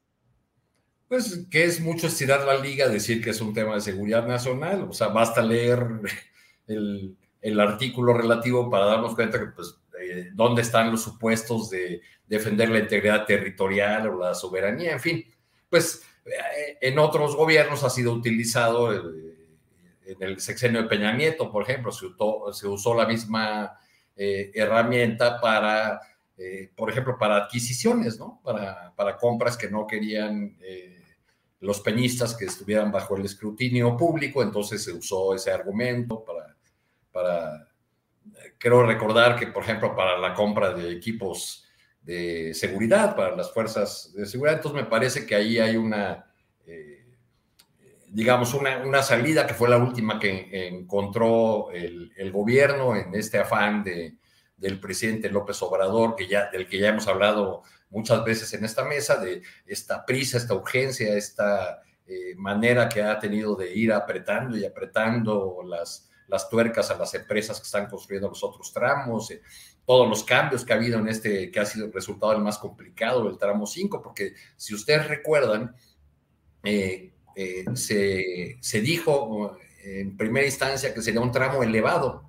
Pues 1.07 1.47
que 1.49 1.63
es 1.63 1.79
mucho 1.79 2.07
estirar 2.07 2.45
la 2.45 2.57
liga, 2.57 2.89
decir 2.89 3.23
que 3.23 3.29
es 3.29 3.39
un 3.39 3.53
tema 3.53 3.75
de 3.75 3.81
seguridad 3.81 4.27
nacional, 4.27 4.87
o 4.89 4.93
sea, 4.93 5.07
basta 5.09 5.41
leer 5.41 5.87
el, 6.67 7.59
artículo 7.59 8.13
relativo 8.13 8.69
para 8.69 8.87
darnos 8.87 9.15
cuenta 9.15 9.39
que, 9.39 9.45
pues, 9.47 9.79
eh, 10.01 10.31
dónde 10.33 10.63
están 10.63 10.91
los 10.91 11.03
supuestos 11.03 11.69
de 11.69 12.01
defender 12.27 12.69
la 12.69 12.79
integridad 12.79 13.25
territorial 13.25 14.07
o 14.07 14.19
la 14.19 14.33
soberanía, 14.33 14.93
en 14.93 14.99
fin, 14.99 15.25
pues 15.69 16.01
en 16.81 16.99
otros 16.99 17.35
gobiernos 17.35 17.83
ha 17.83 17.89
sido 17.89 18.13
utilizado, 18.13 18.93
eh, 18.93 19.35
en 20.05 20.21
el 20.21 20.39
sexenio 20.39 20.83
de 20.83 20.89
Peña 20.89 21.13
Nieto, 21.13 21.51
por 21.51 21.63
ejemplo, 21.63 21.91
se 21.91 22.67
usó, 22.67 22.93
la 22.93 23.07
misma 23.07 23.79
herramienta 24.15 25.41
para, 25.41 25.99
por 26.75 26.89
ejemplo, 26.89 27.17
para 27.17 27.37
adquisiciones, 27.37 28.19
¿no? 28.19 28.39
Para, 28.43 28.93
para 28.95 29.17
compras 29.17 29.57
que 29.57 29.69
no 29.69 29.87
querían 29.87 30.55
los 31.59 31.81
peñistas 31.81 32.35
que 32.35 32.45
estuvieran 32.45 32.91
bajo 32.91 33.17
el 33.17 33.25
escrutinio 33.25 33.97
público, 33.97 34.43
entonces 34.43 34.83
se 34.83 34.93
usó 34.93 35.33
ese 35.33 35.51
argumento 35.51 36.23
para, 36.23 36.55
para 37.11 37.67
creo 38.57 38.85
recordar 38.85 39.35
que, 39.37 39.47
por 39.47 39.63
ejemplo, 39.63 39.95
para 39.95 40.17
la 40.17 40.33
compra 40.33 40.73
de 40.73 40.91
equipos 40.91 41.64
de 42.05 42.53
seguridad, 42.53 43.15
para 43.15 43.35
las 43.35 43.51
fuerzas 43.51 44.13
de 44.15 44.27
seguridad, 44.27 44.57
entonces 44.57 44.83
me 44.83 44.87
parece 44.87 45.25
que 45.25 45.33
ahí 45.33 45.57
hay 45.57 45.75
una, 45.75 46.31
eh, 46.67 47.03
digamos, 48.09 48.53
una, 48.53 48.77
una, 48.85 49.01
salida 49.01 49.47
que 49.47 49.55
fue 49.55 49.69
la 49.69 49.77
última 49.77 50.19
que 50.19 50.67
encontró 50.67 51.71
el, 51.71 52.31
gobierno 52.31 52.95
en 52.95 53.15
este 53.15 53.39
afán 53.39 53.83
de, 53.83 54.17
del 54.55 54.79
presidente 54.79 55.31
López 55.31 55.59
Obrador, 55.63 56.15
que 56.15 56.27
ya, 56.27 56.51
del 56.51 56.67
que 56.67 56.77
ya 56.77 56.89
hemos 56.89 57.07
hablado 57.07 57.63
muchas 57.89 58.23
veces 58.23 58.53
en 58.53 58.63
esta 58.65 58.83
mesa, 58.83 59.17
de 59.17 59.41
esta 59.65 60.05
prisa, 60.05 60.37
esta 60.37 60.53
urgencia, 60.53 61.15
esta 61.17 61.81
eh, 62.05 62.35
manera 62.35 62.87
que 62.87 63.01
ha 63.01 63.17
tenido 63.17 63.55
de 63.55 63.73
ir 63.73 63.91
apretando 63.91 64.55
y 64.55 64.63
apretando 64.63 65.61
las, 65.65 66.07
las 66.27 66.49
tuercas 66.49 66.91
a 66.91 66.97
las 66.97 67.13
empresas 67.15 67.59
que 67.59 67.65
están 67.65 67.87
construyendo 67.87 68.29
los 68.29 68.43
otros 68.43 68.71
tramos, 68.71 69.31
eh, 69.31 69.41
todos 69.85 70.09
los 70.09 70.23
cambios 70.23 70.65
que 70.65 70.73
ha 70.73 70.77
habido 70.77 70.99
en 70.99 71.07
este, 71.07 71.51
que 71.51 71.59
ha 71.59 71.65
sido 71.65 71.85
el 71.85 71.93
resultado 71.93 72.33
el 72.33 72.41
más 72.41 72.57
complicado, 72.57 73.29
el 73.29 73.37
tramo 73.37 73.67
5, 73.67 74.01
porque 74.01 74.33
si 74.55 74.73
ustedes 74.73 75.07
recuerdan, 75.07 75.75
eh, 76.63 77.11
se, 77.73 78.57
se 78.59 78.81
dijo 78.81 79.57
en 79.83 80.17
primera 80.17 80.45
instancia 80.45 80.93
que 80.93 81.01
sería 81.01 81.21
un 81.21 81.31
tramo 81.31 81.61
elevado, 81.61 82.25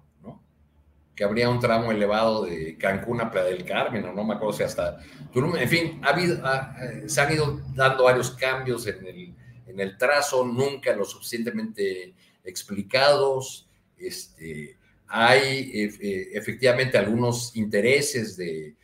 que 1.16 1.24
habría 1.24 1.48
un 1.48 1.58
tramo 1.58 1.90
elevado 1.90 2.44
de 2.44 2.76
Cancún 2.76 3.22
a 3.22 3.30
Playa 3.30 3.48
del 3.48 3.64
Carmen, 3.64 4.04
o 4.04 4.12
no 4.12 4.22
me 4.22 4.34
acuerdo 4.34 4.52
si 4.52 4.62
hasta 4.62 4.98
Tulum. 5.32 5.56
En 5.56 5.68
fin, 5.68 6.00
ha 6.04 6.10
habido, 6.10 6.36
eh, 6.36 7.08
se 7.08 7.20
han 7.22 7.32
ido 7.32 7.62
dando 7.74 8.04
varios 8.04 8.32
cambios 8.32 8.86
en 8.86 9.06
el, 9.06 9.34
en 9.66 9.80
el 9.80 9.96
trazo, 9.96 10.44
nunca 10.44 10.94
lo 10.94 11.06
suficientemente 11.06 12.14
explicados. 12.44 13.66
Este, 13.96 14.76
hay 15.08 15.70
eh, 15.72 15.90
eh, 16.00 16.28
efectivamente 16.32 16.98
algunos 16.98 17.54
intereses 17.56 18.36
de, 18.36 18.76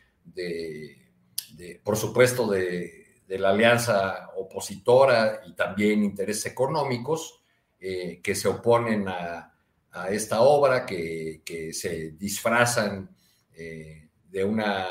por 1.83 1.97
supuesto, 1.97 2.49
de, 2.49 3.01
la 3.27 3.49
alianza 3.49 4.29
opositora 4.37 5.41
y 5.47 5.53
también 5.53 6.03
intereses 6.03 6.45
económicos 6.45 7.41
que 7.79 8.35
se 8.35 8.47
oponen 8.47 9.07
a 9.07 9.53
esta 10.09 10.41
obra, 10.41 10.85
que, 10.85 11.41
se 11.73 12.11
disfrazan 12.11 13.09
eh, 13.55 14.09
de 14.29 14.43
una 14.43 14.85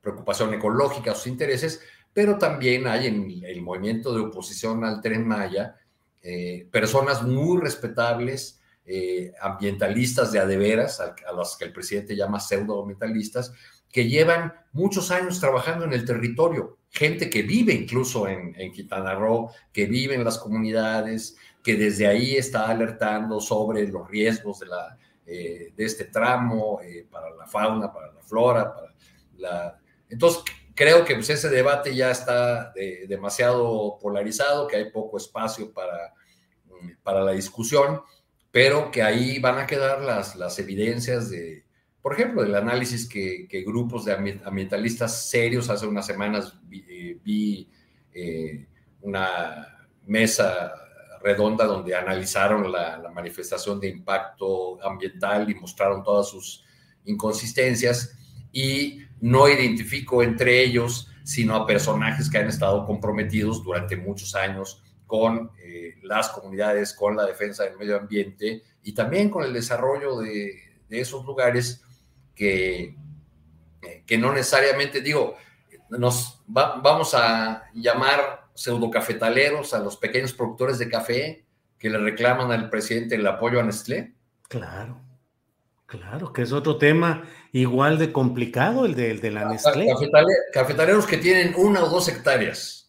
preocupación 0.00 0.52
ecológica 0.54 1.12
a 1.12 1.14
sus 1.14 1.28
intereses, 1.28 1.80
pero 2.12 2.36
también 2.36 2.86
hay 2.86 3.06
en 3.06 3.44
el 3.44 3.62
movimiento 3.62 4.12
de 4.12 4.20
oposición 4.20 4.84
al 4.84 5.00
tren 5.00 5.26
Maya 5.26 5.76
eh, 6.20 6.68
personas 6.70 7.22
muy 7.22 7.60
respetables, 7.60 8.60
eh, 8.86 9.32
ambientalistas 9.40 10.30
de 10.30 10.40
adeveras, 10.40 11.00
a, 11.00 11.14
a 11.26 11.32
las 11.32 11.56
que 11.56 11.64
el 11.64 11.72
presidente 11.72 12.14
llama 12.14 12.38
pseudoambientalistas, 12.38 13.52
que 13.90 14.08
llevan 14.08 14.52
muchos 14.72 15.10
años 15.10 15.40
trabajando 15.40 15.84
en 15.84 15.92
el 15.92 16.04
territorio, 16.04 16.78
gente 16.90 17.30
que 17.30 17.42
vive 17.42 17.72
incluso 17.72 18.28
en, 18.28 18.54
en 18.58 18.72
Roo, 19.18 19.52
que 19.72 19.86
vive 19.86 20.16
en 20.16 20.24
las 20.24 20.36
comunidades, 20.36 21.36
que 21.62 21.76
desde 21.76 22.06
ahí 22.06 22.36
está 22.36 22.68
alertando 22.68 23.40
sobre 23.40 23.88
los 23.88 24.06
riesgos 24.08 24.60
de, 24.60 24.66
la, 24.66 24.98
eh, 25.24 25.72
de 25.76 25.84
este 25.84 26.04
tramo 26.04 26.80
eh, 26.82 27.06
para 27.10 27.30
la 27.30 27.46
fauna, 27.46 27.92
para 27.92 28.12
la 28.12 28.20
flora. 28.20 28.74
Entonces, 30.10 30.42
creo 30.74 31.04
que 31.04 31.14
pues, 31.14 31.30
ese 31.30 31.48
debate 31.48 31.94
ya 31.94 32.10
está 32.10 32.72
demasiado 33.08 33.98
polarizado, 33.98 34.66
que 34.66 34.76
hay 34.76 34.90
poco 34.90 35.16
espacio 35.16 35.72
para, 35.72 36.12
mm, 36.66 37.02
para 37.02 37.22
la 37.22 37.32
discusión, 37.32 38.02
pero 38.54 38.92
que 38.92 39.02
ahí 39.02 39.40
van 39.40 39.58
a 39.58 39.66
quedar 39.66 40.00
las, 40.00 40.36
las 40.36 40.56
evidencias 40.60 41.28
de, 41.28 41.64
por 42.00 42.12
ejemplo, 42.12 42.40
del 42.40 42.54
análisis 42.54 43.08
que, 43.08 43.48
grupos 43.66 44.04
de 44.04 44.12
ambientalistas 44.44 45.28
serios 45.28 45.70
hace 45.70 45.88
unas 45.88 46.06
semanas 46.06 46.56
vi, 46.62 47.68
eh, 48.12 48.68
una 49.00 49.88
mesa 50.06 50.72
redonda 51.20 51.64
donde 51.64 51.96
analizaron 51.96 52.70
la, 52.70 53.02
manifestación 53.12 53.80
de 53.80 53.88
impacto 53.88 54.80
ambiental 54.86 55.50
y 55.50 55.56
mostraron 55.56 56.04
todas 56.04 56.28
sus 56.28 56.64
inconsistencias 57.06 58.16
y 58.52 59.00
no 59.20 59.48
identifico 59.48 60.22
entre 60.22 60.62
ellos 60.62 61.10
sino 61.24 61.56
a 61.56 61.66
personajes 61.66 62.30
que 62.30 62.38
han 62.38 62.46
estado 62.46 62.86
comprometidos 62.86 63.64
durante 63.64 63.96
muchos 63.96 64.36
años 64.36 64.80
con 65.06 65.50
eh, 65.62 65.96
las 66.02 66.28
comunidades, 66.30 66.94
con 66.94 67.16
la 67.16 67.26
defensa 67.26 67.64
del 67.64 67.76
medio 67.76 67.96
ambiente 67.98 68.62
y 68.82 68.92
también 68.92 69.30
con 69.30 69.44
el 69.44 69.52
desarrollo 69.52 70.18
de, 70.18 70.60
esos 70.88 71.24
lugares 71.24 71.82
que, 72.36 72.96
eh, 73.82 74.02
que 74.06 74.16
no 74.16 74.32
necesariamente, 74.32 75.00
digo, 75.00 75.36
nos 75.88 76.42
vamos 76.46 77.14
a 77.14 77.64
llamar 77.74 78.44
pseudocafetaleros, 78.54 79.74
a 79.74 79.80
los 79.80 79.96
pequeños 79.96 80.32
productores 80.32 80.78
de 80.78 80.88
café 80.88 81.44
que 81.78 81.90
le 81.90 81.98
reclaman 81.98 82.52
al 82.52 82.70
presidente 82.70 83.16
el 83.16 83.26
apoyo 83.26 83.60
a 83.60 83.64
Nestlé? 83.64 84.14
Claro, 84.48 85.00
claro, 85.86 86.32
que 86.32 86.42
es 86.42 86.52
otro 86.52 86.78
tema 86.78 87.24
igual 87.52 87.98
de 87.98 88.12
complicado, 88.12 88.86
el 88.86 88.94
de, 88.94 89.14
de 89.14 89.30
la 89.30 89.46
Nestlé. 89.46 89.88
cafetaleros 90.52 91.06
que 91.06 91.18
tienen 91.18 91.54
una 91.56 91.82
o 91.82 91.88
dos 91.88 92.08
hectáreas. 92.08 92.83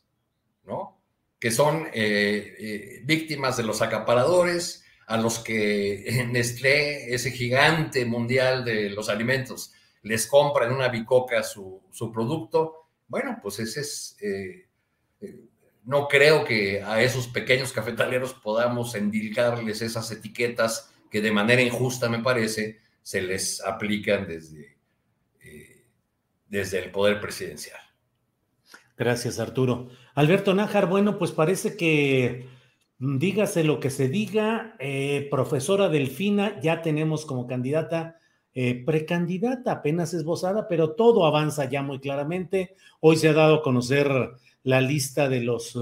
Que 1.46 1.52
son 1.52 1.86
eh, 1.94 2.56
eh, 2.58 3.02
víctimas 3.04 3.56
de 3.56 3.62
los 3.62 3.84
acaparadores, 3.84 4.84
a 5.06 5.16
los 5.16 5.38
que 5.38 6.26
Nestlé, 6.32 7.14
ese 7.14 7.30
gigante 7.30 8.04
mundial 8.04 8.66
de 8.66 8.90
los 8.90 9.10
alimentos, 9.10 9.72
les 10.02 10.26
compra 10.26 10.66
en 10.66 10.74
una 10.74 10.88
bicoca 10.88 11.44
su, 11.44 11.84
producto. 12.12 12.88
Bueno, 13.08 13.38
pues 13.44 13.60
ese 13.60 13.82
es... 13.82 14.18
Eh, 14.24 14.70
no 15.84 16.08
creo 16.08 16.46
que 16.46 16.82
a 16.82 17.04
esos 17.04 17.28
pequeños 17.28 17.72
cafetaleros 17.72 18.34
podamos 18.34 18.96
endilgarles 18.96 19.84
esas 19.84 20.10
etiquetas 20.10 20.90
que 21.12 21.22
de 21.22 21.32
manera 21.32 21.62
injusta, 21.62 22.10
me 22.10 22.24
parece, 22.24 22.80
se 23.04 23.22
les 23.22 23.62
aplican 23.62 24.26
desde, 24.26 24.80
eh, 25.44 25.86
desde 26.48 26.80
el 26.80 26.90
poder 26.90 27.22
presidencial. 27.22 27.80
Gracias, 28.98 29.38
Arturo. 29.38 29.92
Alberto 30.16 30.54
Nájar, 30.54 30.88
bueno, 30.88 31.18
pues 31.18 31.32
parece 31.32 31.76
que 31.76 32.48
mm, 33.00 33.18
dígase 33.18 33.66
lo 33.66 33.82
que 33.82 33.90
se 33.90 34.08
diga, 34.08 34.76
eh, 34.80 35.28
profesora 35.30 35.90
Delfina, 35.90 36.60
ya 36.62 36.82
tenemos 36.82 37.26
como 37.26 37.48
candidata, 37.48 38.18
eh, 38.54 38.82
precandidata, 38.86 39.74
apenas 39.74 40.14
esbozada, 40.14 40.70
pero 40.70 40.92
todo 40.92 41.26
avanza 41.26 41.66
ya 41.70 41.82
muy 41.82 42.00
claramente. 42.00 42.76
Hoy 43.02 43.18
se 43.18 43.28
ha 43.28 43.34
dado 43.34 43.56
a 43.56 43.62
conocer 43.62 44.10
la 44.64 44.80
lista 44.80 45.28
de 45.28 45.42
los 45.42 45.78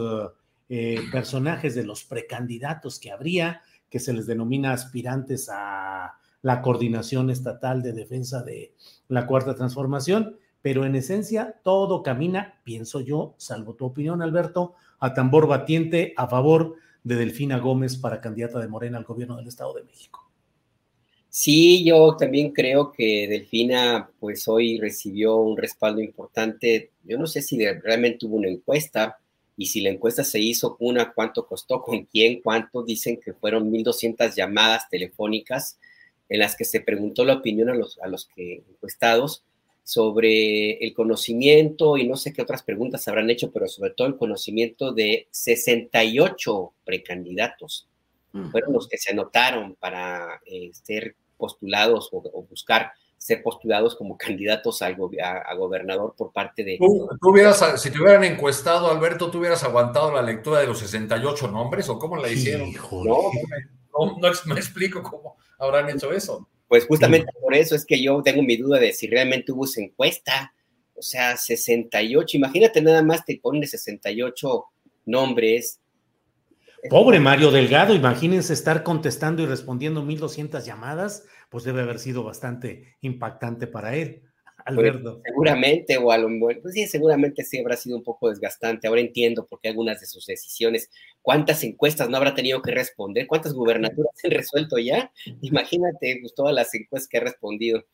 eh, 0.67 0.99
personajes, 1.11 1.75
de 1.75 1.83
los 1.83 2.03
precandidatos 2.03 2.99
que 2.99 3.11
habría, 3.11 3.61
que 3.87 3.99
se 3.99 4.13
les 4.13 4.25
denomina 4.25 4.73
aspirantes 4.73 5.47
a 5.53 6.17
la 6.41 6.61
coordinación 6.63 7.29
estatal 7.29 7.83
de 7.83 7.93
defensa 7.93 8.41
de 8.41 8.73
la 9.07 9.27
cuarta 9.27 9.53
transformación 9.53 10.37
pero 10.63 10.85
en 10.85 10.95
esencia 10.95 11.59
todo 11.61 12.01
camina, 12.01 12.61
pienso 12.63 13.01
yo, 13.01 13.35
salvo 13.37 13.75
tu 13.75 13.85
opinión, 13.85 14.21
Alberto, 14.21 14.75
a 14.97 15.13
tambor 15.13 15.45
batiente 15.45 16.13
a 16.15 16.25
favor 16.25 16.77
de 17.03 17.17
Delfina 17.17 17.59
Gómez 17.59 17.97
para 17.97 18.21
candidata 18.21 18.59
de 18.59 18.69
Morena 18.69 18.97
al 18.97 19.03
gobierno 19.03 19.35
del 19.35 19.49
Estado 19.49 19.73
de 19.73 19.83
México. 19.83 20.31
Sí, 21.27 21.83
yo 21.83 22.15
también 22.15 22.53
creo 22.53 22.93
que 22.93 23.27
Delfina, 23.27 24.09
pues 24.21 24.47
hoy 24.47 24.79
recibió 24.79 25.35
un 25.35 25.57
respaldo 25.57 25.99
importante. 26.01 26.91
Yo 27.03 27.17
no 27.17 27.27
sé 27.27 27.41
si 27.41 27.57
realmente 27.65 28.25
hubo 28.25 28.37
una 28.37 28.47
encuesta 28.47 29.17
y 29.57 29.65
si 29.65 29.81
la 29.81 29.89
encuesta 29.89 30.23
se 30.23 30.39
hizo, 30.39 30.77
una, 30.79 31.11
cuánto 31.11 31.45
costó, 31.45 31.81
con 31.81 32.05
quién, 32.05 32.39
cuánto. 32.41 32.83
Dicen 32.83 33.19
que 33.19 33.33
fueron 33.33 33.69
1.200 33.69 34.33
llamadas 34.33 34.87
telefónicas 34.89 35.77
en 36.29 36.39
las 36.39 36.55
que 36.55 36.63
se 36.63 36.79
preguntó 36.79 37.25
la 37.25 37.33
opinión 37.33 37.69
a 37.69 37.75
los, 37.75 37.99
a 37.99 38.07
los 38.07 38.27
que 38.27 38.63
encuestados 38.69 39.43
sobre 39.83 40.77
el 40.83 40.93
conocimiento 40.93 41.97
y 41.97 42.07
no 42.07 42.15
sé 42.15 42.31
qué 42.31 42.41
otras 42.41 42.63
preguntas 42.63 43.07
habrán 43.07 43.29
hecho, 43.29 43.51
pero 43.51 43.67
sobre 43.67 43.91
todo 43.91 44.07
el 44.07 44.17
conocimiento 44.17 44.93
de 44.93 45.27
68 45.31 46.73
precandidatos. 46.85 47.87
Fueron 48.51 48.73
los 48.73 48.87
que 48.87 48.97
se 48.97 49.11
anotaron 49.11 49.75
para 49.75 50.41
eh, 50.47 50.71
ser 50.73 51.15
postulados 51.37 52.09
o, 52.11 52.21
buscar 52.49 52.91
ser 53.15 53.43
postulados 53.43 53.95
como 53.95 54.17
candidatos 54.17 54.81
a, 54.81 54.91
gobernador 54.91 56.15
por 56.17 56.31
parte 56.31 56.63
de... 56.63 56.77
¿Tú, 56.79 57.07
hubieras, 57.21 57.79
si 57.79 57.91
te 57.91 58.01
hubieran 58.01 58.23
encuestado, 58.23 58.89
Alberto, 58.89 59.29
¿tú 59.29 59.37
hubieras 59.37 59.63
aguantado 59.63 60.11
la 60.11 60.23
lectura 60.23 60.61
de 60.61 60.67
los 60.67 60.79
68 60.79 61.47
nombres 61.49 61.87
o 61.89 61.99
cómo 61.99 62.17
la 62.17 62.29
hicieron? 62.29 62.73
no, 62.73 63.17
no, 64.19 64.31
no, 64.45 64.55
explico 64.55 65.03
cómo 65.03 65.37
habrán 65.59 65.89
hecho 65.89 66.11
eso. 66.11 66.47
Pues 66.73 66.87
justamente 66.87 67.31
por 67.39 67.53
eso 67.53 67.75
es 67.75 67.85
que 67.85 68.01
yo 68.01 68.23
tengo 68.23 68.41
mi 68.41 68.57
duda 68.57 68.79
de 68.79 68.93
si 68.93 69.05
realmente 69.05 69.51
hubo 69.51 69.65
esa 69.65 69.79
encuesta. 69.79 70.55
O 70.95 71.03
sea, 71.03 71.37
68, 71.37 72.35
imagínate 72.35 72.81
nada 72.81 73.03
más 73.03 73.23
te 73.23 73.39
ponen 73.39 73.67
68 73.67 74.65
nombres. 75.05 75.79
Pobre 76.89 77.19
Mario 77.19 77.51
Delgado, 77.51 77.93
imagínense 77.93 78.53
estar 78.53 78.81
contestando 78.81 79.43
y 79.43 79.45
respondiendo 79.45 80.01
1200 80.01 80.65
llamadas, 80.65 81.27
pues 81.51 81.63
debe 81.63 81.83
haber 81.83 81.99
sido 81.99 82.23
bastante 82.23 82.95
impactante 83.01 83.67
para 83.67 83.95
él. 83.95 84.23
Alberto. 84.65 85.21
seguramente, 85.25 85.97
o 85.97 86.11
a 86.11 86.17
lo 86.17 86.29
pues 86.61 86.73
sí, 86.73 86.87
seguramente 86.87 87.43
sí 87.43 87.59
habrá 87.59 87.75
sido 87.75 87.97
un 87.97 88.03
poco 88.03 88.29
desgastante. 88.29 88.87
Ahora 88.87 89.01
entiendo 89.01 89.45
por 89.45 89.59
qué 89.59 89.69
algunas 89.69 89.99
de 89.99 90.05
sus 90.05 90.25
decisiones, 90.25 90.89
cuántas 91.21 91.63
encuestas 91.63 92.09
no 92.09 92.17
habrá 92.17 92.33
tenido 92.35 92.61
que 92.61 92.71
responder, 92.71 93.27
cuántas 93.27 93.53
gubernaturas 93.53 94.13
han 94.23 94.31
resuelto 94.31 94.77
ya. 94.77 95.11
Imagínate 95.41 96.17
pues, 96.21 96.33
todas 96.33 96.53
las 96.53 96.73
encuestas 96.73 97.07
que 97.07 97.17
ha 97.17 97.21
respondido. 97.21 97.85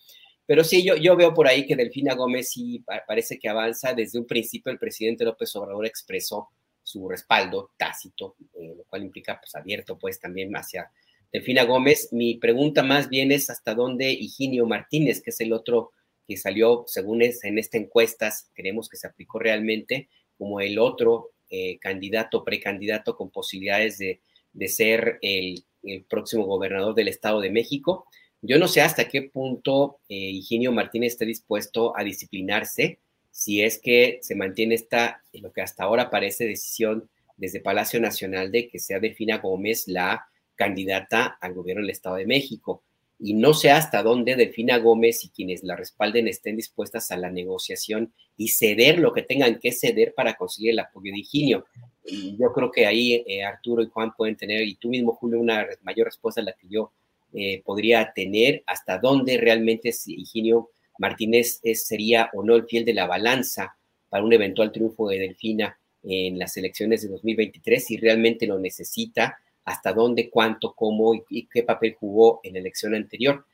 Pero 0.45 0.63
sí, 0.63 0.84
yo, 0.84 0.95
yo 0.95 1.15
veo 1.15 1.34
por 1.34 1.47
ahí 1.47 1.65
que 1.67 1.76
Delfina 1.76 2.15
Gómez 2.15 2.49
sí 2.49 2.84
parece 3.07 3.38
que 3.38 3.49
avanza. 3.49 3.93
Desde 3.93 4.17
un 4.17 4.26
principio 4.26 4.72
el 4.72 4.80
presidente 4.80 5.24
López 5.24 5.55
Obrador 5.55 5.86
expresó 5.86 6.49
su 6.82 7.07
respaldo 7.07 7.72
tácito, 7.78 8.36
eh, 8.55 8.74
lo 8.76 8.84
cual 8.86 9.03
implica 9.03 9.39
pues 9.39 9.53
abierto 9.53 9.99
pues 9.99 10.20
también 10.20 10.51
hacia 10.55 10.91
Delfina 11.32 11.65
Gómez. 11.65 12.09
Mi 12.11 12.38
pregunta 12.38 12.82
más 12.82 13.09
bien 13.09 13.32
es 13.32 13.49
hasta 13.51 13.76
dónde 13.76 14.11
Higinio 14.11 14.65
Martínez, 14.65 15.22
que 15.22 15.30
es 15.30 15.39
el 15.41 15.53
otro 15.53 15.91
que 16.30 16.38
salió, 16.38 16.84
según 16.86 17.24
es, 17.24 17.44
en 17.44 17.58
esta 17.58 17.80
encuesta, 17.80 18.32
creemos 18.54 18.88
que 18.88 18.98
se 18.98 19.08
aplicó 19.08 19.40
realmente 19.40 20.10
como 20.38 20.62
el 20.62 20.78
otro 20.78 21.32
eh, 21.50 21.80
candidato, 21.80 22.44
precandidato 22.44 23.18
con 23.18 23.32
posibilidades 23.32 23.98
de, 23.98 24.22
ser 24.68 25.18
el, 25.24 25.66
próximo 26.08 26.46
gobernador 26.46 26.94
del 26.94 27.08
Estado 27.08 27.42
de 27.42 27.50
México. 27.50 28.06
Yo 28.44 28.60
no 28.60 28.68
sé 28.68 28.82
hasta 28.82 29.08
qué 29.08 29.24
punto 29.24 30.02
eh, 30.08 30.16
Higinio 30.16 30.72
Martínez 30.72 31.14
está 31.14 31.26
dispuesto 31.26 31.98
a 31.98 32.04
disciplinarse 32.04 33.00
si 33.32 33.64
es 33.64 33.80
que 33.80 34.20
se 34.22 34.36
mantiene 34.36 34.76
esta, 34.76 35.24
lo 35.34 35.52
que 35.52 35.62
hasta 35.62 35.84
ahora 35.84 36.12
parece 36.12 36.46
decisión 36.46 37.10
desde 37.38 37.62
Palacio 37.62 38.00
Nacional 38.00 38.52
de 38.52 38.68
que 38.68 38.78
sea 38.78 39.00
Delfina 39.00 39.40
Gómez 39.40 39.88
la 39.88 40.28
candidata 40.56 41.38
al 41.42 41.54
gobierno 41.54 41.82
del 41.82 41.92
Estado 41.92 42.18
de 42.18 42.26
México 42.28 42.84
y 43.20 43.34
no 43.34 43.53
sé 43.53 43.70
hasta 43.70 44.01
dónde 44.01 44.36
Delfina 44.36 44.78
Gómez 44.78 45.26
y 45.26 45.30
quienes 45.30 45.63
la 45.63 45.76
respalden 45.76 46.28
estén 46.30 46.55
dispuestas 46.55 47.11
a 47.11 47.17
la 47.17 47.30
negociación 47.30 48.13
y 48.38 48.47
ceder 48.47 48.97
lo 48.97 49.11
que 49.11 49.24
tengan 49.24 49.59
que 49.59 49.74
ceder 49.74 50.13
para 50.13 50.36
conseguir 50.36 50.72
el 50.72 50.80
apoyo 50.80 51.11
de 51.11 51.20
Higinio. 51.20 51.65
Yo 52.05 52.53
creo 52.53 52.72
que 52.72 52.86
ahí 52.86 53.24
eh, 53.28 53.43
Arturo 53.43 53.84
y 53.84 53.88
Juan 53.88 54.13
pueden 54.15 54.38
tener, 54.38 54.63
y 54.63 54.76
tú 54.76 54.88
mismo, 54.88 55.13
Julio, 55.13 55.39
una 55.39 55.67
mayor 55.82 56.05
respuesta 56.07 56.39
a 56.39 56.45
la 56.45 56.53
que 56.53 56.67
yo 56.70 56.93
eh, 57.34 57.61
podría 57.63 58.13
tener, 58.13 58.63
hasta 58.65 58.97
dónde 58.97 59.38
realmente 59.38 59.93
Higinio 60.05 60.70
Martínez 60.97 61.59
sería 61.74 62.30
o 62.34 62.43
no 62.43 62.55
el 62.55 62.65
fiel 62.65 62.86
de 62.86 62.93
la 62.93 63.05
balanza 63.05 63.76
para 64.07 64.24
un 64.24 64.34
eventual 64.34 64.72
triunfo 64.72 65.09
de 65.09 65.20
Delfina 65.20 65.78
en 66.03 66.39
las 66.39 66.55
elecciones 66.55 67.01
de 67.01 67.09
2023, 67.09 67.86
si 67.86 67.97
realmente 67.97 68.47
lo 68.47 68.57
necesita 68.57 69.38
hasta 69.70 69.93
dónde, 69.93 70.32
cuánto, 70.32 70.74
cómo 70.74 71.13
y, 71.13 71.45
qué 71.45 71.61
papel 71.61 71.95
jugó 71.99 72.39
en 72.43 72.53
la 72.53 72.59
elección 72.59 72.95
anterior. 72.95 73.45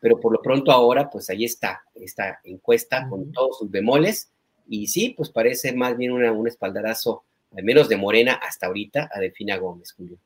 Pero 0.00 0.20
por 0.20 0.32
lo 0.32 0.42
pronto 0.42 0.70
ahora, 0.70 1.08
pues 1.08 1.30
ahí 1.30 1.44
está, 1.44 1.82
esta 1.94 2.40
encuesta 2.44 3.08
con 3.08 3.32
todos 3.32 3.58
sus 3.58 3.70
bemoles. 3.70 4.30
Y 4.68 4.88
sí, 4.88 5.14
pues 5.16 5.30
parece 5.30 5.72
más 5.72 5.96
bien 5.96 6.12
una, 6.12 6.30
un 6.30 6.46
espaldarazo, 6.46 7.24
al 7.56 7.64
menos 7.64 7.88
de 7.88 7.96
Morena 7.96 8.34
hasta 8.34 8.66
ahorita, 8.66 9.10
a 9.12 9.18
Delfina 9.18 9.56
Gómez, 9.56 9.92
Julio. 9.92 10.18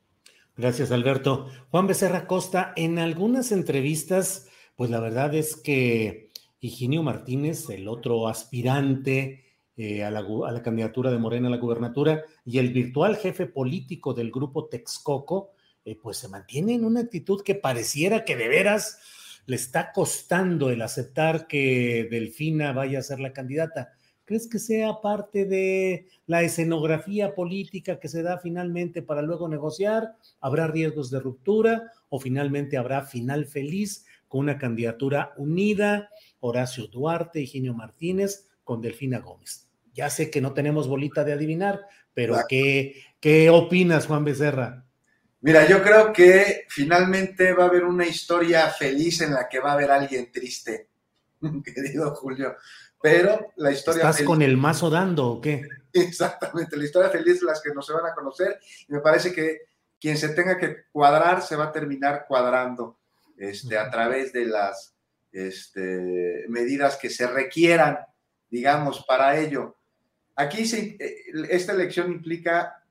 Gracias, 0.57 0.91
Alberto. 0.91 1.49
Juan 1.69 1.87
Becerra 1.87 2.27
Costa, 2.27 2.73
en 2.75 2.99
algunas 2.99 3.51
entrevistas, 3.51 4.49
pues 4.75 4.89
la 4.89 4.99
verdad 4.99 5.33
es 5.33 5.55
que 5.55 6.31
Higinio 6.59 7.03
Martínez, 7.03 7.69
el 7.69 7.87
otro 7.87 8.27
aspirante 8.27 9.45
eh, 9.79 10.03
a, 10.03 10.09
la, 10.09 10.63
candidatura 10.63 11.11
de 11.11 11.19
Morena 11.19 11.49
a 11.49 11.51
la 11.51 11.57
gubernatura 11.57 12.23
y 12.43 12.57
el 12.57 12.73
virtual 12.73 13.15
jefe 13.15 13.45
político 13.45 14.15
del 14.15 14.31
grupo 14.31 14.65
Texcoco, 14.65 15.51
eh, 15.85 15.95
pues 16.01 16.17
se 16.17 16.27
mantiene 16.27 16.73
en 16.73 16.83
una 16.83 17.01
actitud 17.01 17.43
que 17.43 17.53
pareciera 17.53 18.25
que 18.25 18.35
de 18.35 18.47
veras 18.47 18.97
le 19.45 19.55
está 19.55 19.91
costando 19.93 20.71
el 20.71 20.81
aceptar 20.81 21.45
que 21.45 22.07
Delfina 22.09 22.73
vaya 22.73 22.97
a 22.97 23.03
ser 23.03 23.19
la 23.19 23.33
candidata. 23.33 23.93
¿Crees 24.25 24.47
que 24.47 24.57
sea 24.57 24.99
parte 24.99 25.45
de 25.45 26.07
la 26.25 26.41
escenografía 26.41 27.35
política 27.35 27.99
que 27.99 28.09
se 28.09 28.23
da 28.23 28.39
finalmente 28.39 29.03
para 29.03 29.21
luego 29.21 29.47
negociar? 29.47 30.15
¿Habrá 30.41 30.65
riesgos 30.65 31.11
de 31.11 31.19
ruptura 31.19 31.91
o 32.09 32.19
finalmente 32.19 32.77
habrá 32.77 33.03
final 33.03 33.45
feliz 33.45 34.07
con 34.27 34.39
una 34.41 34.57
candidatura 34.57 35.33
unida? 35.37 36.09
Horacio 36.39 36.87
Duarte, 36.87 37.41
Eugenio 37.41 37.75
Martínez 37.75 38.47
con 38.63 38.81
Delfina 38.81 39.19
Gómez. 39.19 39.66
Ya 39.97 40.11
sé 40.11 40.29
que 40.29 40.41
no 40.41 40.53
tenemos 40.53 40.87
bolita 40.87 41.23
de 41.23 41.33
adivinar, 41.33 41.81
pero 42.13 42.37
¿qué, 42.47 43.03
¿qué 43.19 43.49
opinas, 43.49 44.05
Juan 44.05 44.23
Becerra? 44.23 44.85
Mira, 45.41 45.67
yo 45.67 45.81
creo 45.81 46.13
que 46.13 46.65
finalmente 46.69 47.53
va 47.53 47.63
a 47.63 47.67
haber 47.67 47.83
una 47.83 48.05
historia 48.05 48.69
feliz 48.69 49.21
en 49.21 49.33
la 49.33 49.49
que 49.49 49.59
va 49.59 49.71
a 49.71 49.73
haber 49.73 49.89
alguien 49.89 50.31
triste, 50.31 50.89
querido 51.65 52.13
Julio. 52.13 52.55
Pero 53.01 53.53
la 53.55 53.71
historia. 53.71 54.09
¿Estás 54.09 54.21
con 54.21 54.43
el 54.43 54.55
mazo 54.55 54.91
dando 54.91 55.27
o 55.27 55.41
qué? 55.41 55.63
Exactamente, 55.93 56.77
la 56.77 56.85
historia 56.85 57.09
feliz 57.09 57.37
es 57.37 57.41
las 57.41 57.61
que 57.61 57.73
no 57.73 57.81
se 57.81 57.93
van 57.93 58.05
a 58.05 58.13
conocer. 58.13 58.59
Y 58.87 58.93
me 58.93 58.99
parece 58.99 59.33
que 59.33 59.61
quien 59.99 60.17
se 60.17 60.29
tenga 60.29 60.57
que 60.57 60.85
cuadrar 60.91 61.41
se 61.41 61.55
va 61.55 61.65
a 61.65 61.71
terminar 61.71 62.25
cuadrando 62.27 62.99
este, 63.35 63.79
a 63.79 63.89
través 63.89 64.31
de 64.31 64.45
las 64.45 64.95
este, 65.31 66.45
medidas 66.49 66.97
que 66.97 67.09
se 67.09 67.25
requieran, 67.25 67.99
digamos, 68.49 69.03
para 69.05 69.37
ello. 69.39 69.76
Aquí 70.37 70.63
eh, 70.71 70.97
esta 71.49 71.73
elección 71.73 72.11
implica 72.11 72.83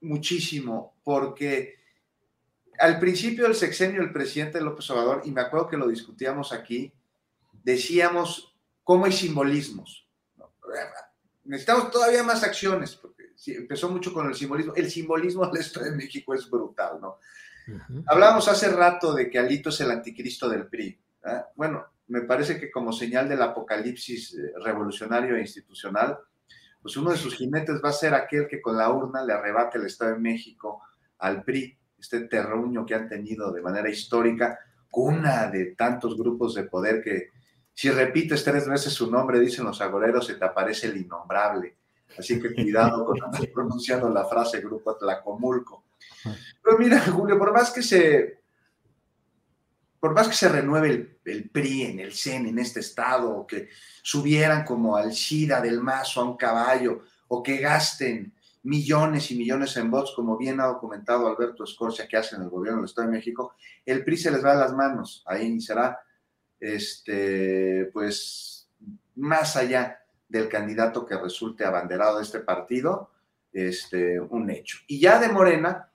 muchísimo, 0.00 0.96
porque 1.04 1.76
al 2.78 2.98
principio 2.98 3.44
del 3.44 3.54
sexenio 3.54 4.02
del 4.02 4.12
presidente 4.12 4.60
López 4.60 4.90
Obrador, 4.90 5.22
y 5.24 5.30
me 5.30 5.40
acuerdo 5.40 5.68
que 5.68 5.76
lo 5.76 5.86
discutíamos 5.86 6.52
aquí, 6.52 6.92
decíamos 7.62 8.52
cómo 8.82 9.04
hay 9.04 9.12
simbolismos. 9.12 10.08
Necesitamos 11.44 11.92
todavía 11.92 12.24
más 12.24 12.42
acciones, 12.42 12.96
porque 12.96 13.30
empezó 13.46 13.88
mucho 13.88 14.12
con 14.12 14.26
el 14.26 14.34
simbolismo. 14.34 14.74
El 14.74 14.90
simbolismo 14.90 15.46
del 15.46 15.60
Estado 15.60 15.86
de 15.86 15.92
México 15.92 16.34
es 16.34 16.50
brutal, 16.50 17.00
¿no? 17.00 17.18
Hablábamos 18.06 18.48
hace 18.48 18.68
rato 18.70 19.14
de 19.14 19.30
que 19.30 19.38
Alito 19.38 19.68
es 19.68 19.80
el 19.80 19.90
anticristo 19.90 20.48
del 20.48 20.66
PRI. 20.66 20.98
Bueno, 21.54 21.86
me 22.08 22.22
parece 22.22 22.58
que 22.58 22.70
como 22.70 22.92
señal 22.92 23.28
del 23.28 23.42
apocalipsis 23.42 24.34
eh, 24.34 24.52
revolucionario 24.62 25.36
e 25.36 25.40
institucional, 25.40 26.18
pues 26.82 26.96
uno 26.96 27.10
de 27.10 27.16
sus 27.16 27.34
jinetes 27.34 27.80
va 27.82 27.88
a 27.88 27.92
ser 27.92 28.14
aquel 28.14 28.46
que 28.46 28.60
con 28.60 28.76
la 28.76 28.90
urna 28.90 29.24
le 29.24 29.32
arrebate 29.32 29.78
el 29.78 29.86
Estado 29.86 30.12
de 30.12 30.20
México 30.20 30.82
al 31.18 31.42
PRI, 31.42 31.78
este 31.98 32.20
terruño 32.28 32.84
que 32.84 32.94
han 32.94 33.08
tenido 33.08 33.50
de 33.52 33.62
manera 33.62 33.88
histórica, 33.88 34.58
cuna 34.90 35.48
de 35.48 35.74
tantos 35.74 36.16
grupos 36.16 36.54
de 36.54 36.64
poder 36.64 37.02
que 37.02 37.30
si 37.72 37.90
repites 37.90 38.44
tres 38.44 38.68
veces 38.68 38.92
su 38.92 39.10
nombre, 39.10 39.40
dicen 39.40 39.64
los 39.64 39.80
agoreros, 39.80 40.26
se 40.26 40.34
te 40.34 40.44
aparece 40.44 40.86
el 40.86 40.98
innombrable. 40.98 41.76
Así 42.16 42.40
que 42.40 42.54
cuidado 42.54 43.04
con 43.04 43.22
andar 43.22 43.48
pronunciando 43.52 44.08
la 44.08 44.24
frase 44.26 44.60
Grupo 44.60 44.94
Tlacomulco. 44.96 45.84
Pero 46.62 46.78
mira, 46.78 47.00
Julio, 47.00 47.38
por 47.38 47.52
más 47.52 47.72
que 47.72 47.82
se, 47.82 48.43
por 50.04 50.12
más 50.12 50.28
que 50.28 50.34
se 50.34 50.50
renueve 50.50 51.18
el, 51.24 51.48
PRI 51.48 51.84
en 51.84 51.98
el 51.98 52.12
CEN, 52.12 52.44
en 52.44 52.58
este 52.58 52.80
estado, 52.80 53.34
o 53.34 53.46
que 53.46 53.70
subieran 54.02 54.62
como 54.62 54.98
al 54.98 55.12
Shida 55.12 55.62
del 55.62 55.80
Mazo 55.80 56.20
a 56.20 56.24
un 56.24 56.36
caballo, 56.36 57.04
o 57.28 57.42
que 57.42 57.56
gasten 57.56 58.34
millones 58.64 59.30
y 59.30 59.34
millones 59.38 59.74
en 59.78 59.90
votos, 59.90 60.12
como 60.14 60.36
bien 60.36 60.60
ha 60.60 60.66
documentado 60.66 61.26
Alberto 61.26 61.64
Escorcia, 61.64 62.06
que 62.06 62.18
hace 62.18 62.36
en 62.36 62.42
el 62.42 62.50
gobierno 62.50 62.80
del 62.80 62.90
Estado 62.90 63.08
de 63.08 63.16
México, 63.16 63.54
el 63.86 64.04
PRI 64.04 64.18
se 64.18 64.30
les 64.30 64.44
va 64.44 64.52
a 64.52 64.56
las 64.56 64.74
manos. 64.74 65.24
Ahí 65.24 65.58
será, 65.58 65.98
este, 66.60 67.88
pues, 67.90 68.68
más 69.14 69.56
allá 69.56 70.00
del 70.28 70.50
candidato 70.50 71.06
que 71.06 71.16
resulte 71.16 71.64
abanderado 71.64 72.18
de 72.18 72.24
este 72.24 72.40
partido, 72.40 73.10
este, 73.54 74.20
un 74.20 74.50
hecho. 74.50 74.80
Y 74.86 75.00
ya 75.00 75.18
de 75.18 75.30
Morena, 75.30 75.88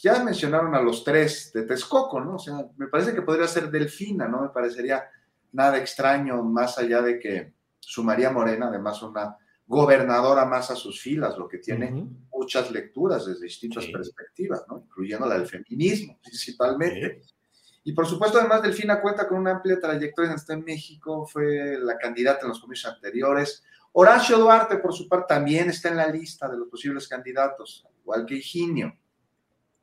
ya 0.00 0.22
mencionaron 0.24 0.74
a 0.74 0.82
los 0.82 1.04
tres 1.04 1.52
de 1.52 1.62
Texcoco, 1.62 2.20
¿no? 2.20 2.36
O 2.36 2.38
sea, 2.38 2.66
me 2.76 2.88
parece 2.88 3.14
que 3.14 3.22
podría 3.22 3.46
ser 3.46 3.70
Delfina, 3.70 4.26
¿no? 4.26 4.42
Me 4.42 4.48
parecería 4.48 5.04
nada 5.52 5.76
extraño, 5.78 6.42
más 6.42 6.78
allá 6.78 7.02
de 7.02 7.18
que 7.18 7.52
sumaría 7.78 8.30
Morena, 8.30 8.68
además 8.68 9.02
una 9.02 9.36
gobernadora 9.66 10.44
más 10.44 10.70
a 10.70 10.76
sus 10.76 11.00
filas, 11.00 11.36
lo 11.38 11.48
que 11.48 11.58
tiene 11.58 11.90
muchas 12.32 12.70
lecturas 12.70 13.26
desde 13.26 13.44
distintas 13.44 13.86
perspectivas, 13.86 14.64
¿no? 14.68 14.82
incluyendo 14.84 15.26
la 15.26 15.38
del 15.38 15.46
feminismo 15.46 16.18
principalmente. 16.22 17.22
Y 17.84 17.92
por 17.92 18.06
supuesto, 18.06 18.38
además, 18.38 18.62
Delfina 18.62 19.00
cuenta 19.00 19.26
con 19.26 19.38
una 19.38 19.52
amplia 19.52 19.80
trayectoria 19.80 20.36
en 20.48 20.64
México, 20.64 21.26
fue 21.26 21.78
la 21.78 21.96
candidata 21.96 22.42
en 22.42 22.48
los 22.48 22.60
comicios 22.60 22.92
anteriores, 22.92 23.64
Horacio 23.94 24.38
Duarte, 24.38 24.78
por 24.78 24.94
su 24.94 25.06
parte, 25.06 25.34
también 25.34 25.68
está 25.68 25.90
en 25.90 25.96
la 25.96 26.06
lista 26.06 26.48
de 26.48 26.56
los 26.56 26.68
posibles 26.68 27.06
candidatos, 27.06 27.86
igual 28.00 28.24
que 28.24 28.36
Higinio. 28.36 28.96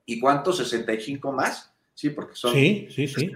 ¿Y 0.09 0.19
cuántos? 0.19 0.57
65 0.57 1.31
más. 1.31 1.71
Sí, 1.93 2.09
porque 2.09 2.35
son. 2.35 2.51
Sí, 2.53 2.87
sí, 2.89 3.07
sí. 3.07 3.31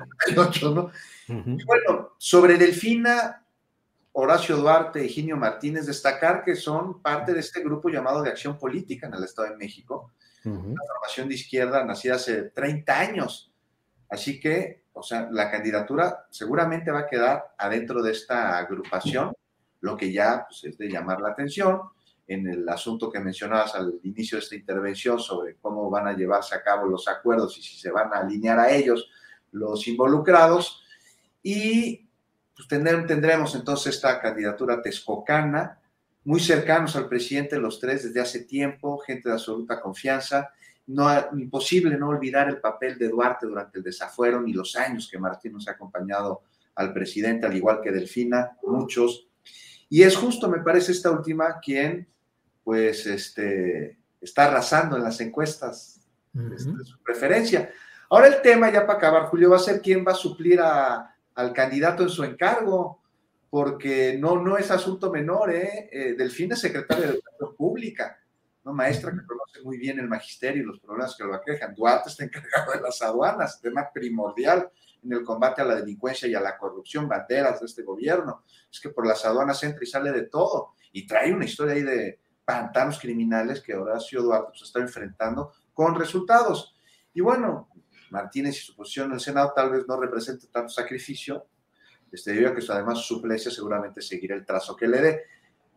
¿no? 0.63 0.91
y 1.27 1.63
bueno, 1.65 2.13
sobre 2.17 2.57
Delfina, 2.57 3.45
Horacio 4.13 4.57
Duarte, 4.57 5.05
Higinio 5.05 5.37
Martínez, 5.37 5.85
destacar 5.85 6.43
que 6.43 6.55
son 6.55 6.99
parte 6.99 7.31
de 7.31 7.41
este 7.41 7.63
grupo 7.63 7.89
llamado 7.89 8.23
de 8.23 8.29
Acción 8.29 8.57
Política 8.57 9.05
en 9.05 9.13
el 9.13 9.23
Estado 9.23 9.49
de 9.49 9.57
México, 9.57 10.13
una 10.45 10.81
formación 10.87 11.29
de 11.29 11.35
izquierda 11.35 11.85
nacida 11.85 12.15
hace 12.15 12.49
30 12.49 12.99
años. 12.99 13.53
Así 14.09 14.39
que, 14.39 14.85
o 14.93 15.03
sea, 15.03 15.29
la 15.31 15.51
candidatura 15.51 16.25
seguramente 16.31 16.89
va 16.89 17.01
a 17.01 17.07
quedar 17.07 17.53
adentro 17.55 18.01
de 18.01 18.13
esta 18.13 18.57
agrupación 18.57 19.31
lo 19.81 19.95
que 19.95 20.11
ya 20.11 20.45
pues, 20.49 20.63
es 20.63 20.77
de 20.79 20.89
llamar 20.89 21.21
la 21.21 21.29
atención 21.29 21.81
en 22.27 22.47
el 22.47 22.67
asunto 22.69 23.11
que 23.11 23.19
mencionabas 23.19 23.75
al 23.75 23.99
inicio 24.03 24.37
de 24.37 24.43
esta 24.43 24.55
intervención 24.55 25.19
sobre 25.19 25.55
cómo 25.57 25.89
van 25.89 26.07
a 26.07 26.13
llevarse 26.13 26.55
a 26.55 26.63
cabo 26.63 26.87
los 26.87 27.07
acuerdos 27.07 27.57
y 27.57 27.61
si 27.61 27.77
se 27.77 27.91
van 27.91 28.13
a 28.13 28.19
alinear 28.19 28.59
a 28.59 28.71
ellos 28.71 29.09
los 29.51 29.87
involucrados. 29.87 30.81
Y 31.41 32.07
pues, 32.55 32.67
tendremos 32.67 33.55
entonces 33.55 33.95
esta 33.95 34.21
candidatura 34.21 34.81
texcocana, 34.81 35.79
muy 36.23 36.39
cercanos 36.39 36.95
al 36.95 37.09
presidente 37.09 37.57
los 37.57 37.79
tres 37.79 38.05
desde 38.05 38.21
hace 38.21 38.45
tiempo, 38.45 38.97
gente 38.99 39.27
de 39.27 39.35
absoluta 39.35 39.81
confianza. 39.81 40.51
No, 40.87 41.09
imposible 41.33 41.97
no 41.97 42.09
olvidar 42.09 42.49
el 42.49 42.59
papel 42.59 42.97
de 42.97 43.09
Duarte 43.09 43.47
durante 43.47 43.77
el 43.77 43.83
desafuero 43.83 44.41
ni 44.41 44.53
los 44.53 44.75
años 44.75 45.09
que 45.11 45.19
Martín 45.19 45.53
nos 45.53 45.67
ha 45.67 45.71
acompañado 45.71 46.43
al 46.75 46.93
presidente, 46.93 47.45
al 47.45 47.55
igual 47.55 47.81
que 47.81 47.91
Delfina, 47.91 48.57
muchos 48.63 49.27
y 49.93 50.01
es 50.01 50.15
justo, 50.15 50.49
me 50.49 50.57
parece, 50.57 50.91
esta 50.91 51.11
última 51.11 51.59
quien, 51.59 52.07
pues, 52.63 53.05
este, 53.05 53.97
está 54.21 54.45
arrasando 54.45 54.97
en 54.97 55.03
las 55.03 55.19
encuestas 55.21 55.99
este, 56.33 56.71
de 56.71 56.85
su 56.85 56.99
preferencia. 57.03 57.71
Ahora 58.09 58.27
el 58.27 58.41
tema, 58.41 58.71
ya 58.71 58.85
para 58.85 58.97
acabar, 58.97 59.25
Julio, 59.25 59.49
va 59.49 59.57
a 59.57 59.59
ser 59.59 59.81
quién 59.81 60.05
va 60.05 60.11
a 60.11 60.15
suplir 60.15 60.59
al 60.61 61.53
candidato 61.53 62.03
en 62.03 62.09
su 62.09 62.23
encargo, 62.23 63.01
porque 63.49 64.17
no, 64.19 64.41
no 64.41 64.57
es 64.57 64.71
asunto 64.71 65.11
menor, 65.11 65.53
¿eh? 65.53 65.89
eh 65.91 66.15
Delfín 66.17 66.51
es 66.51 66.59
secretario 66.59 67.03
de 67.03 67.09
Educación 67.11 67.55
Pública, 67.55 68.19
¿no? 68.63 68.73
maestra 68.73 69.11
que 69.11 69.25
conoce 69.25 69.61
muy 69.63 69.77
bien 69.77 69.99
el 69.99 70.07
magisterio 70.07 70.63
y 70.63 70.65
los 70.65 70.79
problemas 70.79 71.15
que 71.15 71.23
lo 71.23 71.35
aquejan. 71.35 71.75
Duarte 71.75 72.09
está 72.09 72.23
encargado 72.23 72.71
de 72.71 72.81
las 72.81 73.01
aduanas, 73.01 73.61
tema 73.61 73.89
primordial 73.93 74.69
en 75.03 75.13
el 75.13 75.23
combate 75.23 75.61
a 75.61 75.65
la 75.65 75.75
delincuencia 75.75 76.27
y 76.27 76.33
a 76.33 76.39
la 76.39 76.57
corrupción, 76.57 77.07
banderas 77.07 77.59
de 77.59 77.65
este 77.65 77.83
gobierno. 77.83 78.43
Es 78.71 78.79
que 78.79 78.89
por 78.89 79.05
las 79.05 79.23
aduanas 79.25 79.61
entra 79.63 79.83
y 79.83 79.87
sale 79.87 80.11
de 80.11 80.23
todo. 80.23 80.73
Y 80.91 81.05
trae 81.05 81.33
una 81.33 81.45
historia 81.45 81.73
ahí 81.73 81.83
de 81.83 82.19
pantanos 82.45 82.99
criminales 82.99 83.61
que 83.61 83.75
Horacio 83.75 84.21
Duarte 84.21 84.49
pues, 84.49 84.63
está 84.63 84.79
enfrentando 84.79 85.53
con 85.73 85.95
resultados. 85.95 86.75
Y 87.13 87.21
bueno, 87.21 87.69
Martínez 88.09 88.57
y 88.57 88.65
su 88.65 88.75
posición 88.75 89.07
en 89.07 89.13
el 89.13 89.19
Senado 89.19 89.53
tal 89.55 89.71
vez 89.71 89.87
no 89.87 89.99
represente 89.99 90.47
tanto 90.47 90.69
sacrificio. 90.69 91.45
Este, 92.11 92.31
debido 92.31 92.53
que 92.53 92.63
además 92.71 92.99
su 92.99 93.21
seguramente 93.49 94.01
seguirá 94.01 94.35
el 94.35 94.45
trazo 94.45 94.75
que 94.75 94.87
le 94.87 95.01
dé. 95.01 95.23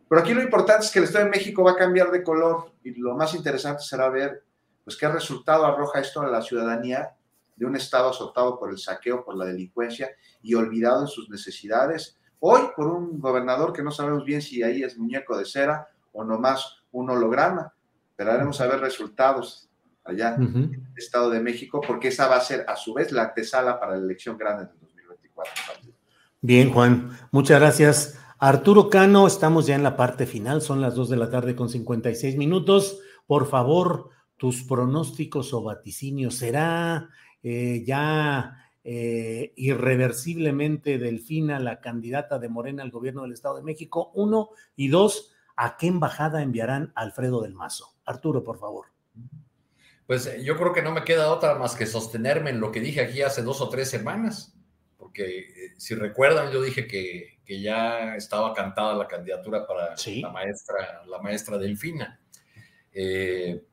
Pero 0.07 0.21
aquí 0.21 0.33
lo 0.33 0.41
importante 0.41 0.85
es 0.85 0.91
que 0.91 0.99
el 0.99 1.05
Estado 1.05 1.25
de 1.25 1.31
México 1.31 1.63
va 1.63 1.71
a 1.71 1.75
cambiar 1.75 2.11
de 2.11 2.23
color 2.23 2.73
y 2.83 2.93
lo 2.93 3.15
más 3.15 3.33
interesante 3.33 3.83
será 3.83 4.07
ver 4.09 4.43
pues 4.83 4.95
qué 4.95 5.07
resultado 5.09 5.65
arroja 5.65 5.99
esto 5.99 6.21
a 6.21 6.27
la 6.27 6.41
ciudadanía 6.41 7.15
de 7.55 7.65
un 7.65 7.75
Estado 7.75 8.11
azotado 8.11 8.57
por 8.59 8.69
el 8.69 8.77
saqueo, 8.77 9.25
por 9.25 9.35
la 9.35 9.45
delincuencia 9.45 10.11
y 10.41 10.53
olvidado 10.53 11.01
en 11.01 11.07
sus 11.07 11.29
necesidades. 11.29 12.17
Hoy 12.39 12.61
por 12.75 12.87
un 12.87 13.19
gobernador 13.19 13.73
que 13.73 13.81
no 13.81 13.91
sabemos 13.91 14.23
bien 14.23 14.41
si 14.41 14.61
ahí 14.61 14.83
es 14.83 14.95
muñeco 14.95 15.35
de 15.37 15.43
cera 15.43 15.89
o 16.17 16.23
nomás 16.23 16.83
un 16.91 17.09
holograma. 17.09 17.73
Esperaremos 18.09 18.59
a 18.59 18.67
ver 18.67 18.79
resultados 18.79 19.69
allá 20.03 20.35
en 20.35 20.73
el 20.73 20.97
Estado 20.97 21.29
de 21.29 21.39
México, 21.39 21.79
porque 21.85 22.07
esa 22.07 22.27
va 22.27 22.37
a 22.37 22.41
ser 22.41 22.65
a 22.67 22.75
su 22.75 22.93
vez 22.93 23.11
la 23.11 23.23
antesala 23.23 23.79
para 23.79 23.95
la 23.95 24.03
elección 24.03 24.37
grande 24.37 24.65
del 24.65 24.79
2024. 24.79 25.53
Bien, 26.41 26.73
Juan, 26.73 27.11
muchas 27.31 27.59
gracias. 27.59 28.19
Arturo 28.39 28.89
Cano, 28.89 29.27
estamos 29.27 29.67
ya 29.67 29.75
en 29.75 29.83
la 29.83 29.95
parte 29.95 30.25
final, 30.25 30.61
son 30.61 30.81
las 30.81 30.95
2 30.95 31.09
de 31.09 31.17
la 31.17 31.29
tarde 31.29 31.55
con 31.55 31.69
56 31.69 32.35
minutos. 32.35 32.99
Por 33.27 33.47
favor, 33.47 34.09
tus 34.37 34.63
pronósticos 34.63 35.53
o 35.53 35.61
vaticinios, 35.61 36.35
¿será 36.35 37.09
eh, 37.43 37.83
ya 37.85 38.71
eh, 38.83 39.53
irreversiblemente 39.57 40.97
Delfina, 40.97 41.59
la 41.59 41.81
candidata 41.81 42.39
de 42.39 42.49
Morena 42.49 42.81
al 42.81 42.91
gobierno 42.91 43.23
del 43.23 43.33
Estado 43.33 43.57
de 43.57 43.63
México, 43.63 44.11
uno, 44.15 44.49
y 44.75 44.87
dos, 44.87 45.33
¿a 45.57 45.75
qué 45.77 45.87
embajada 45.87 46.41
enviarán 46.41 46.93
a 46.95 47.01
Alfredo 47.01 47.41
del 47.41 47.53
Mazo? 47.53 47.95
Arturo, 48.05 48.43
por 48.43 48.59
favor. 48.59 48.85
Pues 50.05 50.25
eh, 50.27 50.41
yo 50.43 50.55
creo 50.55 50.71
que 50.71 50.81
no 50.81 50.91
me 50.91 51.03
queda 51.03 51.31
otra 51.31 51.55
más 51.55 51.75
que 51.75 51.85
sostenerme 51.85 52.51
en 52.51 52.61
lo 52.61 52.71
que 52.71 52.79
dije 52.79 53.01
aquí 53.01 53.21
hace 53.21 53.41
dos 53.41 53.59
o 53.59 53.67
tres 53.67 53.89
semanas, 53.89 54.55
porque 54.95 55.73
si 55.77 55.95
recuerdan, 55.95 56.51
yo 56.51 56.61
dije 56.61 56.87
que, 56.87 57.35
ya 57.49 58.15
estaba 58.17 58.53
cantada 58.53 58.93
la 58.93 59.07
candidatura 59.07 59.65
para 59.65 59.95
la 59.95 60.31
maestra, 60.31 61.03
la 61.07 61.19
maestra 61.19 61.57
Delfina. 61.57 62.19
Eh, 62.91 63.63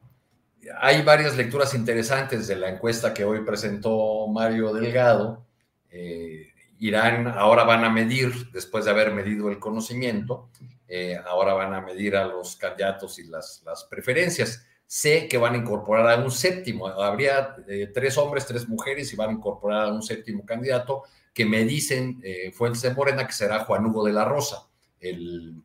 hay 0.81 1.03
varias 1.03 1.37
lecturas 1.37 1.75
interesantes 1.75 2.47
de 2.47 2.57
la 2.57 2.69
encuesta 2.69 3.13
que 3.13 3.25
hoy 3.25 3.45
presentó 3.45 4.27
Mario 4.29 4.73
Delgado. 4.73 5.45
Eh, 5.91 6.53
Irán 6.79 7.27
ahora 7.27 7.65
van 7.65 7.85
a 7.85 7.91
medir, 7.91 8.51
después 8.53 8.85
de 8.85 8.93
haber 8.93 9.13
medido 9.13 9.51
el 9.51 9.59
conocimiento, 9.59 10.51
eh, 10.89 11.19
ahora 11.25 11.55
van 11.55 11.75
a 11.75 11.81
medir 11.81 12.17
a 12.17 12.27
los 12.27 12.57
candidatos 12.57 13.19
y 13.19 13.25
las, 13.25 13.63
las, 13.65 13.85
preferencias. 13.85 14.67
Sé 14.87 15.29
que 15.29 15.39
van 15.39 15.55
a 15.55 15.59
incorporar 15.59 16.07
a 16.09 16.23
un 16.23 16.31
séptimo, 16.31 16.87
habría 16.87 17.57
eh, 17.67 17.91
tres 17.93 18.19
hombres, 18.19 18.47
tres 18.47 18.69
mujeres 18.69 19.13
y 19.13 19.17
van 19.17 19.31
a 19.31 19.33
incorporar 19.33 19.89
a 19.89 19.93
un 19.93 20.03
séptimo 20.03 20.45
candidato 20.45 21.03
que 21.33 21.47
me 21.47 21.65
dicen 21.65 22.23
fuentes 22.53 22.83
de 22.83 22.95
Morena 22.95 23.27
que 23.27 23.33
será 23.33 23.65
Juan 23.65 23.85
Hugo 23.87 24.07
de 24.07 24.13
la 24.13 24.25
Rosa, 24.25 24.69
el, 25.01 25.57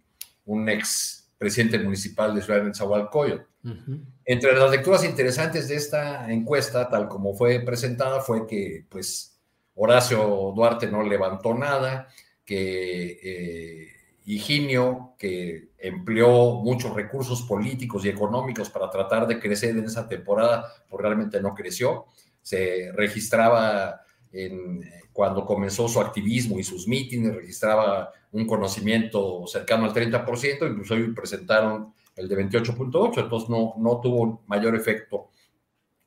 un 0.45 0.67
ex 0.67 1.29
presidente 1.37 1.79
municipal 1.79 2.33
de 2.33 2.41
Ciudad 2.41 2.59
de 2.59 2.67
Nezahualcóyotl. 2.67 3.43
Entre 4.25 4.53
las 4.53 4.71
lecturas 4.71 5.03
interesantes 5.03 5.67
de 5.67 5.75
esta 5.75 6.31
encuesta, 6.31 6.89
tal 6.89 7.07
como 7.07 7.33
fue 7.33 7.59
presentada, 7.61 8.21
fue 8.21 8.47
que 8.47 8.85
pues 8.89 9.39
Horacio 9.75 10.53
Duarte 10.55 10.87
no 10.87 11.03
levantó 11.03 11.53
nada, 11.53 12.09
que, 12.45 13.19
eh, 13.23 13.87
Higinio, 14.31 15.15
que 15.17 15.71
empleó 15.79 16.55
muchos 16.55 16.93
recursos 16.93 17.41
políticos 17.41 18.05
y 18.05 18.09
económicos 18.09 18.69
para 18.69 18.89
tratar 18.89 19.25
de 19.25 19.39
crecer 19.39 19.75
en 19.75 19.85
esa 19.85 20.07
temporada, 20.07 20.71
pues 20.87 21.01
realmente 21.01 21.41
no 21.41 21.55
creció. 21.55 22.05
Se 22.41 22.91
registraba 22.93 24.01
cuando 25.11 25.43
comenzó 25.43 25.87
su 25.87 25.99
activismo 25.99 26.59
y 26.59 26.63
sus 26.63 26.87
mítines, 26.87 27.35
registraba 27.35 28.11
un 28.31 28.45
conocimiento 28.45 29.47
cercano 29.47 29.85
al 29.85 29.93
30%, 29.93 30.69
incluso 30.69 30.93
hoy 30.93 31.11
presentaron 31.13 31.95
el 32.15 32.29
de 32.29 32.37
28.8, 32.37 33.23
entonces 33.23 33.49
no, 33.49 33.73
no 33.79 33.99
tuvo 33.99 34.43
mayor 34.45 34.75
efecto. 34.75 35.29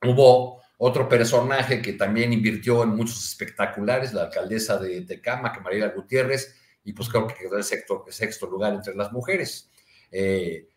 Hubo 0.01 0.61
otro 0.79 1.09
personaje 1.09 1.83
que 1.83 1.95
también 1.95 2.33
invirtió 2.33 2.85
en 2.85 2.91
muchos 2.91 3.25
espectaculares, 3.25 4.13
la 4.13 4.23
alcaldesa 4.23 4.79
de 4.79 5.01
Tecama, 5.01 5.53
que 5.53 5.61
María 5.61 5.89
Gutiérrez, 5.89 6.62
y 6.85 6.93
pues 6.93 7.09
creo 7.09 7.27
que 7.27 7.35
quedó 7.35 7.57
en 7.57 7.65
sexto, 7.65 8.47
lugar 8.47 8.75
entre 8.75 8.95
las 8.95 9.13
mujeres. 9.13 9.71
Eh, 10.11 10.69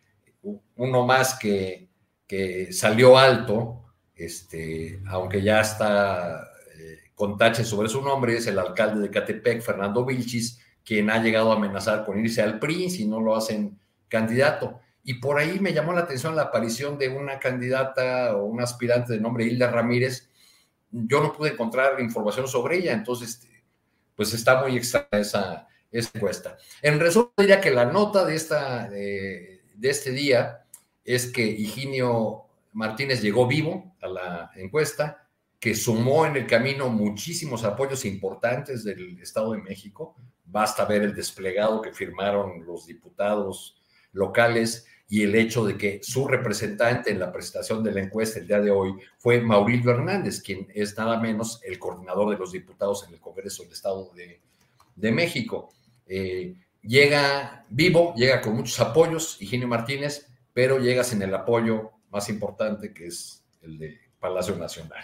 uno 0.76 1.06
más 1.06 1.38
que, 1.40 1.90
que 2.28 2.72
salió 2.72 3.18
alto, 3.18 3.86
este, 4.16 5.02
aunque 5.08 5.42
ya 5.42 5.62
está 5.62 6.48
eh, 6.78 7.00
con 7.16 7.38
tache 7.38 7.64
sobre 7.64 7.90
su 7.90 8.02
nombre, 8.02 8.38
es 8.38 8.48
el 8.48 8.60
alcalde 8.60 9.02
de 9.02 9.10
Catepec, 9.10 9.62
Fernando 9.62 10.06
Vilchis, 10.06 10.60
quien 10.84 11.10
ha 11.10 11.22
llegado 11.22 11.52
a 11.52 11.56
amenazar 11.56 12.06
con 12.06 12.20
irse 12.20 12.42
al 12.42 12.60
PRI 12.60 12.90
si 12.90 13.06
no 13.06 13.20
lo 13.20 13.36
hacen 13.36 13.80
candidato. 14.08 14.80
Y 15.04 15.16
por 15.16 15.38
ahí 15.38 15.60
me 15.60 15.74
llamó 15.74 15.94
la 15.94 16.02
atención 16.02 16.36
la 16.36 16.44
aparición 16.44 16.98
de 16.98 17.10
una 17.10 17.40
candidata 17.40 18.36
o 18.36 18.46
una 18.46 18.64
aspirante 18.64 19.14
de 19.14 19.20
nombre 19.20 19.46
Hilda 19.46 19.70
Ramírez. 19.70 20.30
Yo 20.92 21.22
no 21.22 21.34
pude 21.34 21.52
encontrar 21.52 22.00
información 22.00 22.48
sobre 22.48 22.78
ella, 22.78 22.94
entonces, 22.94 23.48
pues 24.16 24.34
está 24.34 24.62
muy 24.62 24.78
extraña 24.78 25.08
esa, 25.12 25.68
encuesta. 26.00 26.58
En 26.82 27.00
resumen, 27.00 27.32
diría 27.38 27.62
que 27.62 27.72
la 27.72 27.86
nota 27.86 28.26
de, 28.26 28.36
esta, 28.36 28.90
de, 28.90 29.62
este 29.82 30.12
día 30.12 30.66
es 31.04 31.28
que 31.28 31.46
Higinio 31.46 32.46
Martínez 32.74 33.22
llegó 33.22 33.48
vivo 33.48 33.96
a 34.02 34.08
la 34.08 34.52
encuesta, 34.56 35.28
que 35.60 35.76
sumó 35.76 36.26
en 36.26 36.36
el 36.36 36.48
camino 36.48 36.90
muchísimos 36.90 37.64
apoyos 37.64 38.06
importantes 38.06 38.84
del 38.84 39.20
Estado 39.20 39.54
de 39.54 39.62
México. 39.62 40.16
Basta 40.46 40.86
ver 40.86 41.02
el 41.02 41.16
desplegado 41.16 41.82
que 41.82 41.94
firmaron 41.94 42.66
los 42.66 42.86
diputados 42.86 43.82
locales 44.12 44.86
y 45.08 45.22
el 45.22 45.36
hecho 45.36 45.66
de 45.66 45.78
que 45.78 46.00
su 46.02 46.28
representante 46.28 47.12
en 47.12 47.20
la 47.20 47.32
presentación 47.32 47.84
de 47.84 47.92
la 47.92 48.02
encuesta 48.02 48.40
el 48.40 48.48
día 48.48 48.60
de 48.60 48.72
hoy 48.72 48.96
fue 49.20 49.40
Maurilio 49.40 49.92
Hernández, 49.92 50.42
quien 50.42 50.68
es 50.74 50.98
nada 50.98 51.20
menos 51.20 51.60
el 51.64 51.78
coordinador 51.78 52.32
de 52.32 52.38
los 52.38 52.52
diputados 52.52 53.06
en 53.08 53.14
el 53.14 53.20
Congreso 53.20 53.64
del 53.64 53.74
Estado 53.74 54.12
de, 54.96 55.12
México. 55.12 55.70
Eh, 56.08 56.56
llega 56.82 57.66
vivo, 57.70 58.14
llega 58.16 58.42
con 58.42 58.56
muchos 58.56 58.80
apoyos, 58.80 59.42
Higinio 59.42 59.68
Martínez, 59.68 60.28
pero 60.54 60.80
llega 60.80 61.04
sin 61.04 61.22
el 61.22 61.34
apoyo 61.34 61.92
más 62.10 62.30
importante 62.30 62.94
que 62.94 63.08
es 63.08 63.44
el 63.62 63.78
de 63.78 64.00
Palacio 64.20 64.56
Nacional. 64.56 65.04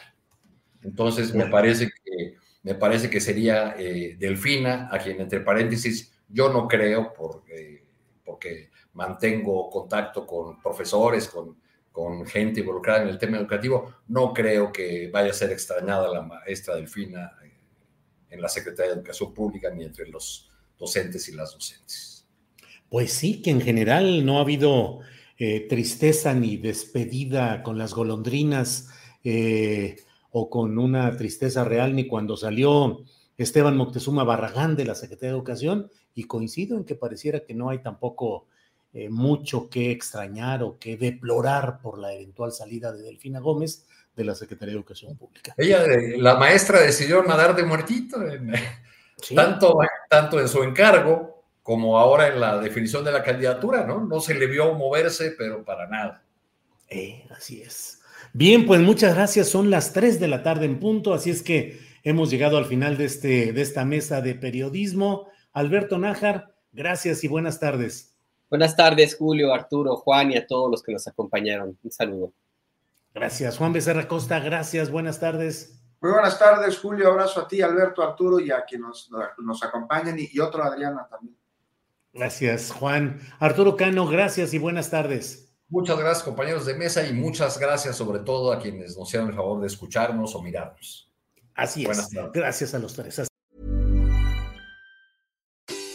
Entonces, 0.84 1.34
me 1.34 1.45
parece 1.47 1.89
que, 1.89 2.36
me 2.64 2.76
parece 2.76 3.10
que 3.10 3.20
sería 3.20 3.76
eh, 3.78 4.16
Delfina, 4.18 4.89
a 4.91 4.99
quien 4.99 5.20
entre 5.20 5.41
paréntesis, 5.41 6.14
yo 6.28 6.52
no 6.52 6.68
creo, 6.68 7.14
porque, 7.14 7.86
porque 8.24 8.72
mantengo 8.93 9.70
contacto 9.70 10.26
con 10.26 10.62
profesores, 10.62 11.28
con, 11.28 11.58
con 11.91 12.26
gente 12.26 12.62
involucrada 12.62 13.04
en 13.04 13.10
el 13.10 13.18
tema 13.18 13.38
educativo, 13.38 13.95
no 14.08 14.34
creo 14.34 14.72
que 14.72 15.10
vaya 15.12 15.32
a 15.32 15.34
ser 15.34 15.52
extrañada 15.52 16.08
la 16.08 16.22
maestra 16.22 16.76
Delfina 16.76 17.38
en 18.30 18.41
la 18.41 18.47
Secretaría 18.47 18.93
de 18.93 18.97
Educación 18.99 19.34
Pública 19.34 19.70
ni 19.70 19.84
entre 19.84 20.08
los 20.08 20.51
docentes 20.82 21.30
y 21.30 21.34
las 21.34 21.54
docentes. 21.54 22.28
Pues 22.90 23.14
sí, 23.14 23.42
que 23.42 23.52
en 23.52 23.62
general 23.62 24.26
no 24.26 24.40
ha 24.40 24.42
habido 24.42 25.00
eh, 25.38 25.68
tristeza 25.70 26.34
ni 26.34 26.58
despedida 26.58 27.64
con 27.64 27.78
las 27.78 27.94
golondrinas 27.94 28.90
eh, 29.24 29.98
o 30.32 30.50
con 30.50 30.78
una 30.78 31.16
tristeza 31.16 31.64
real 31.64 31.96
ni 31.96 32.08
cuando 32.08 32.36
salió 32.36 33.06
Esteban 33.38 33.78
Moctezuma 33.78 34.24
Barragán 34.24 34.76
de 34.76 34.86
la 34.86 34.96
Secretaría 34.96 35.32
de 35.32 35.38
Educación 35.38 35.90
y 36.14 36.26
coincido 36.26 36.78
en 36.78 36.84
que 36.84 36.96
pareciera 36.96 37.46
que 37.46 37.54
no 37.54 37.70
hay 37.70 37.80
tampoco 37.80 38.48
eh, 38.94 39.10
mucho 39.10 39.70
que 39.70 39.92
extrañar 39.92 40.64
o 40.64 40.78
que 40.78 40.98
deplorar 40.98 41.80
por 41.80 41.98
la 41.98 42.14
eventual 42.14 42.52
salida 42.52 42.92
de 42.92 43.04
Delfina 43.04 43.40
Gómez 43.40 43.86
de 44.16 44.26
la 44.26 44.36
Secretaría 44.36 44.74
de 44.74 44.80
Educación 44.80 45.18
Pública. 45.18 45.54
Ella, 45.58 45.86
la 46.18 46.36
maestra, 46.36 46.82
decidió 46.82 47.24
nadar 47.24 47.56
de 47.56 47.64
muertito, 47.64 48.18
tanto, 49.34 49.78
tanto 50.12 50.41
en 50.41 50.49
su 50.49 50.62
encargo 50.62 51.41
como 51.64 51.97
ahora 51.97 52.28
en 52.28 52.41
la 52.41 52.59
definición 52.59 53.05
de 53.05 53.14
la 53.14 53.24
candidatura, 53.24 53.86
¿no? 53.86 54.01
No 54.05 54.20
se 54.20 54.34
le 54.34 54.45
vio 54.45 54.74
moverse, 54.74 55.36
pero 55.38 55.64
para 55.64 55.88
nada. 55.88 56.22
Eh, 56.89 57.26
así 57.30 57.62
es. 57.62 58.01
Bien, 58.34 58.66
pues 58.66 58.82
muchas 58.82 59.16
gracias. 59.16 59.47
Son 59.47 59.70
las 59.70 59.93
3 59.93 60.20
de 60.20 60.28
la 60.28 60.43
tarde 60.43 60.66
en 60.66 60.82
punto, 60.82 61.14
así 61.14 61.30
es 61.30 61.41
que 61.41 61.80
hemos 62.03 62.30
llegado 62.30 62.57
al 62.57 62.66
final 62.66 62.97
de, 62.97 63.05
este, 63.05 63.53
de 63.53 63.62
esta 63.62 63.86
mesa 63.86 64.20
de 64.20 64.36
periodismo. 64.36 65.30
Alberto 65.53 65.97
Nájar, 65.97 66.53
gracias 66.74 67.24
y 67.24 67.30
buenas 67.30 67.62
tardes. 67.62 68.14
Buenas 68.49 68.76
tardes, 68.76 69.16
Julio, 69.16 69.53
Arturo, 69.53 69.95
Juan 69.95 70.34
y 70.34 70.36
a 70.36 70.45
todos 70.45 70.70
los 70.70 70.84
que 70.84 70.91
nos 70.91 71.07
acompañaron. 71.07 71.78
Un 71.82 71.91
saludo. 71.91 72.34
Gracias, 73.14 73.57
Juan 73.57 73.72
Becerra 73.72 74.09
Costa. 74.09 74.41
Gracias, 74.41 74.91
buenas 74.91 75.22
tardes. 75.22 75.81
Muy 76.02 76.12
buenas 76.12 76.39
tardes, 76.39 76.80
Julio. 76.80 77.10
Abrazo 77.10 77.41
a 77.41 77.47
ti, 77.47 77.62
Alberto, 77.62 78.02
Arturo 78.02 78.39
y 78.39 78.49
a 78.49 78.66
quienes 78.66 79.08
nos, 79.38 79.64
acompañan 79.64 80.18
y, 80.18 80.39
otro 80.39 80.64
Adriana 80.64 81.08
también. 81.08 81.38
Gracias, 82.12 82.72
Juan. 82.72 83.20
Arturo 83.39 83.78
Cano, 83.78 84.08
gracias 84.08 84.54
y 84.56 84.58
buenas 84.58 84.89
tardes. 84.89 85.54
Muchas 85.70 85.97
gracias, 85.99 86.24
compañeros 86.24 86.66
de 86.66 86.74
mesa, 86.74 87.06
y 87.06 87.14
muchas 87.14 87.58
gracias 87.58 87.95
sobre 87.95 88.20
todo 88.20 88.52
a 88.52 88.60
quienes 88.60 88.97
nos 88.97 89.08
hicieron 89.08 89.30
el 89.30 89.36
favor 89.36 89.62
de 89.62 89.68
escucharnos 89.68 90.36
o 90.36 90.41
mirarnos. 90.41 91.14
Así 91.54 91.86
es. 91.86 92.10
Gracias 92.34 92.74
a 92.74 92.80
los 92.80 92.93
tres. 92.95 93.22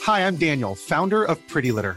Hi, 0.07 0.21
I'm 0.21 0.39
Daniel, 0.39 0.77
founder 0.77 1.25
of 1.25 1.39
Pretty 1.53 1.73
Litter. 1.73 1.97